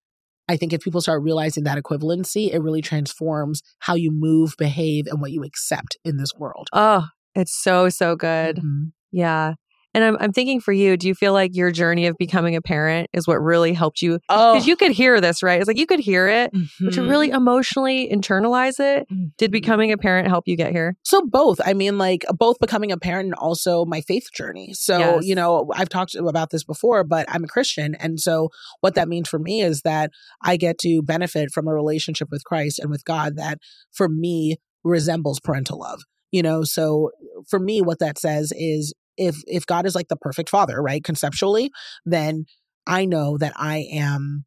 I 0.47 0.57
think 0.57 0.73
if 0.73 0.81
people 0.81 1.01
start 1.01 1.23
realizing 1.23 1.63
that 1.63 1.77
equivalency, 1.81 2.53
it 2.53 2.59
really 2.59 2.81
transforms 2.81 3.61
how 3.79 3.95
you 3.95 4.11
move, 4.11 4.55
behave, 4.57 5.07
and 5.07 5.19
what 5.21 5.31
you 5.31 5.43
accept 5.43 5.97
in 6.05 6.17
this 6.17 6.33
world. 6.37 6.67
Oh, 6.73 7.07
it's 7.33 7.53
so, 7.53 7.89
so 7.89 8.15
good. 8.15 8.57
Mhm. 8.57 8.91
Yeah. 9.11 9.53
And 9.95 10.03
I'm, 10.03 10.17
I'm 10.19 10.33
thinking 10.33 10.59
for 10.59 10.73
you, 10.73 10.97
do 10.97 11.07
you 11.07 11.15
feel 11.15 11.31
like 11.31 11.55
your 11.55 11.71
journey 11.71 12.07
of 12.07 12.17
becoming 12.17 12.57
a 12.57 12.61
parent 12.61 13.09
is 13.13 13.25
what 13.25 13.35
really 13.41 13.71
helped 13.71 14.01
you? 14.01 14.19
Oh, 14.27 14.53
Because 14.53 14.67
you 14.67 14.75
could 14.75 14.91
hear 14.91 15.21
this, 15.21 15.41
right? 15.41 15.57
It's 15.57 15.69
like 15.69 15.77
you 15.79 15.85
could 15.85 16.01
hear 16.01 16.27
it, 16.27 16.51
but 16.81 16.93
to 16.95 17.01
really 17.01 17.29
emotionally 17.29 18.09
internalize 18.11 18.77
it, 18.81 19.07
did 19.37 19.51
Mhm. 19.51 19.53
becoming 19.53 19.93
a 19.93 19.97
parent 19.97 20.27
help 20.27 20.49
you 20.49 20.57
get 20.57 20.73
here? 20.73 20.97
So 21.03 21.21
both. 21.25 21.61
I 21.65 21.73
mean, 21.73 21.97
like 21.97 22.25
both 22.37 22.59
becoming 22.59 22.91
a 22.91 22.97
parent 22.97 23.27
and 23.27 23.35
also 23.35 23.85
my 23.85 24.01
faith 24.01 24.27
journey. 24.35 24.73
So, 24.73 24.97
Yes. 24.99 25.25
you 25.27 25.33
know, 25.33 25.69
I've 25.73 25.87
talked 25.87 26.13
about 26.13 26.49
this 26.49 26.65
before, 26.65 27.05
but 27.05 27.25
I'm 27.29 27.45
a 27.45 27.47
Christian. 27.47 27.95
And 27.95 28.19
so 28.19 28.49
what 28.81 28.95
that 28.95 29.07
means 29.07 29.29
for 29.29 29.39
me 29.39 29.61
is 29.61 29.83
that 29.83 30.11
I 30.41 30.57
get 30.57 30.77
to 30.79 31.03
benefit 31.03 31.51
from 31.53 31.69
a 31.69 31.73
relationship 31.73 32.27
with 32.31 32.43
Christ 32.43 32.79
and 32.79 32.89
with 32.91 33.05
God 33.05 33.37
that 33.37 33.59
for 33.93 34.09
me 34.09 34.57
resembles 34.83 35.39
parental 35.39 35.79
love. 35.79 36.01
You 36.31 36.43
know, 36.43 36.65
so 36.65 37.11
for 37.47 37.59
me, 37.59 37.81
what 37.81 37.99
that 37.99 38.17
says 38.19 38.51
is 38.57 38.93
if 39.17 39.37
if 39.47 39.65
God 39.65 39.85
is 39.85 39.95
like 39.95 40.07
the 40.07 40.15
perfect 40.15 40.49
father, 40.49 40.81
right, 40.81 41.03
conceptually, 41.03 41.71
then 42.05 42.45
I 42.87 43.05
know 43.05 43.37
that 43.37 43.53
I 43.55 43.87
am 43.91 44.45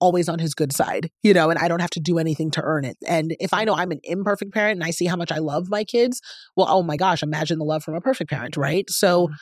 always 0.00 0.28
on 0.28 0.38
his 0.38 0.54
good 0.54 0.72
side, 0.72 1.10
you 1.22 1.32
know, 1.32 1.50
and 1.50 1.58
I 1.58 1.68
don't 1.68 1.80
have 1.80 1.90
to 1.90 2.00
do 2.00 2.18
anything 2.18 2.50
to 2.52 2.62
earn 2.62 2.84
it. 2.84 2.96
And 3.06 3.34
if 3.40 3.54
I 3.54 3.64
know 3.64 3.74
I'm 3.74 3.90
an 3.90 4.00
imperfect 4.04 4.52
parent 4.52 4.76
and 4.76 4.84
I 4.84 4.90
see 4.90 5.06
how 5.06 5.16
much 5.16 5.32
I 5.32 5.38
love 5.38 5.70
my 5.70 5.84
kids, 5.84 6.20
well, 6.56 6.66
oh 6.68 6.82
my 6.82 6.96
gosh, 6.96 7.22
imagine 7.22 7.58
the 7.58 7.64
love 7.64 7.82
from 7.82 7.94
a 7.94 8.00
perfect 8.00 8.30
parent, 8.30 8.56
right? 8.56 8.88
So 8.90 9.28
mm. 9.28 9.34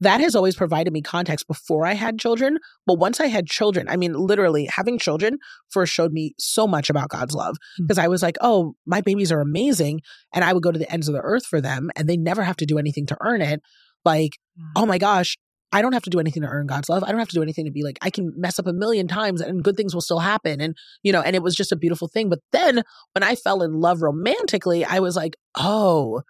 That 0.00 0.20
has 0.20 0.36
always 0.36 0.54
provided 0.56 0.92
me 0.92 1.02
context 1.02 1.46
before 1.46 1.86
I 1.86 1.94
had 1.94 2.18
children. 2.18 2.58
But 2.86 2.98
once 2.98 3.20
I 3.20 3.26
had 3.26 3.46
children, 3.46 3.88
I 3.88 3.96
mean, 3.96 4.12
literally 4.14 4.68
having 4.74 4.98
children 4.98 5.38
first 5.70 5.92
showed 5.92 6.12
me 6.12 6.34
so 6.38 6.66
much 6.66 6.88
about 6.90 7.08
God's 7.08 7.34
love 7.34 7.56
because 7.78 7.98
I 7.98 8.08
was 8.08 8.22
like, 8.22 8.36
oh, 8.40 8.74
my 8.86 9.00
babies 9.00 9.32
are 9.32 9.40
amazing. 9.40 10.00
And 10.32 10.44
I 10.44 10.52
would 10.52 10.62
go 10.62 10.72
to 10.72 10.78
the 10.78 10.90
ends 10.92 11.08
of 11.08 11.14
the 11.14 11.20
earth 11.20 11.46
for 11.46 11.60
them 11.60 11.90
and 11.96 12.08
they 12.08 12.16
never 12.16 12.42
have 12.42 12.56
to 12.58 12.66
do 12.66 12.78
anything 12.78 13.06
to 13.06 13.16
earn 13.20 13.42
it. 13.42 13.60
Like, 14.04 14.32
Mm. 14.58 14.72
oh 14.74 14.86
my 14.86 14.98
gosh, 14.98 15.36
I 15.70 15.82
don't 15.82 15.92
have 15.92 16.02
to 16.04 16.10
do 16.10 16.18
anything 16.18 16.42
to 16.42 16.48
earn 16.48 16.66
God's 16.66 16.88
love. 16.88 17.04
I 17.04 17.10
don't 17.10 17.18
have 17.20 17.28
to 17.28 17.34
do 17.34 17.42
anything 17.42 17.66
to 17.66 17.70
be 17.70 17.84
like, 17.84 17.98
I 18.02 18.10
can 18.10 18.32
mess 18.36 18.58
up 18.58 18.66
a 18.66 18.72
million 18.72 19.06
times 19.06 19.40
and 19.40 19.62
good 19.62 19.76
things 19.76 19.94
will 19.94 20.00
still 20.00 20.18
happen. 20.18 20.60
And, 20.60 20.74
you 21.02 21.12
know, 21.12 21.20
and 21.20 21.36
it 21.36 21.42
was 21.42 21.54
just 21.54 21.70
a 21.72 21.76
beautiful 21.76 22.08
thing. 22.08 22.28
But 22.28 22.40
then 22.50 22.82
when 23.14 23.22
I 23.22 23.34
fell 23.36 23.62
in 23.62 23.74
love 23.74 24.02
romantically, 24.02 24.84
I 24.84 24.98
was 25.00 25.14
like, 25.14 25.36
oh, 25.56 26.22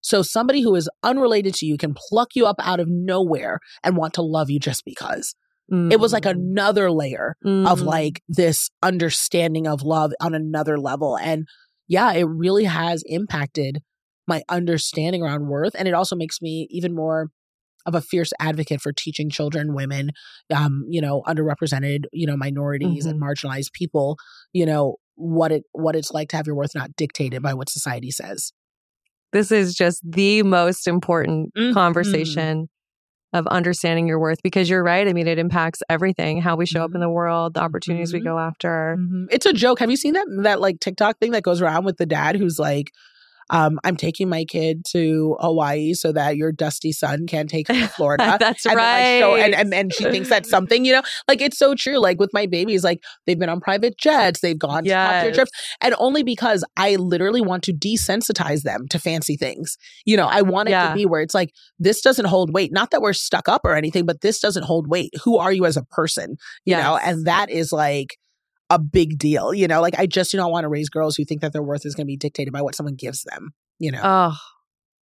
so 0.00 0.22
somebody 0.22 0.62
who 0.62 0.74
is 0.74 0.88
unrelated 1.02 1.54
to 1.54 1.66
you 1.66 1.76
can 1.76 1.94
pluck 1.94 2.28
you 2.34 2.46
up 2.46 2.56
out 2.60 2.80
of 2.80 2.88
nowhere 2.88 3.58
and 3.82 3.96
want 3.96 4.14
to 4.14 4.22
love 4.22 4.50
you 4.50 4.58
just 4.60 4.84
because. 4.84 5.34
It 5.70 6.00
was 6.00 6.14
like 6.14 6.22
Mm. 6.22 6.30
another 6.30 6.90
layer 6.90 7.36
of 7.44 7.80
Mm. 7.80 7.84
like 7.84 8.22
this 8.26 8.70
understanding 8.82 9.66
of 9.66 9.82
love 9.82 10.12
on 10.20 10.34
another 10.34 10.78
level. 10.78 11.18
And 11.18 11.46
yeah, 11.88 12.12
it 12.12 12.24
really 12.24 12.64
has 12.64 13.02
impacted 13.06 13.82
my 14.26 14.42
understanding 14.48 15.22
around 15.22 15.48
worth. 15.48 15.74
And 15.78 15.86
it 15.86 15.94
also 15.94 16.16
makes 16.16 16.40
me 16.40 16.68
even 16.70 16.94
more 16.94 17.28
of 17.86 17.94
a 17.94 18.00
fierce 18.00 18.32
advocate 18.40 18.80
for 18.80 18.92
teaching 18.92 19.30
children, 19.30 19.74
women, 19.74 20.10
um, 20.54 20.84
you 20.88 21.00
know, 21.00 21.22
underrepresented, 21.26 22.04
you 22.12 22.26
know, 22.26 22.36
minorities 22.36 23.04
and 23.06 23.20
marginalized 23.20 23.72
people, 23.72 24.16
you 24.52 24.66
know, 24.66 24.96
what 25.16 25.50
it 25.52 25.64
what 25.72 25.96
it's 25.96 26.12
like 26.12 26.28
to 26.30 26.36
have 26.36 26.46
your 26.46 26.56
worth 26.56 26.74
not 26.74 26.94
dictated 26.96 27.42
by 27.42 27.52
what 27.54 27.68
society 27.68 28.10
says. 28.10 28.52
This 29.32 29.52
is 29.52 29.74
just 29.74 30.00
the 30.10 30.42
most 30.42 30.86
important 30.86 31.52
Mhm. 31.54 31.74
conversation 31.74 32.68
of 33.34 33.46
understanding 33.48 34.06
your 34.08 34.18
worth 34.18 34.38
because 34.42 34.70
you're 34.70 34.82
right. 34.82 35.06
I 35.08 35.12
mean, 35.12 35.28
it 35.28 35.38
impacts 35.38 35.82
everything 35.90 36.40
how 36.40 36.56
we 36.56 36.66
show 36.66 36.82
up 36.84 36.94
in 36.94 37.00
the 37.00 37.10
world, 37.10 37.54
the 37.54 37.60
opportunities 37.60 38.12
we 38.12 38.20
Mhm. 38.20 38.24
go 38.24 38.38
after. 38.38 38.96
It's 39.30 39.46
a 39.46 39.52
joke. 39.52 39.80
Have 39.80 39.90
you 39.90 39.96
seen 39.98 40.14
that 40.14 40.26
that 40.44 40.60
like 40.60 40.80
TikTok 40.80 41.18
thing 41.18 41.32
that 41.32 41.42
goes 41.42 41.60
around 41.60 41.84
with 41.84 41.98
the 41.98 42.06
dad 42.06 42.36
who's 42.36 42.58
like, 42.58 42.90
um, 43.50 43.78
I'm 43.84 43.96
taking 43.96 44.28
my 44.28 44.44
kid 44.44 44.84
to 44.92 45.36
Hawaii 45.40 45.94
so 45.94 46.12
that 46.12 46.36
your 46.36 46.52
dusty 46.52 46.92
son 46.92 47.26
can 47.26 47.46
take 47.46 47.68
her 47.68 47.74
to 47.74 47.88
Florida. 47.96 48.36
That's 48.38 48.66
and 48.66 48.76
right. 48.76 49.20
show- 49.20 49.36
and, 49.36 49.54
and 49.54 49.72
and 49.74 49.92
she 49.92 50.04
thinks 50.04 50.28
that's 50.28 50.50
something, 50.50 50.84
you 50.84 50.92
know, 50.92 51.02
like 51.26 51.40
it's 51.40 51.58
so 51.58 51.74
true. 51.74 51.98
Like 51.98 52.18
with 52.18 52.30
my 52.32 52.46
babies, 52.46 52.84
like 52.84 53.00
they've 53.26 53.38
been 53.38 53.48
on 53.48 53.60
private 53.60 53.96
jets, 53.98 54.40
they've 54.40 54.58
gone 54.58 54.84
to 54.84 54.90
top 54.90 55.22
tier 55.22 55.32
trips, 55.32 55.50
and 55.80 55.94
only 55.98 56.22
because 56.22 56.64
I 56.76 56.96
literally 56.96 57.40
want 57.40 57.62
to 57.64 57.72
desensitize 57.72 58.62
them 58.62 58.86
to 58.88 58.98
fancy 58.98 59.36
things. 59.36 59.76
You 60.04 60.16
know, 60.16 60.26
I 60.26 60.42
want 60.42 60.68
it 60.68 60.72
Yeah. 60.72 60.90
to 60.90 60.94
be 60.94 61.06
where 61.06 61.20
it's 61.20 61.34
like 61.34 61.52
this 61.78 62.00
doesn't 62.00 62.26
hold 62.26 62.52
weight. 62.52 62.72
Not 62.72 62.90
that 62.90 63.02
we're 63.02 63.12
stuck 63.12 63.48
up 63.48 63.62
or 63.64 63.74
anything, 63.74 64.06
but 64.06 64.20
this 64.20 64.40
doesn't 64.40 64.64
hold 64.64 64.88
weight. 64.88 65.12
Who 65.24 65.38
are 65.38 65.52
you 65.52 65.64
as 65.66 65.76
a 65.76 65.84
person? 65.84 66.36
You 66.64 66.76
know, 66.76 66.96
and 66.96 67.26
that 67.26 67.50
is 67.50 67.72
like 67.72 68.16
a 68.70 68.78
big 68.78 69.18
deal. 69.18 69.54
You 69.54 69.66
know, 69.68 69.80
like 69.80 69.98
I 69.98 70.06
just 70.06 70.30
do 70.30 70.36
not 70.36 70.50
want 70.50 70.64
to 70.64 70.68
raise 70.68 70.88
girls 70.88 71.16
who 71.16 71.24
think 71.24 71.40
that 71.40 71.52
their 71.52 71.62
worth 71.62 71.86
is 71.86 71.94
going 71.94 72.04
to 72.06 72.08
be 72.08 72.16
dictated 72.16 72.52
by 72.52 72.62
what 72.62 72.74
someone 72.74 72.94
gives 72.96 73.22
them. 73.24 73.54
You 73.78 73.92
know, 73.92 74.00
Oh, 74.02 74.36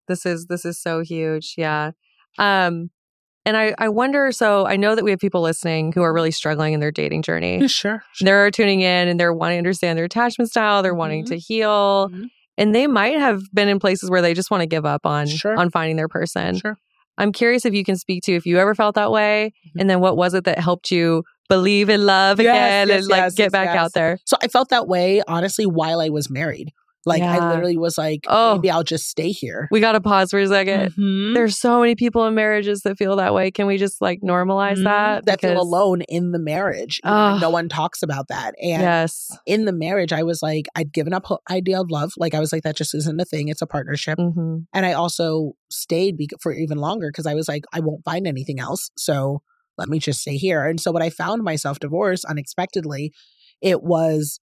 this 0.09 0.27
is 0.27 0.47
this 0.47 0.65
is 0.65 0.81
so 0.81 1.01
huge. 1.01 1.55
Yeah. 1.57 1.93
Um 2.39 2.91
and 3.45 3.57
I 3.57 3.75
I 3.79 3.89
wonder 3.89 4.33
so 4.33 4.67
I 4.67 4.77
know 4.77 4.95
that 4.95 5.05
we 5.05 5.11
have 5.11 5.21
people 5.21 5.43
listening 5.43 5.93
who 5.93 6.03
are 6.03 6.13
really 6.13 6.31
struggling 6.31 6.73
in 6.73 6.81
their 6.81 6.91
dating 6.93 7.23
journey. 7.23 7.67
Sure. 7.69 8.03
sure. 8.13 8.25
They're 8.25 8.51
tuning 8.51 8.81
in 8.81 9.09
and 9.09 9.19
they're 9.21 9.33
wanting 9.33 9.57
to 9.57 9.59
understand 9.59 9.99
their 9.99 10.07
attachment 10.07 10.51
style, 10.51 10.83
they're 10.83 10.95
wanting 10.95 11.25
Mhm. 11.25 11.29
to 11.29 11.37
heal. 11.39 12.09
Mhm. 12.11 12.31
And 12.59 12.75
they 12.75 12.87
might 12.87 13.19
have 13.19 13.41
been 13.55 13.69
in 13.69 13.79
places 13.79 14.11
where 14.11 14.23
they 14.23 14.35
just 14.35 14.51
want 14.51 14.61
to 14.63 14.67
give 14.67 14.85
up 14.87 15.07
on 15.07 15.27
Sure. 15.27 15.57
on 15.59 15.71
finding 15.71 15.97
their 15.97 16.09
person. 16.09 16.59
Sure. 16.59 16.77
I'm 17.19 17.33
curious 17.33 17.65
if 17.67 17.75
you 17.75 17.85
can 17.85 17.97
speak 17.97 18.23
to 18.25 18.33
if 18.33 18.47
you 18.47 18.59
ever 18.59 18.75
felt 18.75 18.95
that 18.95 19.11
way 19.11 19.53
Mhm. 19.67 19.81
and 19.81 19.91
then 19.91 20.01
what 20.01 20.17
was 20.17 20.35
it 20.35 20.45
that 20.45 20.59
helped 20.59 20.91
you 20.91 21.25
believe 21.49 21.89
in 21.89 22.07
love 22.07 22.41
Yes, 22.41 22.47
again 22.49 22.89
yes, 22.89 22.99
and 23.03 23.09
like 23.11 23.19
yes, 23.23 23.35
get 23.35 23.53
back 23.53 23.69
out 23.77 23.93
there. 23.95 24.19
So 24.27 24.37
I 24.43 24.49
felt 24.49 24.71
that 24.71 24.87
way, 24.89 25.23
honestly, 25.29 25.67
while 25.67 26.01
I 26.01 26.09
was 26.09 26.31
married. 26.31 26.73
Like 27.05 27.21
I 27.21 27.49
literally 27.51 27.77
was 27.77 27.99
like, 27.99 28.21
Oh. 28.29 28.55
maybe 28.55 28.71
I'll 28.71 28.85
just 28.85 29.07
stay 29.09 29.31
here. 29.31 29.67
We 29.73 29.81
got 29.81 29.93
to 29.93 30.01
pause 30.01 30.31
for 30.31 30.39
a 30.39 30.47
2nd 30.47 30.93
Mhm. 30.97 31.35
There's 31.35 31.59
so 31.59 31.81
many 31.81 31.97
people 31.97 32.25
in 32.29 32.37
marriages 32.37 32.83
that 32.83 32.97
feel 32.97 33.17
that 33.17 33.35
way. 33.35 33.51
Can 33.51 33.67
we 33.67 33.77
just 33.77 34.01
like 34.01 34.21
normalize 34.21 34.77
Mhm. 34.79 34.85
that? 34.85 35.27
That 35.27 35.41
feel 35.41 35.61
alone 35.61 36.03
in 36.03 36.31
the 36.31 36.39
marriage. 36.39 37.01
Ugh. 37.03 37.41
no 37.41 37.51
one 37.51 37.69
talks 37.69 38.05
about 38.05 38.29
that. 38.29 38.55
And 38.63 38.83
Yes. 38.83 39.37
in 39.47 39.65
the 39.65 39.73
marriage, 39.73 40.13
I 40.13 40.23
was 40.23 40.45
like, 40.45 40.67
I'd 40.77 40.93
given 40.93 41.13
up 41.13 41.27
idea 41.51 41.81
of 41.81 41.91
love. 41.91 42.13
Like 42.17 42.35
I 42.35 42.39
was 42.41 42.53
like, 42.53 42.63
that 42.63 42.77
just 42.77 42.95
isn't 42.95 43.21
a 43.21 43.25
thing. 43.25 43.49
It's 43.49 43.63
a 43.63 43.67
partnership. 43.67 44.21
hmm 44.21 44.59
And 44.73 44.87
I 44.87 44.93
also 44.93 45.55
stayed 45.73 46.17
bec 46.17 46.29
for 46.41 46.53
even 46.53 46.79
longer 46.79 47.09
because 47.09 47.27
I 47.27 47.35
was 47.35 47.49
like, 47.49 47.65
I 47.73 47.81
won't 47.81 48.05
find 48.05 48.29
anything 48.29 48.61
else. 48.61 48.93
So 48.97 49.43
let 49.83 49.89
me 49.89 49.99
just 49.99 50.21
stay 50.21 50.37
here. 50.37 50.65
And 50.65 50.81
so 50.81 50.93
when 50.93 51.03
I 51.03 51.11
found 51.11 51.43
myself 51.43 51.81
divorced 51.81 52.25
unexpectedly, 52.25 53.13
it 53.61 53.83
was 53.83 54.39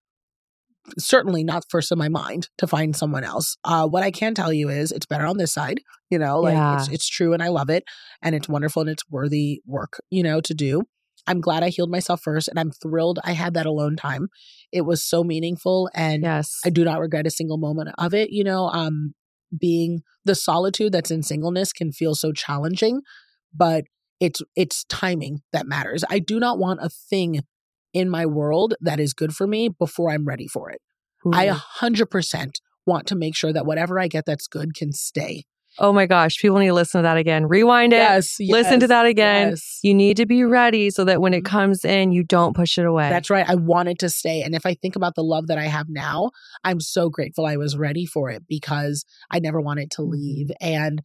certainly 0.97 1.43
not 1.45 1.63
first 1.69 1.91
in 1.93 1.97
my 1.97 2.09
mind 2.09 2.49
to 2.57 2.67
find 2.67 2.93
someone 2.93 3.23
else. 3.23 3.55
Uh, 3.63 3.87
what 3.87 4.03
I 4.03 4.11
can 4.11 4.33
tell 4.33 4.51
you 4.51 4.67
is 4.67 4.91
it's 4.91 5.05
better 5.05 5.25
on 5.25 5.37
this 5.37 5.53
side. 5.53 5.79
You 6.09 6.19
know, 6.19 6.41
like 6.41 6.53
Yeah. 6.55 6.77
it's 6.79 6.89
it's 6.89 7.07
true 7.07 7.31
and 7.33 7.41
I 7.41 7.47
love 7.47 7.69
it 7.69 7.83
and 8.21 8.35
it's 8.35 8.49
wonderful 8.49 8.81
and 8.81 8.89
it's 8.89 9.03
worthy 9.09 9.61
work, 9.65 10.01
you 10.09 10.23
know, 10.23 10.41
to 10.41 10.53
do. 10.53 10.83
I'm 11.25 11.39
glad 11.39 11.63
I 11.63 11.69
healed 11.69 11.91
myself 11.91 12.21
first 12.21 12.47
and 12.49 12.59
I'm 12.59 12.71
thrilled 12.71 13.19
I 13.23 13.31
had 13.33 13.53
that 13.53 13.65
alone 13.65 13.95
time. 13.95 14.27
It 14.73 14.81
was 14.81 15.01
so 15.03 15.23
meaningful 15.23 15.89
and 15.93 16.23
Yes. 16.23 16.59
I 16.65 16.69
do 16.69 16.83
not 16.83 16.99
regret 16.99 17.27
a 17.27 17.31
single 17.31 17.57
moment 17.57 17.91
of 17.97 18.13
it. 18.13 18.31
You 18.31 18.43
know, 18.43 18.67
um, 18.69 19.13
being 19.57 20.01
the 20.25 20.35
solitude 20.35 20.91
that's 20.91 21.11
in 21.11 21.23
singleness 21.23 21.71
can 21.71 21.91
feel 21.91 22.13
so 22.15 22.31
challenging, 22.33 23.01
but 23.53 23.85
it's 24.19 24.41
it's 24.55 24.83
timing 24.85 25.41
that 25.53 25.67
matters. 25.67 26.03
I 26.09 26.19
do 26.19 26.39
not 26.39 26.59
want 26.59 26.79
a 26.81 26.89
thing 26.89 27.41
in 27.93 28.09
my 28.09 28.25
world 28.25 28.75
that 28.81 28.99
is 28.99 29.13
good 29.13 29.35
for 29.35 29.47
me 29.47 29.69
before 29.69 30.11
I'm 30.11 30.25
ready 30.25 30.47
for 30.47 30.69
it. 30.69 30.81
I 31.33 31.45
a 31.45 31.53
Ooh. 31.53 31.57
hundred 31.57 32.07
percent 32.07 32.59
want 32.85 33.07
to 33.07 33.15
make 33.15 33.35
sure 33.35 33.51
that 33.53 33.65
whatever 33.65 33.99
I 33.99 34.07
get 34.07 34.25
that's 34.25 34.47
good 34.47 34.73
can 34.73 34.91
stay. 34.93 35.43
oh 35.81 35.93
my 35.93 36.05
gosh. 36.05 36.37
People 36.39 36.57
need 36.57 36.67
to 36.67 36.73
listen 36.73 36.99
to 36.99 37.03
that 37.03 37.15
again. 37.17 37.45
Rewind 37.47 37.93
it. 37.93 37.97
Yes, 37.97 38.37
Listen 38.39 38.79
to 38.81 38.87
that 38.87 39.05
again. 39.05 39.49
yes. 39.51 39.79
You 39.81 39.93
need 39.93 40.17
to 40.17 40.25
be 40.25 40.43
ready 40.43 40.89
so 40.89 41.05
that 41.05 41.21
when 41.21 41.33
it 41.33 41.43
Mhm. 41.43 41.45
comes 41.45 41.85
in, 41.85 42.11
you 42.11 42.23
don't 42.23 42.53
push 42.55 42.77
it 42.77 42.85
away. 42.85 43.07
That's 43.09 43.29
right. 43.29 43.47
I 43.47 43.55
want 43.55 43.87
it 43.87 43.99
to 43.99 44.09
stay. 44.09 44.41
And 44.41 44.53
if 44.55 44.65
I 44.65 44.73
think 44.73 44.95
about 44.97 45.15
the 45.15 45.23
love 45.23 45.47
that 45.47 45.57
I 45.57 45.65
have 45.67 45.87
now, 45.87 46.31
I'm 46.65 46.81
so 46.81 47.09
grateful 47.09 47.45
I 47.45 47.55
was 47.55 47.77
ready 47.77 48.05
for 48.05 48.29
it 48.29 48.43
because 48.49 49.05
I 49.31 49.39
never 49.39 49.61
want 49.61 49.79
it 49.79 49.89
to 49.91 50.01
Mhm. 50.01 50.09
leave. 50.11 50.51
And 50.59 51.01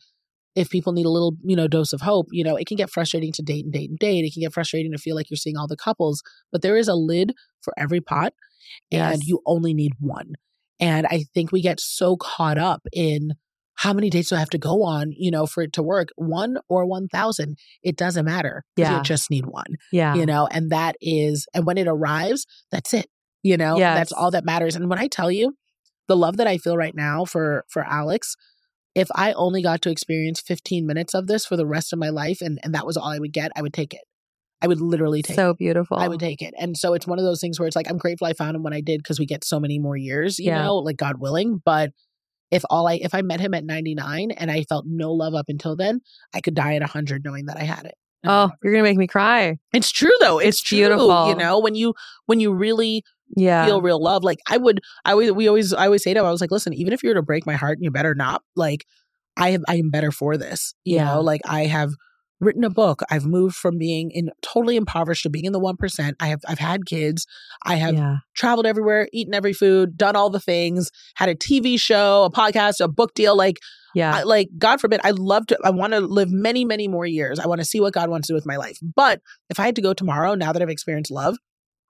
if 0.55 0.71
people 0.71 0.93
need 0.93 1.07
a 1.07 1.11
little, 1.11 1.37
you 1.43 1.57
know, 1.57 1.67
dose 1.67 1.93
of 1.93 2.01
hope, 2.01 2.27
you 2.31 2.45
know, 2.45 2.57
it 2.57 2.67
can 2.67 2.77
get 2.77 2.91
frustrating 2.91 3.33
to 3.33 3.43
date 3.43 3.65
and 3.65 3.73
date 3.73 3.91
and 3.91 3.99
date. 3.99 4.25
It 4.25 4.33
can 4.33 4.43
get 4.43 4.53
frustrating 4.53 4.93
to 4.93 4.99
feel 4.99 5.17
like 5.17 5.31
you're 5.31 5.37
seeing 5.37 5.57
all 5.57 5.67
the 5.67 5.77
couples, 5.77 6.23
but 6.53 6.63
there 6.63 6.77
is 6.77 6.89
a 6.89 6.95
lid 6.95 7.35
for 7.61 7.73
every 7.77 8.01
pot 8.01 8.33
and 8.93 9.19
Yes. 9.21 9.27
you 9.29 9.41
only 9.47 9.75
need 9.75 9.93
one. 9.99 10.35
And 10.81 11.07
I 11.07 11.25
think 11.35 11.53
we 11.53 11.63
get 11.63 11.81
so 11.81 12.17
caught 12.17 12.59
up 12.59 12.83
in 12.93 13.35
how 13.77 13.93
many 13.93 14.09
dates 14.09 14.29
do 14.29 14.37
I 14.37 14.39
have 14.39 14.51
to 14.51 14.59
go 14.59 14.85
on, 14.85 15.13
you 15.17 15.31
know, 15.31 15.47
for 15.47 15.63
it 15.63 15.73
to 15.75 15.83
work? 15.83 16.09
One 16.17 16.59
or 16.69 16.87
1,000. 16.87 17.57
It 17.83 17.97
doesn't 17.97 18.25
matter. 18.25 18.65
Yeah. 18.77 18.99
You 18.99 19.03
just 19.03 19.31
need 19.31 19.47
one 19.47 19.77
yeah. 19.93 20.15
you 20.15 20.27
know, 20.27 20.47
and 20.47 20.71
that 20.71 20.97
is, 21.01 21.47
and 21.55 21.67
when 21.67 21.79
it 21.79 21.89
arrives, 21.89 22.47
that's 22.71 22.95
it, 22.95 23.07
you 23.43 23.57
know, 23.57 23.77
that's 23.95 24.13
all 24.13 24.31
that 24.31 24.45
matters. 24.45 24.77
And 24.77 24.89
when 24.89 24.99
I 24.99 25.09
tell 25.09 25.31
you 25.31 25.57
the 26.07 26.17
love 26.17 26.37
that 26.37 26.47
I 26.47 26.59
feel 26.59 26.77
right 26.77 26.95
now 26.95 27.25
for, 27.25 27.65
for 27.69 27.85
Alex, 27.85 28.37
if 28.95 29.09
I 29.14 29.32
only 29.32 29.62
got 29.62 29.82
to 29.82 29.90
experience 29.90 30.40
15 30.40 30.86
minutes 30.86 31.14
of 31.14 31.26
this 31.26 31.45
for 31.47 31.57
the 31.57 31.66
rest 31.66 31.92
of 31.92 31.99
my 31.99 32.11
life 32.11 32.40
and, 32.40 32.59
and 32.62 32.74
that 32.74 32.86
was 32.86 32.97
all 32.97 33.09
I 33.11 33.18
would 33.18 33.32
get, 33.32 33.51
I 33.57 33.62
would 33.62 33.72
take 33.74 33.92
it. 33.95 34.03
I 34.62 34.66
would 34.66 34.80
literally 34.80 35.20
take 35.20 35.34
it. 35.34 35.36
so 35.36 35.51
it. 35.51 35.59
beautiful. 35.59 35.99
I 35.99 36.09
would 36.09 36.20
take 36.20 36.40
it. 36.40 36.55
And 36.59 36.76
so 36.76 36.95
it's 36.95 37.07
one 37.07 37.18
of 37.18 37.24
those 37.24 37.40
things 37.40 37.59
where 37.59 37.66
it's 37.66 37.76
like, 37.76 37.90
I'm 37.90 37.99
grateful 37.99 38.26
I 38.26 38.32
found 38.32 38.57
him 38.57 38.62
when 38.62 38.72
I 38.72 38.80
did 38.80 38.99
because 39.03 39.18
we 39.18 39.26
get 39.26 39.45
so 39.45 39.59
many 39.61 39.78
more 39.78 39.97
years, 39.97 40.38
you 40.38 40.47
Yeah. 40.47 40.62
know, 40.62 40.76
like 40.76 40.97
God 40.97 41.18
willing. 41.18 41.61
But 41.64 41.90
if 42.51 42.62
all 42.70 42.86
I, 42.86 42.95
if 42.95 43.14
I 43.14 43.22
met 43.22 43.40
him 43.40 43.53
at 43.53 43.64
99 43.64 44.30
and 44.30 44.51
I 44.51 44.62
felt 44.62 44.86
no 44.86 45.12
love 45.12 45.34
up 45.34 45.47
until 45.49 45.76
then, 45.76 46.01
I 46.32 46.40
could 46.40 46.55
die 46.55 46.76
at 46.76 46.82
100 46.82 47.24
knowing 47.24 47.47
that 47.47 47.57
I 47.59 47.64
had 47.64 47.84
it. 47.84 47.95
Oh, 48.26 48.51
you're 48.62 48.72
gonna 48.72 48.84
make 48.84 48.97
me 48.97 49.07
cry. 49.07 49.59
it's 49.74 49.90
true 49.92 50.14
though. 50.20 50.38
It's, 50.38 50.61
It's 50.61 50.62
true, 50.62 50.78
beautiful. 50.78 51.28
You 51.28 51.34
know, 51.34 51.59
when 51.59 51.74
you 51.74 51.92
when 52.24 52.40
you 52.40 52.55
really 52.55 53.05
Yeah. 53.37 53.66
feel 53.66 53.80
real 53.82 54.03
love, 54.03 54.24
like 54.24 54.39
I 54.49 54.57
would, 54.57 54.80
I 55.05 55.12
always 55.12 55.32
we 55.32 55.49
always 55.49 55.72
I 55.72 55.87
always 55.87 56.03
say 56.03 56.14
to 56.14 56.20
him, 56.20 56.26
I 56.26 56.30
was 56.30 56.41
like, 56.41 56.51
listen, 56.51 56.72
even 56.74 56.93
if 56.93 57.03
you 57.03 57.11
were 57.11 57.14
to 57.16 57.22
break 57.22 57.47
my 57.47 57.55
heart, 57.55 57.78
and 57.78 57.85
you 57.85 57.91
better 57.91 58.14
not. 58.14 58.43
Like, 58.57 58.85
I 59.37 59.51
am 59.51 59.64
I 59.68 59.76
am 59.76 59.91
better 59.91 60.11
for 60.12 60.37
this. 60.37 60.74
You 60.85 60.97
Yeah. 60.97 61.14
know, 61.14 61.20
like 61.20 61.41
I 61.47 61.66
have 61.66 61.91
written 62.41 62.64
a 62.64 62.70
book. 62.70 63.01
I've 63.11 63.24
moved 63.24 63.55
from 63.57 63.78
being 63.78 64.11
in 64.11 64.28
totally 64.43 64.76
impoverished 64.76 65.22
to 65.22 65.30
being 65.30 65.45
in 65.47 65.53
the 65.53 65.59
one 65.61 65.76
percent. 65.76 66.16
I 66.20 66.28
have 66.28 66.41
I've 66.47 66.59
had 66.59 66.85
kids. 66.87 67.26
I 67.64 67.76
have 67.76 67.95
yeah. 67.95 68.16
traveled 68.35 68.66
everywhere, 68.66 69.09
eaten 69.12 69.35
every 69.35 69.53
food, 69.53 69.97
done 69.97 70.14
all 70.16 70.30
the 70.30 70.41
things, 70.41 70.91
had 71.14 71.28
a 71.28 71.35
TV 71.35 71.78
show, 71.80 72.24
a 72.24 72.30
podcast, 72.30 72.80
a 72.85 72.89
book 72.89 73.14
deal. 73.14 73.37
Like 73.37 73.59
Yeah. 73.95 74.14
I, 74.14 74.22
like 74.24 74.49
God 74.59 74.80
forbid, 74.80 75.01
I 75.05 75.12
love 75.12 75.47
to. 75.47 75.59
I 75.64 75.70
want 75.70 75.93
to 75.95 76.01
live 76.01 76.30
many, 76.30 76.64
many 76.64 76.87
more 76.89 77.07
years. 77.07 77.39
I 77.39 77.47
want 77.47 77.61
to 77.61 77.64
see 77.64 77.80
what 77.80 77.95
God 77.95 78.11
wants 78.11 78.26
to 78.26 78.32
do 78.32 78.35
with 78.35 78.47
my 78.47 78.57
life. 78.57 78.78
But 78.82 79.20
if 79.49 79.59
I 79.59 79.64
had 79.64 79.76
to 79.76 79.82
go 79.82 79.95
tomorrow, 79.95 80.35
now 80.35 80.53
that 80.53 80.61
I've 80.61 80.68
experienced 80.68 81.11
love, 81.11 81.39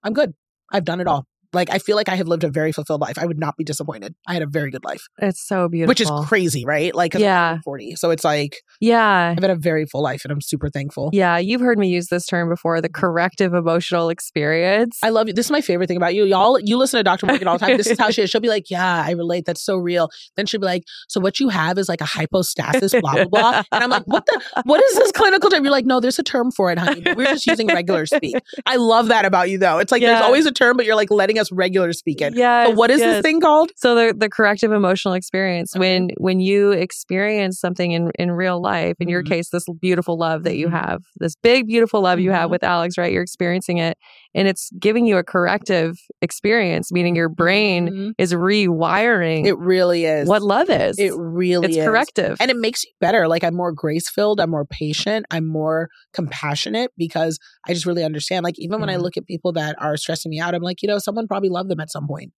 I'm 0.03 0.13
good. 0.13 0.35
I've 0.73 0.85
done 0.85 1.01
it 1.01 1.07
all. 1.07 1.27
Like 1.55 1.71
I 1.71 1.79
feel 1.79 1.97
like 1.97 2.09
I 2.09 2.17
have 2.17 2.29
lived 2.29 2.45
a 2.45 2.49
very 2.49 2.73
fulfilled 2.73 3.01
life. 3.01 3.19
I 3.19 3.27
would 3.27 3.39
not 3.39 3.57
be 3.57 3.65
disappointed. 3.65 4.15
I 4.27 4.35
had 4.35 4.43
a 4.43 4.47
very 4.47 4.71
good 4.71 4.85
life, 4.85 5.07
It's 5.19 5.47
so 5.47 5.69
beautiful. 5.69 5.91
which 5.91 6.01
is 6.01 6.11
crazy, 6.27 6.65
right? 6.65 6.95
Like 6.95 7.15
Yeah. 7.15 7.59
40. 7.65 7.97
So 7.97 8.11
it's 8.11 8.25
like 8.25 8.63
Yeah. 8.81 9.35
I've 9.37 9.43
had 9.43 9.51
a 9.51 9.57
very 9.57 9.87
full 9.87 10.03
life 10.03 10.25
and 10.25 10.33
I'm 10.33 10.41
super 10.41 10.69
thankful. 10.69 11.11
Yeah. 11.13 11.39
You've 11.39 11.61
heard 11.61 11.79
me 11.79 11.89
use 11.89 12.09
this 12.09 12.27
term 12.27 12.49
before 12.49 12.81
the 12.81 12.89
mm-hmm. 12.89 13.01
corrective 13.01 13.55
emotional 13.55 14.11
experience. 14.11 14.99
I 15.03 15.11
love 15.11 15.29
you. 15.29 15.35
This 15.35 15.47
is 15.47 15.53
my 15.53 15.61
favorite 15.61 15.87
thing 15.87 15.97
about 15.97 16.15
you. 16.15 16.25
Y'all, 16.25 16.59
you 16.61 16.77
listen 16.77 16.99
to 16.99 17.05
Dr. 17.05 17.27
Morgan 17.27 17.49
all 17.49 17.59
the 17.59 17.67
time. 17.67 17.77
This 17.77 17.87
is 17.87 17.99
how 17.99 18.11
she 18.11 18.23
is. 18.23 18.31
She'll 18.31 18.41
be 18.41 18.49
like, 18.49 18.71
Yeah, 18.71 19.05
I 19.07 19.13
relate. 19.13 19.45
That's 19.47 19.63
so 19.63 19.77
real. 19.77 20.11
Then 20.37 20.47
she'll 20.47 20.61
be 20.61 20.67
like, 20.67 20.85
So 21.09 21.21
what 21.21 21.41
you 21.41 21.49
have 21.49 21.79
is 21.79 21.89
like 21.89 22.01
a 22.01 22.07
hypostasis, 22.07 22.95
blah, 23.01 23.15
blah, 23.15 23.25
blah. 23.25 23.63
And 23.73 23.85
I'm 23.85 23.91
like, 23.91 24.05
What 24.07 24.27
the 24.27 24.41
what 24.65 24.83
is 24.83 24.97
this 24.97 25.13
clinical 25.13 25.51
term? 25.51 25.65
You're 25.65 25.73
like, 25.73 25.87
No, 25.87 26.01
there's 26.01 26.19
a 26.19 26.23
term 26.23 26.51
for 26.51 26.71
it, 26.71 26.79
honey. 26.79 27.03
We're 27.15 27.27
just 27.27 27.47
using 27.47 27.67
regular 27.69 28.07
speak. 28.07 28.37
I 28.67 28.77
love 28.77 29.09
that 29.09 29.25
about 29.25 29.51
you 29.51 29.59
though. 29.59 29.79
It's 29.79 29.93
like 29.93 30.03
there's 30.03 30.21
always 30.21 30.47
a 30.47 30.53
term, 30.53 30.77
but 30.77 30.87
you're 30.87 30.97
like 30.97 31.11
letting 31.11 31.39
us 31.39 31.44
regular 31.53 31.93
speak 31.93 32.21
it. 32.21 32.35
Yes, 32.37 32.69
But 32.69 32.77
what 32.77 32.91
is 32.91 33.01
yes. 33.01 33.17
this 33.17 33.23
thing 33.23 33.41
called? 33.41 33.71
So 33.77 33.95
the 33.95 34.15
the 34.17 34.29
corrective 34.29 34.73
emotional 34.73 35.15
experience 35.15 35.75
Okay. 35.75 35.81
when 35.81 36.11
when 36.19 36.41
you 36.41 36.73
experience 36.73 37.59
something 37.61 37.93
in 37.93 38.11
in 38.19 38.31
real 38.33 38.61
life, 38.61 38.97
in 39.01 39.09
your 39.09 39.23
Mhm. 39.23 39.29
case, 39.29 39.51
this 39.51 39.65
beautiful 39.81 40.17
love 40.19 40.45
that 40.45 40.57
you 40.57 40.69
Mhm. 40.69 40.73
have, 40.73 41.03
this 41.19 41.35
big 41.37 41.67
beautiful 41.67 42.01
love 42.03 42.19
you 42.21 42.31
have 42.31 42.49
Mhm. 42.49 42.53
with 42.53 42.65
Alex, 42.65 42.97
right? 42.99 43.13
You're 43.13 43.23
experiencing 43.23 43.79
it, 43.79 43.97
and 44.35 44.49
it's 44.49 44.71
giving 44.79 45.07
you 45.07 45.17
a 45.17 45.23
corrective 45.25 45.97
experience, 46.23 46.91
meaning 46.93 47.15
your 47.17 47.29
brain 47.29 47.89
Mhm. 47.91 48.13
is 48.19 48.33
rewiring 48.35 49.47
It 49.47 49.57
really 49.59 50.05
is. 50.05 50.29
what 50.29 50.43
love 50.43 50.71
is. 50.71 50.99
it 50.99 51.13
really 51.17 51.67
is. 51.69 51.77
it's 51.77 51.79
is. 51.79 51.85
corrective. 51.87 52.37
And 52.41 52.51
it 52.51 52.57
makes 52.57 52.85
you 52.85 52.91
better. 53.01 53.29
Like 53.29 53.45
I'm 53.45 53.55
more 53.55 53.73
grace 53.73 54.09
filled. 54.11 54.41
I'm 54.41 54.51
more 54.51 54.65
patient. 54.67 55.27
I'm 55.31 55.47
more 55.47 55.89
compassionate 56.13 56.91
because 56.97 57.39
I 57.69 57.73
just 57.75 57.87
really 57.87 58.05
understand. 58.05 58.45
Like 58.45 58.59
even 58.59 58.81
when 58.81 58.89
I 58.91 58.97
Mhm. 58.97 59.03
look 59.03 59.17
at 59.17 59.27
people 59.27 59.53
that 59.53 59.77
are 59.81 59.97
stressing 59.97 60.31
me 60.31 60.41
out, 60.41 60.55
I'm 60.55 60.63
like, 60.63 60.83
you 60.83 60.89
know, 60.89 60.99
someone 60.99 61.27
probably 61.27 61.49
loved 61.51 61.71
them 61.71 61.81
at 61.81 61.91
some 61.91 62.07
point. 62.09 62.33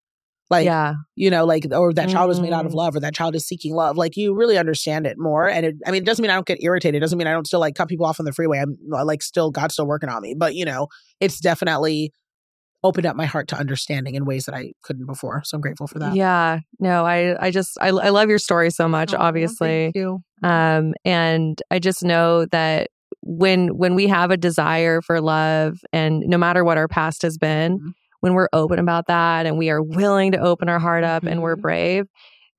Like, 0.49 0.65
yeah, 0.67 0.95
you 1.17 1.29
know, 1.31 1.45
like, 1.45 1.67
or 1.73 1.93
that 1.95 2.09
child 2.09 2.29
was 2.29 2.41
made 2.41 2.53
out 2.53 2.67
of 2.67 2.73
Mm. 2.73 2.77
love 2.77 2.95
or 2.97 3.01
that 3.01 3.15
child 3.15 3.35
is 3.35 3.45
seeking 3.47 3.75
love. 3.75 3.97
Like 3.97 4.17
you 4.17 4.33
really 4.35 4.57
understand 4.59 5.05
it 5.07 5.17
more. 5.19 5.49
And 5.49 5.67
it, 5.67 5.75
I 5.87 5.91
mean, 5.91 6.03
it 6.03 6.07
doesn't 6.07 6.23
mean 6.23 6.31
I 6.31 6.35
don't 6.35 6.47
get 6.47 6.63
irritated. 6.63 6.97
It 6.97 7.01
doesn't 7.01 7.19
mean 7.19 7.27
I 7.27 7.33
don't 7.33 7.47
still 7.47 7.59
like 7.61 7.75
cut 7.75 7.89
people 7.89 8.07
off 8.07 8.21
on 8.21 8.27
the 8.27 8.33
freeway. 8.33 8.59
I'm 8.61 8.77
uh, 8.93 9.05
like 9.05 9.23
still, 9.23 9.51
God's 9.51 9.75
still 9.75 9.87
working 9.89 10.09
on 10.09 10.23
me. 10.23 10.35
But, 10.39 10.55
you 10.55 10.65
know, 10.65 10.87
it's 11.21 11.41
definitely 11.41 12.13
opened 12.85 13.07
up 13.07 13.17
my 13.17 13.25
heart 13.25 13.49
to 13.49 13.57
understanding 13.57 14.15
in 14.15 14.25
ways 14.25 14.45
that 14.45 14.55
I 14.55 14.73
couldn't 14.83 15.07
before. 15.07 15.43
So 15.45 15.57
I'm 15.57 15.61
grateful 15.61 15.89
for 15.89 15.99
that. 15.99 16.15
yeah. 16.15 16.61
No, 16.79 17.05
I 17.05 17.35
I 17.45 17.51
just 17.51 17.77
I 17.81 17.89
I 17.89 18.11
love 18.11 18.29
your 18.29 18.39
story 18.39 18.71
so 18.71 18.87
much. 18.87 19.13
Aw, 19.15 19.17
obviously, 19.19 19.87
Thank 19.93 19.97
you. 19.97 20.23
um 20.45 20.95
and 21.05 21.61
i 21.73 21.79
just 21.81 22.05
know 22.05 22.45
that 22.53 22.91
when 23.23 23.69
when 23.77 23.95
we 23.97 24.07
have 24.07 24.31
a 24.31 24.37
desire 24.37 25.01
for 25.03 25.21
love 25.21 25.79
and 25.93 26.21
no 26.27 26.39
matter 26.39 26.63
what 26.65 26.79
our 26.79 26.87
past 26.87 27.23
has 27.23 27.37
been 27.39 27.79
Mhm. 27.81 27.93
When 28.21 28.35
we're 28.35 28.49
open 28.53 28.79
about 28.79 29.07
that 29.09 29.47
and 29.47 29.59
we 29.59 29.71
are 29.71 29.83
willing 29.83 30.33
to 30.33 30.39
open 30.39 30.69
our 30.69 30.79
heart 30.79 31.05
up 31.05 31.25
and 31.25 31.43
we're 31.43 31.57
Mhm. 31.57 31.63
brave 31.63 32.07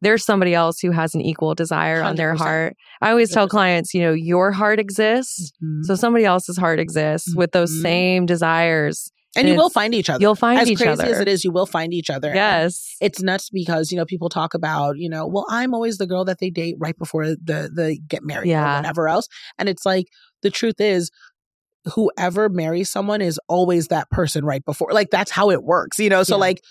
there's 0.02 0.24
somebody 0.24 0.54
else 0.54 0.80
who 0.80 0.92
has 0.92 1.16
an 1.16 1.22
equal 1.22 1.56
desire 1.56 2.04
on 2.04 2.16
their 2.18 2.36
heart 2.36 2.76
i 3.02 3.10
always 3.10 3.32
tell 3.32 3.46
100%. 3.48 3.50
clients 3.52 3.94
you 3.94 4.02
know 4.02 4.14
your 4.14 4.52
heart 4.52 4.80
exists 4.80 5.52
Mhm. 5.64 5.84
so 5.86 5.96
somebody 5.96 6.24
else's 6.26 6.58
heart 6.58 6.80
exists 6.80 7.34
with 7.36 7.52
those 7.52 7.72
Mhm. 7.72 7.82
same 7.82 8.26
desires 8.28 9.12
and 9.36 9.48
you 9.48 9.56
will 9.56 9.70
find 9.70 9.94
each 9.94 10.10
other. 10.10 10.20
you'll 10.22 10.34
find 10.36 10.60
as 10.60 10.70
each 10.70 10.82
other 10.82 10.92
as 10.92 11.00
crazy 11.00 11.14
as 11.14 11.20
it 11.20 11.28
is, 11.28 11.44
you 11.44 11.52
will 11.52 11.66
find 11.68 11.94
each 11.94 12.10
other. 12.10 12.30
And 12.30 12.36
yes 12.38 12.96
it's 13.02 13.22
nuts 13.22 13.50
because 13.52 13.92
you 13.92 13.98
know 13.98 14.06
people 14.06 14.30
talk 14.30 14.54
about 14.54 14.98
you 14.98 15.10
know 15.10 15.26
well 15.28 15.46
I'm 15.50 15.74
always 15.74 15.98
the 15.98 16.08
girl 16.08 16.24
that 16.26 16.40
they 16.40 16.50
date 16.50 16.76
right 16.80 16.98
before 16.98 17.26
the 17.26 17.70
the 17.74 18.00
get 18.08 18.24
married 18.24 18.50
Yeah. 18.50 18.74
or 18.74 18.78
whatever 18.78 19.08
else, 19.08 19.28
and 19.58 19.68
it's 19.70 19.86
like 19.86 20.06
the 20.44 20.50
truth 20.52 20.80
is 20.80 21.10
whoever 21.94 22.50
marries 22.50 22.90
someone 22.90 23.22
is 23.22 23.40
always 23.48 23.88
that 23.88 24.10
person 24.10 24.44
right 24.46 24.64
before 24.66 24.92
like 24.92 25.10
that's 25.10 25.32
how 25.32 25.50
it 25.50 25.64
works 25.64 26.00
you 26.00 26.10
know 26.10 26.24
so 26.24 26.36
Yeah. 26.36 26.42
like 26.42 26.62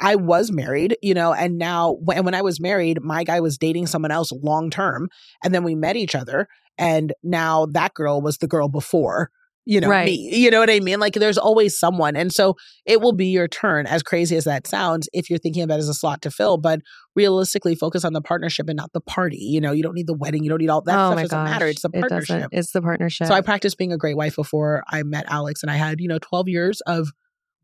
I 0.00 0.16
was 0.16 0.50
married, 0.50 0.96
you 1.02 1.14
know, 1.14 1.32
and 1.32 1.56
now 1.56 1.98
when, 2.00 2.24
when 2.24 2.34
I 2.34 2.42
was 2.42 2.58
married, 2.60 3.00
my 3.00 3.22
guy 3.22 3.38
was 3.38 3.58
dating 3.58 3.86
someone 3.86 4.10
else 4.10 4.32
long 4.32 4.70
term. 4.70 5.08
And 5.44 5.54
then 5.54 5.62
we 5.62 5.76
met 5.76 5.94
each 5.94 6.16
other. 6.16 6.48
And 6.76 7.12
now 7.22 7.66
that 7.66 7.94
girl 7.94 8.20
was 8.20 8.38
the 8.38 8.48
girl 8.48 8.68
before, 8.68 9.30
you 9.64 9.80
know, 9.80 9.88
Right. 9.88 10.06
me. 10.06 10.36
You 10.36 10.50
know 10.50 10.60
what 10.60 10.70
I 10.70 10.80
mean? 10.80 10.98
Like 10.98 11.14
there's 11.14 11.36
always 11.36 11.78
someone. 11.78 12.16
And 12.16 12.32
so 12.32 12.54
it 12.86 13.00
will 13.00 13.12
be 13.12 13.26
your 13.26 13.48
turn, 13.48 13.86
as 13.86 14.02
crazy 14.02 14.34
as 14.36 14.44
that 14.44 14.66
sounds, 14.66 15.08
if 15.12 15.28
you're 15.28 15.38
thinking 15.38 15.62
of 15.62 15.70
it 15.70 15.74
as 15.74 15.88
a 15.88 15.94
slot 15.94 16.22
to 16.22 16.30
fill. 16.30 16.56
But 16.56 16.80
realistically, 17.14 17.74
focus 17.74 18.04
on 18.04 18.12
the 18.14 18.22
partnership 18.22 18.68
and 18.68 18.76
not 18.76 18.92
the 18.94 19.00
party. 19.00 19.38
You 19.38 19.60
know, 19.60 19.72
you 19.72 19.82
don't 19.82 19.94
need 19.94 20.06
the 20.06 20.16
wedding. 20.16 20.42
You 20.42 20.48
don't 20.48 20.60
need 20.60 20.70
all 20.70 20.80
that 20.82 20.98
oh 20.98 21.08
stuff. 21.08 21.16
my 21.16 21.22
doesn't 21.22 21.38
gosh 21.38 21.50
matter. 21.50 21.66
It's 21.66 21.82
the 21.82 21.90
partnership. 21.90 22.28
doesn't 22.28 22.52
it's 22.52 22.72
the 22.72 22.82
partnership 22.82 23.26
So 23.26 23.34
I 23.34 23.40
practiced 23.42 23.76
being 23.76 23.92
a 23.92 23.98
great 23.98 24.16
wife 24.16 24.36
before 24.36 24.84
I 24.88 25.02
met 25.02 25.26
Alex, 25.28 25.62
and 25.62 25.70
I 25.70 25.76
had 25.76 26.00
you 26.00 26.08
know 26.08 26.18
12 26.18 26.48
years 26.48 26.80
of 26.86 27.08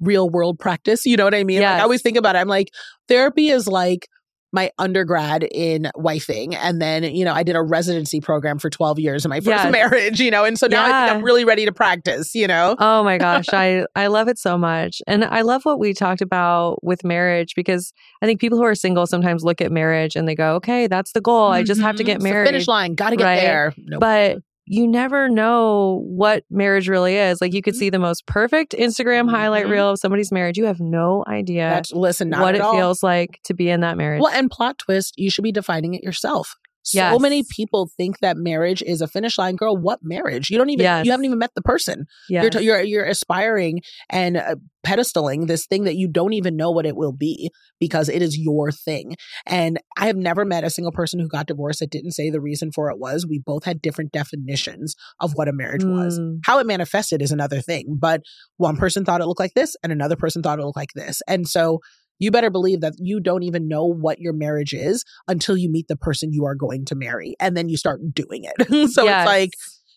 real 0.00 0.28
world 0.28 0.58
practice. 0.58 1.06
You 1.06 1.16
know 1.16 1.24
what 1.24 1.34
I 1.34 1.44
mean? 1.44 1.60
Like 1.72 1.80
I 1.80 1.82
always 1.84 2.02
think 2.02 2.16
about 2.18 2.36
it. 2.36 2.40
I'm 2.40 2.48
like, 2.48 2.68
therapy 3.08 3.48
is 3.48 3.66
like 3.66 4.08
my 4.54 4.70
undergrad 4.78 5.42
in 5.50 5.90
wifing, 5.96 6.54
and 6.54 6.80
then 6.80 7.02
you 7.02 7.24
know 7.24 7.34
I 7.34 7.42
did 7.42 7.56
a 7.56 7.62
residency 7.62 8.20
program 8.20 8.58
for 8.58 8.70
12 8.70 8.98
years 9.00 9.24
in 9.24 9.28
my 9.28 9.40
first 9.40 9.48
Yes. 9.48 9.72
marriage. 9.72 10.20
You 10.20 10.30
know, 10.30 10.44
and 10.44 10.58
so 10.58 10.66
now 10.68 10.82
I 10.84 11.06
think 11.06 11.16
I'm 11.16 11.22
really 11.24 11.44
ready 11.44 11.64
to 11.66 11.72
practice. 11.72 12.34
You 12.34 12.46
know? 12.46 12.76
Oh 12.78 13.02
my 13.04 13.18
gosh, 13.18 13.46
I 13.52 13.84
I 13.94 14.06
love 14.06 14.28
it 14.28 14.38
so 14.38 14.56
much. 14.56 15.02
And 15.06 15.24
I 15.24 15.42
love 15.42 15.64
what 15.64 15.78
we 15.78 15.92
talked 15.92 16.22
about 16.22 16.82
with 16.84 17.04
marriage 17.04 17.54
because 17.54 17.92
I 18.22 18.26
think 18.26 18.40
people 18.40 18.56
who 18.56 18.64
are 18.64 18.74
single 18.74 19.06
sometimes 19.06 19.42
look 19.44 19.60
at 19.60 19.72
marriage 19.72 20.16
and 20.16 20.26
they 20.28 20.34
go, 20.36 20.54
"Okay, 20.54 20.86
that's 20.86 21.12
the 21.12 21.20
goal. 21.20 21.50
I 21.50 21.62
just 21.64 21.80
have 21.80 21.96
to 21.96 22.02
Mhm. 22.02 22.06
get 22.06 22.14
It's 22.16 22.24
the 22.24 22.30
married." 22.30 22.46
finish 22.46 22.68
line. 22.68 22.94
Got 22.94 23.10
to 23.10 23.16
get 23.16 23.24
Right. 23.24 23.40
there. 23.40 23.74
Nope. 23.76 24.00
But 24.00 24.38
you 24.66 24.86
never 24.86 25.28
know 25.28 26.02
what 26.06 26.44
marriage 26.50 26.88
really 26.88 27.16
is. 27.16 27.40
Like 27.40 27.52
you 27.52 27.60
could 27.62 27.74
Mhm. 27.74 27.78
see 27.78 27.90
the 27.90 27.98
most 27.98 28.26
perfect 28.26 28.72
Instagram 28.72 29.28
highlight 29.28 29.66
Mhm. 29.66 29.70
reel 29.70 29.90
of 29.90 29.98
somebody's 29.98 30.32
marriage. 30.32 30.56
You 30.56 30.64
have 30.64 30.80
no 30.80 31.22
idea 31.26 31.68
That's 31.68 31.92
listen, 31.92 32.30
what 32.30 32.54
it 32.54 32.60
all. 32.60 32.74
feels 32.74 33.02
like 33.02 33.40
to 33.44 33.54
be 33.54 33.68
in 33.68 33.80
that 33.80 33.96
marriage. 33.96 34.22
Well, 34.22 34.32
and 34.32 34.50
plot 34.50 34.78
twist, 34.78 35.14
you 35.18 35.30
should 35.30 35.44
be 35.44 35.52
defining 35.52 35.94
it 35.94 36.02
yourself. 36.02 36.56
So 36.84 36.98
Yes. 36.98 37.20
many 37.20 37.42
people 37.50 37.88
think 37.96 38.20
that 38.20 38.36
marriage 38.36 38.82
is 38.82 39.00
a 39.00 39.08
finish 39.08 39.38
line. 39.38 39.56
Girl, 39.56 39.76
what 39.76 40.00
marriage? 40.02 40.50
You 40.50 40.58
don't 40.58 40.70
even 40.70 40.84
Yes. 40.84 41.04
you 41.06 41.10
haven't 41.12 41.24
even 41.26 41.38
met 41.38 41.50
the 41.54 41.62
person. 41.62 42.04
yeah. 42.28 42.42
You're, 42.42 42.50
t- 42.50 42.64
you're 42.64 42.82
you're 42.82 43.04
aspiring 43.04 43.80
and 44.10 44.36
uh, 44.36 44.56
pedestaling 44.86 45.46
this 45.46 45.66
thing 45.66 45.84
that 45.84 45.96
you 45.96 46.06
don't 46.08 46.34
even 46.34 46.56
know 46.56 46.70
what 46.70 46.84
it 46.84 46.94
will 46.94 47.12
be 47.12 47.50
because 47.80 48.08
it 48.10 48.20
is 48.20 48.36
your 48.38 48.70
thing. 48.70 49.16
And 49.46 49.80
I 49.96 50.06
have 50.06 50.16
never 50.16 50.44
met 50.44 50.62
a 50.62 50.68
single 50.70 50.92
person 50.92 51.18
who 51.20 51.28
got 51.28 51.46
divorced 51.46 51.80
that 51.80 51.90
didn't 51.90 52.12
say 52.12 52.28
the 52.28 52.40
reason 52.40 52.70
for 52.70 52.90
it 52.90 52.98
was 52.98 53.26
we 53.26 53.38
both 53.44 53.64
had 53.64 53.80
different 53.80 54.12
definitions 54.12 54.94
of 55.20 55.32
what 55.34 55.48
a 55.48 55.52
marriage 55.52 55.84
was. 55.84 56.18
Mm. 56.18 56.40
How 56.44 56.58
it 56.58 56.66
manifested 56.66 57.22
is 57.22 57.32
another 57.32 57.60
thing, 57.62 57.96
but 57.98 58.20
one 58.58 58.76
person 58.76 59.04
thought 59.04 59.22
it 59.22 59.26
looked 59.26 59.40
like 59.40 59.54
this 59.54 59.74
and 59.82 59.90
another 59.90 60.16
person 60.16 60.42
thought 60.42 60.58
it 60.58 60.64
looked 60.64 60.76
like 60.76 60.92
this. 60.94 61.22
And 61.26 61.48
so 61.48 61.80
you 62.18 62.30
better 62.30 62.50
believe 62.50 62.80
that 62.80 62.94
you 62.98 63.20
don't 63.20 63.42
even 63.42 63.68
know 63.68 63.84
what 63.84 64.18
your 64.20 64.32
marriage 64.32 64.72
is 64.72 65.04
until 65.28 65.56
you 65.56 65.70
meet 65.70 65.88
the 65.88 65.96
person 65.96 66.32
you 66.32 66.44
are 66.44 66.54
going 66.54 66.84
to 66.86 66.94
marry 66.94 67.34
and 67.40 67.56
then 67.56 67.68
you 67.68 67.76
start 67.76 68.00
doing 68.14 68.44
it. 68.44 68.90
so 68.90 69.04
Yes. 69.04 69.22
it's 69.22 69.26
like 69.26 69.50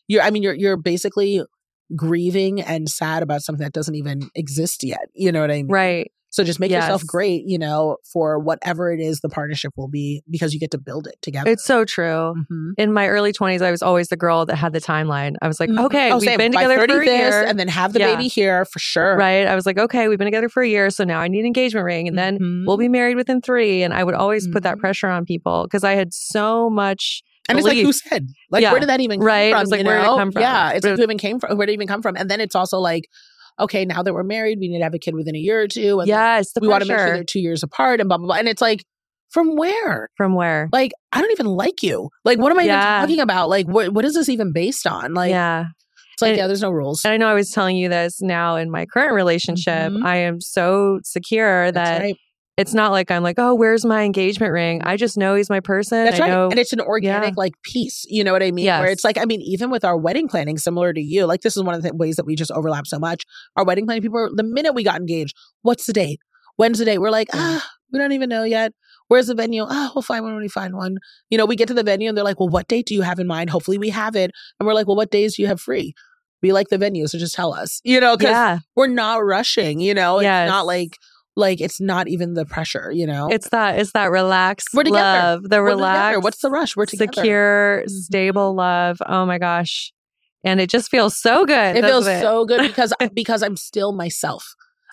you're 0.07 0.21
I 0.21 0.29
mean 0.31 0.43
you're 0.43 0.53
you're 0.55 0.77
basically 0.77 1.41
grieving 1.95 2.61
and 2.61 2.89
sad 2.89 3.23
about 3.23 3.41
something 3.41 3.63
that 3.63 3.73
doesn't 3.73 3.95
even 3.95 4.29
exist 4.35 4.83
yet. 4.83 5.07
You 5.13 5.31
know 5.31 5.41
what 5.41 5.51
I 5.51 5.55
mean? 5.55 5.67
right. 5.67 6.11
So 6.37 6.43
just 6.43 6.59
make 6.59 6.69
yourself 6.69 7.03
great, 7.03 7.45
you 7.47 7.57
know, 7.57 7.97
for 8.13 8.37
whatever 8.37 8.91
it 8.93 8.99
is 8.99 9.21
the 9.21 9.27
partnership 9.29 9.73
will 9.75 9.87
be 9.87 10.21
because 10.29 10.53
you 10.53 10.59
get 10.59 10.69
to 10.69 10.77
build 10.77 11.07
it 11.07 11.15
together. 11.23 11.49
It's 11.49 11.65
so 11.65 11.83
true. 11.83 12.35
Mhm. 12.51 12.73
In 12.77 12.93
my 12.93 13.07
early 13.07 13.33
20s, 13.33 13.63
I 13.63 13.71
was 13.71 13.81
always 13.81 14.09
the 14.09 14.17
girl 14.17 14.45
that 14.45 14.55
had 14.55 14.71
the 14.71 14.79
timeline. 14.79 15.33
I 15.41 15.47
was 15.47 15.59
like, 15.59 15.71
Mhm. 15.71 15.83
okay, 15.85 16.11
Oh, 16.11 16.17
we've 16.19 16.29
same. 16.29 16.37
been 16.37 16.51
By 16.51 16.61
together 16.65 16.81
30 16.81 16.93
for 16.93 17.01
a 17.01 17.05
this, 17.05 17.33
year. 17.33 17.43
and 17.47 17.59
then 17.59 17.67
have 17.69 17.93
the 17.93 18.01
Yeah. 18.01 18.13
baby 18.15 18.27
here 18.27 18.65
for 18.65 18.77
sure. 18.77 19.17
right. 19.17 19.47
I 19.47 19.55
was 19.55 19.65
like, 19.65 19.79
okay, 19.79 20.07
we've 20.09 20.19
been 20.19 20.27
together 20.27 20.47
for 20.47 20.61
a 20.61 20.67
year. 20.67 20.91
So 20.91 21.03
now 21.03 21.19
I 21.21 21.27
need 21.27 21.39
an 21.39 21.47
engagement 21.47 21.85
ring. 21.85 22.07
And 22.07 22.15
then 22.15 22.37
Mhm. 22.37 22.67
we'll 22.67 22.77
be 22.77 22.87
married 22.87 23.15
within 23.15 23.41
three. 23.41 23.81
And 23.81 23.91
I 23.91 24.03
would 24.03 24.13
always 24.13 24.47
put 24.47 24.61
that 24.61 24.75
Mhm. 24.77 24.81
pressure 24.81 25.07
on 25.07 25.25
people 25.25 25.63
because 25.63 25.83
I 25.83 25.93
had 25.93 26.13
so 26.13 26.69
much. 26.69 27.23
And 27.49 27.57
it's 27.57 27.65
like, 27.67 27.77
who 27.79 27.93
said? 27.93 28.27
Like, 28.51 28.61
Yeah. 28.61 28.71
where 28.73 28.79
did 28.79 28.89
that 28.89 28.99
even 28.99 29.19
come 29.21 29.25
Right. 29.25 29.53
from? 29.53 29.61
It's 29.63 29.71
like, 29.71 29.79
you 29.79 29.87
where 29.87 29.97
did 29.97 30.03
it 30.03 30.17
come 30.17 30.31
from? 30.33 30.41
Yeah, 30.43 30.69
it's 30.73 30.85
like, 30.85 30.97
who 30.97 31.01
even 31.01 31.17
came 31.17 31.39
from? 31.39 31.57
Where 31.57 31.65
did 31.65 31.71
it 31.71 31.75
even 31.75 31.87
come 31.87 32.03
from? 32.03 32.15
And 32.15 32.29
then 32.29 32.39
it's 32.41 32.53
also 32.53 32.77
like, 32.77 33.05
okay, 33.59 33.85
now 33.85 34.03
that 34.03 34.13
we're 34.13 34.23
married, 34.23 34.59
we 34.59 34.67
need 34.69 34.77
to 34.79 34.83
have 34.83 34.93
a 34.93 34.99
kid 34.99 35.13
within 35.15 35.35
a 35.35 35.39
year 35.39 35.61
or 35.61 35.67
two. 35.67 35.99
And 35.99 36.07
Yes, 36.07 36.51
the 36.53 36.59
we 36.61 36.67
want 36.67 36.83
to 36.83 36.87
make 36.89 36.97
sure 36.99 37.13
they're 37.13 37.23
two 37.23 37.39
years 37.39 37.63
apart 37.63 37.99
and 37.99 38.07
blah, 38.09 38.17
blah, 38.17 38.27
blah. 38.27 38.35
And 38.37 38.47
it's 38.47 38.61
like, 38.61 38.83
from 39.29 39.55
where? 39.57 40.09
From 40.15 40.35
where? 40.35 40.69
Like, 40.71 40.93
I 41.11 41.21
don't 41.21 41.31
even 41.31 41.47
like 41.47 41.83
you. 41.83 42.09
Like, 42.23 42.39
what 42.39 42.51
am 42.51 42.59
I 42.59 42.63
Yeah. 42.63 42.99
even 42.99 43.09
talking 43.09 43.21
about? 43.21 43.49
Like, 43.49 43.67
what 43.67 43.93
what 43.93 44.05
is 44.05 44.13
this 44.13 44.29
even 44.29 44.53
based 44.53 44.87
on? 44.87 45.13
Like, 45.13 45.31
yeah. 45.31 45.65
it's 46.13 46.21
like, 46.21 46.29
And- 46.29 46.37
yeah, 46.37 46.47
there's 46.47 46.61
no 46.61 46.71
rules. 46.71 47.03
And 47.03 47.13
I 47.13 47.17
know 47.17 47.27
I 47.27 47.33
was 47.33 47.51
telling 47.51 47.75
you 47.75 47.89
this 47.89 48.21
now 48.21 48.55
in 48.55 48.71
my 48.71 48.85
current 48.85 49.13
relationship. 49.13 49.91
Mhm. 49.91 50.05
I 50.05 50.17
am 50.17 50.39
so 50.39 50.99
secure 51.03 51.71
That's 51.71 51.89
that 51.89 52.01
right. 52.01 52.15
It's 52.57 52.73
not 52.73 52.91
like 52.91 53.11
I'm 53.11 53.21
like, 53.21 53.37
oh, 53.37 53.53
where's 53.53 53.85
my 53.85 54.03
engagement 54.03 54.51
ring? 54.51 54.81
I 54.83 54.97
just 54.97 55.15
know 55.15 55.35
he's 55.35 55.49
my 55.49 55.59
person. 55.59 56.05
That's 56.05 56.19
I 56.19 56.23
right. 56.23 56.29
know. 56.29 56.49
And 56.49 56.59
it's 56.59 56.73
an 56.73 56.81
organic 56.81 57.29
Yeah. 57.29 57.33
like 57.37 57.53
piece. 57.61 58.03
You 58.09 58.23
know 58.23 58.33
what 58.33 58.41
I 58.41 58.49
mean? 58.51 58.65
Where 58.65 58.87
it's 58.87 59.03
like, 59.03 59.17
I 59.17 59.25
mean, 59.25 59.41
even 59.41 59.69
with 59.69 59.85
our 59.85 59.95
wedding 59.95 60.27
planning, 60.27 60.57
similar 60.57 60.91
to 60.91 60.99
you, 60.99 61.25
like 61.25 61.41
this 61.41 61.55
is 61.55 61.63
one 61.63 61.75
of 61.75 61.83
the 61.83 61.93
ways 61.93 62.15
that 62.15 62.25
we 62.25 62.35
just 62.35 62.51
overlap 62.51 62.87
so 62.87 62.97
much. 62.97 63.23
Our 63.55 63.63
wedding 63.63 63.85
planning 63.85 64.01
people, 64.01 64.19
are- 64.19 64.31
the 64.33 64.43
minute 64.43 64.73
we 64.73 64.83
got 64.83 64.99
engaged, 64.99 65.35
what's 65.61 65.85
the 65.85 65.93
date? 65.93 66.19
When's 66.55 66.79
the 66.79 66.85
date? 66.85 66.97
We're 66.97 67.11
like, 67.11 67.29
ah, 67.33 67.63
we 67.93 67.99
don't 67.99 68.13
even 68.13 68.29
know 68.29 68.43
yet. 68.43 68.73
Where's 69.07 69.27
the 69.27 69.35
venue? 69.35 69.63
Ah, 69.69 69.91
we'll 69.93 70.01
find 70.01 70.23
one 70.23 70.33
when 70.33 70.41
we 70.41 70.49
find 70.49 70.75
one. 70.75 70.97
You 71.29 71.37
know, 71.37 71.45
we 71.45 71.55
get 71.55 71.67
to 71.67 71.75
the 71.75 71.83
venue 71.83 72.09
and 72.09 72.17
they're 72.17 72.25
like, 72.25 72.39
well, 72.39 72.49
what 72.49 72.67
date 72.67 72.87
do 72.87 72.95
you 72.95 73.03
have 73.03 73.19
in 73.19 73.27
mind? 73.27 73.51
Hopefully 73.51 73.77
we 73.77 73.89
have 73.89 74.15
it. 74.15 74.31
And 74.59 74.65
we're 74.65 74.73
like, 74.73 74.87
well, 74.87 74.97
what 74.97 75.11
days 75.11 75.35
do 75.35 75.43
you 75.43 75.47
have 75.47 75.61
free? 75.61 75.93
We 76.41 76.51
like 76.51 76.69
the 76.69 76.77
venue, 76.77 77.07
so 77.07 77.17
just 77.17 77.35
tell 77.35 77.53
us. 77.53 77.79
You 77.83 77.99
know, 77.99 78.17
because 78.17 78.31
yeah. 78.31 78.59
we're 78.75 78.87
not 78.87 79.23
rushing, 79.23 79.79
you 79.79 79.93
know? 79.93 80.19
Yes. 80.19 80.45
It's 80.47 80.51
not 80.51 80.65
like 80.65 80.97
Like 81.37 81.61
it's 81.61 81.79
not 81.79 82.07
even 82.07 82.33
the 82.33 82.45
pressure, 82.45 82.91
you 82.91 83.05
know. 83.05 83.29
It's 83.29 83.49
that 83.49 83.77
it's 83.79 83.91
that 83.91 84.09
relaxed 84.11 84.69
We're 84.73 84.83
together. 84.83 84.99
love. 85.01 85.43
The 85.43 85.61
We're 85.61 85.69
together. 85.69 85.75
relaxed. 85.75 86.23
What's 86.23 86.41
the 86.41 86.49
rush? 86.49 86.75
We're 86.75 86.85
together. 86.87 87.11
secure, 87.13 87.83
Mhm. 87.85 87.89
stable 87.91 88.55
love. 88.55 88.97
Oh 89.05 89.25
my 89.25 89.37
gosh. 89.37 89.93
And 90.43 90.59
it 90.59 90.69
just 90.69 90.89
feels 90.89 91.15
so 91.17 91.45
good. 91.45 91.75
It 91.75 91.83
feels 91.83 92.05
doesn't 92.05 92.21
so 92.21 92.43
good 92.45 92.61
because 92.67 92.91
because 93.13 93.43
I'm 93.43 93.55
still 93.55 93.91
myself. 93.93 94.43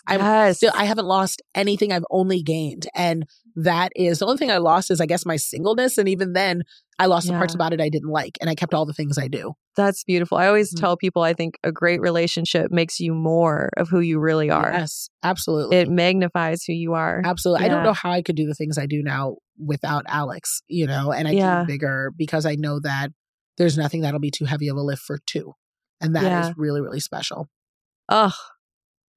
I'm 0.07 0.19
yes. 0.19 0.57
still 0.57 0.71
I 0.75 0.85
haven't 0.85 1.05
lost 1.05 1.41
anything. 1.55 1.91
I've 1.91 2.05
only 2.09 2.41
gained, 2.43 2.87
and 2.95 3.25
that 3.55 3.91
is 3.95 4.19
the 4.19 4.25
only 4.25 4.37
thing 4.37 4.51
I 4.51 4.57
lost 4.57 4.91
is 4.91 4.99
I 5.01 5.05
guess 5.05 5.25
my 5.25 5.35
singleness, 5.37 5.97
and 5.97 6.07
even 6.09 6.33
then 6.33 6.63
I 6.99 7.07
lost 7.07 7.27
the 7.27 7.33
parts 7.33 7.53
about 7.55 7.73
it 7.73 7.81
I 7.81 7.89
didn't 7.89 8.09
like, 8.09 8.37
and 8.41 8.49
I 8.49 8.55
kept 8.55 8.73
all 8.73 8.85
the 8.85 8.93
things 8.93 9.17
I 9.17 9.27
do. 9.27 9.53
That's 9.75 10.03
beautiful. 10.05 10.37
I 10.37 10.47
always 10.47 10.73
Mhm. 10.73 10.79
tell 10.79 10.95
people 10.97 11.21
I 11.23 11.33
think 11.33 11.57
a 11.63 11.71
great 11.71 11.99
relationship 11.99 12.71
makes 12.71 12.99
you 13.01 13.13
more 13.13 13.69
of 13.75 13.89
who 13.89 13.99
you 13.99 14.19
really 14.19 14.49
are. 14.49 14.71
Yes, 14.71 15.09
absolutely. 15.23 15.77
It 15.77 15.89
magnifies 15.89 16.63
who 16.63 16.71
you 16.73 16.93
are. 16.93 17.21
Absolutely. 17.25 17.65
I 17.65 17.69
don't 17.69 17.83
know 17.83 17.91
how 17.93 18.11
I 18.11 18.21
could 18.21 18.37
do 18.37 18.45
the 18.47 18.53
things 18.53 18.77
I 18.77 18.85
do 18.85 19.01
now 19.03 19.35
without 19.57 20.05
Alex, 20.07 20.61
you 20.69 20.87
know, 20.87 21.11
and 21.11 21.27
I 21.27 21.31
Yeah. 21.31 21.65
bigger 21.67 22.11
because 22.15 22.45
I 22.45 22.55
know 22.55 22.79
that 22.81 23.11
there's 23.57 23.77
nothing 23.77 24.01
that'll 24.01 24.19
be 24.21 24.31
too 24.31 24.45
heavy 24.45 24.69
of 24.69 24.77
a 24.77 24.81
lift 24.81 25.01
for 25.01 25.17
two. 25.25 25.53
And 25.99 26.15
that 26.15 26.23
is 26.31 26.47
Yeah. 26.47 26.53
really, 26.57 26.79
really 26.81 26.99
special. 27.01 27.49
Oh, 28.07 28.33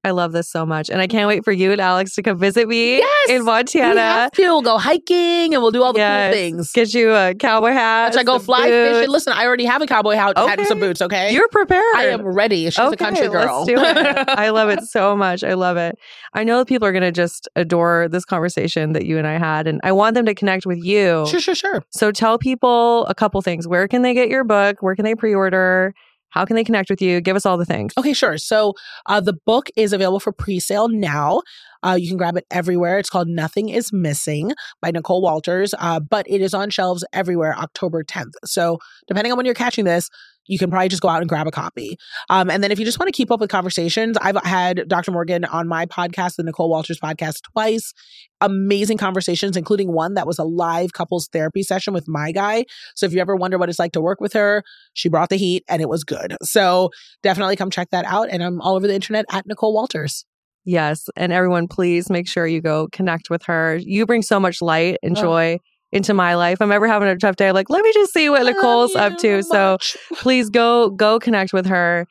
I 0.05 0.11
love 0.12 0.30
this 0.32 0.49
so 0.49 0.64
much. 0.64 0.88
And 0.90 1.01
I 1.01 1.09
can't 1.09 1.26
wait 1.26 1.44
for 1.44 1.51
you 1.51 1.72
and 1.72 1.80
Alex 1.80 2.14
to 2.14 2.22
come 2.22 2.38
visit 2.38 2.68
me 2.68 2.99
Yes! 2.99 3.30
in 3.30 3.40
We 3.40 3.44
Montana. 3.46 4.01
have 4.01 4.30
to. 4.32 4.42
We'll 4.42 4.62
go 4.62 4.78
hiking 4.78 5.53
and 5.55 5.61
we'll 5.62 5.72
do 5.72 5.82
all 5.82 5.92
the 5.92 5.99
Yes. 5.99 6.32
cool 6.32 6.40
things. 6.40 6.72
Get 6.72 6.94
you 6.94 7.12
a 7.14 7.34
cowboy 7.34 7.72
hat. 7.72 8.11
Watch 8.14 8.20
I 8.20 8.22
go 8.22 8.38
fly 8.38 8.68
boots. 8.68 8.99
fishing. 8.99 9.11
Listen, 9.11 9.32
I 9.32 9.44
already 9.44 9.64
have 9.64 9.82
a 9.82 9.86
cowboy 9.86 10.14
hat, 10.14 10.38
hat 10.38 10.59
and 10.59 10.68
some 10.68 10.78
boots, 10.78 11.03
okay? 11.03 11.32
You're 11.34 11.49
prepared. 11.49 11.82
I 11.96 12.05
am 12.07 12.22
ready. 12.22 12.64
She's 12.70 12.78
a 12.78 12.96
country 12.96 13.28
girl. 13.28 13.64
Let's 13.64 13.66
do 13.66 13.74
it. 13.76 14.28
I 14.28 14.51
love 14.51 14.68
it 14.70 14.82
so 14.84 15.16
much. 15.16 15.42
I 15.42 15.55
love 15.55 15.76
it. 15.76 15.99
I 16.32 16.44
know 16.44 16.64
people 16.64 16.86
are 16.86 16.92
going 16.92 17.03
to 17.03 17.12
just 17.12 17.49
adore 17.57 18.07
this 18.09 18.24
conversation 18.24 18.92
that 18.92 19.05
you 19.05 19.18
and 19.18 19.26
I 19.26 19.36
had, 19.36 19.66
and 19.66 19.80
I 19.82 19.90
want 19.92 20.14
them 20.14 20.26
to 20.26 20.34
connect 20.34 20.64
with 20.64 20.78
you. 20.82 21.26
Sure, 21.28 21.40
sure, 21.40 21.55
sure. 21.57 21.84
So 21.90 22.12
tell 22.12 22.38
people 22.38 23.05
a 23.07 23.14
couple 23.16 23.42
things. 23.42 23.66
Where 23.66 23.88
can 23.88 24.03
they 24.03 24.14
get 24.14 24.28
your 24.28 24.44
book? 24.44 24.76
Where 24.80 24.94
can 24.94 25.05
they 25.05 25.16
pre 25.16 25.34
order? 25.34 25.92
How 26.30 26.44
can 26.44 26.56
they 26.56 26.64
connect 26.64 26.90
with 26.90 27.00
you? 27.00 27.20
Give 27.20 27.36
us 27.36 27.46
all 27.46 27.56
the 27.56 27.64
things. 27.64 27.92
Okay, 27.98 28.12
sure. 28.12 28.38
So 28.38 28.74
uh, 29.06 29.20
the 29.20 29.32
book 29.32 29.70
is 29.76 29.92
available 29.92 30.20
for 30.20 30.32
pre-sale 30.32 30.88
now. 30.88 31.40
Uh, 31.84 31.96
you 31.98 32.08
can 32.08 32.16
grab 32.16 32.36
it 32.36 32.46
everywhere. 32.50 32.98
It's 32.98 33.10
called 33.10 33.28
Nothing 33.28 33.68
Is 33.68 33.92
Missing 33.92 34.52
by 34.80 34.90
Nicole 34.90 35.22
Walters, 35.22 35.74
uh, 35.78 36.00
but 36.00 36.26
it 36.28 36.40
is 36.40 36.54
on 36.54 36.70
shelves 36.70 37.04
everywhere 37.12 37.54
October 37.56 38.04
10th. 38.04 38.32
So 38.44 38.78
depending 39.06 39.32
on 39.32 39.36
when 39.36 39.46
you're 39.46 39.54
catching 39.54 39.84
this, 39.84 40.08
you 40.48 40.58
can 40.58 40.70
probably 40.70 40.88
just 40.88 41.02
go 41.02 41.08
out 41.08 41.20
and 41.20 41.28
grab 41.28 41.46
a 41.46 41.50
copy. 41.50 41.96
Um, 42.28 42.50
and 42.50 42.64
then 42.64 42.72
if 42.72 42.78
you 42.78 42.84
just 42.84 42.98
want 42.98 43.06
to 43.08 43.16
keep 43.16 43.30
up 43.30 43.38
with 43.38 43.50
conversations, 43.50 44.16
I've 44.20 44.42
had 44.42 44.88
Dr. 44.88 45.12
Morgan 45.12 45.44
on 45.44 45.68
my 45.68 45.86
podcast, 45.86 46.36
the 46.36 46.42
Nicole 46.42 46.70
Walters 46.70 46.98
podcast, 46.98 47.42
twice. 47.52 47.92
Amazing 48.40 48.98
conversations, 48.98 49.56
including 49.56 49.92
one 49.92 50.14
that 50.14 50.26
was 50.26 50.38
a 50.38 50.44
live 50.44 50.92
couples 50.92 51.28
therapy 51.32 51.62
session 51.62 51.92
with 51.92 52.08
my 52.08 52.32
guy. 52.32 52.64
So 52.96 53.06
if 53.06 53.12
you 53.12 53.20
ever 53.20 53.36
wonder 53.36 53.58
what 53.58 53.68
it's 53.68 53.78
like 53.78 53.92
to 53.92 54.00
work 54.00 54.20
with 54.20 54.32
her, 54.32 54.64
she 54.94 55.08
brought 55.08 55.28
the 55.28 55.36
heat 55.36 55.64
and 55.68 55.82
it 55.82 55.88
was 55.88 56.02
good. 56.02 56.36
So 56.42 56.90
definitely 57.22 57.56
come 57.56 57.70
check 57.70 57.90
that 57.90 58.06
out. 58.06 58.28
And 58.30 58.42
I'm 58.42 58.60
all 58.60 58.74
over 58.74 58.86
the 58.86 58.94
internet 58.94 59.26
at 59.30 59.46
Nicole 59.46 59.74
Walters. 59.74 60.24
Yes. 60.68 61.08
And 61.16 61.32
everyone, 61.32 61.66
please 61.66 62.10
make 62.10 62.28
sure 62.28 62.46
you 62.46 62.60
go 62.60 62.88
connect 62.92 63.30
with 63.30 63.42
her. 63.44 63.76
You 63.80 64.04
bring 64.04 64.20
so 64.20 64.38
much 64.38 64.60
light 64.60 64.98
and 65.02 65.16
Oh. 65.16 65.22
joy 65.22 65.58
into 65.92 66.12
my 66.12 66.34
life. 66.34 66.60
I'm 66.60 66.70
ever 66.70 66.86
having 66.86 67.08
a 67.08 67.16
tough 67.16 67.36
day. 67.36 67.48
I'm 67.48 67.54
like, 67.54 67.70
let 67.70 67.82
me 67.82 67.90
just 67.94 68.12
see 68.12 68.28
what 68.28 68.42
I 68.42 68.52
Nicole's 68.52 68.94
up 68.94 69.16
to. 69.20 69.42
So 69.42 69.78
please 70.16 70.50
go 70.50 70.90
go 70.90 71.18
connect 71.18 71.54
with 71.54 71.64
her 71.64 72.06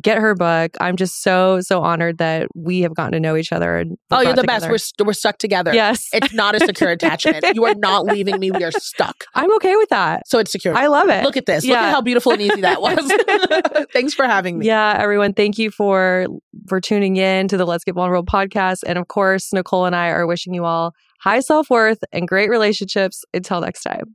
get 0.00 0.18
her 0.18 0.34
book 0.34 0.76
i'm 0.80 0.96
just 0.96 1.22
so 1.22 1.60
so 1.60 1.82
honored 1.82 2.18
that 2.18 2.46
we 2.54 2.82
have 2.82 2.94
gotten 2.94 3.12
to 3.12 3.20
know 3.20 3.34
each 3.36 3.52
other 3.52 3.76
and 3.78 3.96
oh, 4.12 4.20
you're 4.20 4.32
the 4.34 4.44
best. 4.44 4.68
We're, 4.68 4.78
st- 4.78 5.04
we're 5.06 5.12
stuck 5.12 5.38
together. 5.38 5.74
yes 5.74 6.08
It's 6.12 6.32
not 6.32 6.54
a 6.54 6.60
secure 6.60 6.90
attachment. 6.98 7.44
You 7.54 7.64
are 7.64 7.74
not 7.74 8.04
leaving 8.04 8.38
me. 8.38 8.50
We 8.52 8.62
are 8.64 8.70
stuck. 8.72 9.24
i'm 9.34 9.52
okay 9.56 9.74
with 9.76 9.88
that 9.88 10.26
So 10.28 10.38
it's 10.38 10.52
secure. 10.52 10.74
i 10.76 10.86
love 10.86 11.08
it 11.08 11.24
Look 11.24 11.36
at 11.36 11.46
this. 11.46 11.64
Look 11.64 11.74
Yeah. 11.74 11.88
at 11.88 11.92
how 11.92 12.00
beautiful 12.00 12.32
and 12.32 12.40
easy 12.42 12.60
that 12.60 12.80
was. 12.86 13.86
Thanks 13.92 14.14
for 14.14 14.24
having 14.26 14.58
me. 14.58 14.66
yeah 14.66 14.96
everyone 14.98 15.32
thank 15.34 15.58
you 15.58 15.70
for 15.70 16.26
for 16.68 16.80
tuning 16.80 17.16
in 17.16 17.48
to 17.48 17.56
the 17.56 17.64
let's 17.64 17.82
get 17.84 17.94
vulnerable 17.94 18.24
podcast 18.24 18.84
and 18.86 18.98
of 18.98 19.08
course 19.08 19.52
nicole 19.52 19.84
and 19.86 19.96
i 19.96 20.08
are 20.08 20.26
wishing 20.26 20.54
you 20.54 20.64
all 20.64 20.94
high 21.20 21.40
self-worth 21.40 21.98
and 22.12 22.28
great 22.28 22.48
relationships 22.50 23.24
until 23.34 23.60
next 23.60 23.82
time 23.82 24.14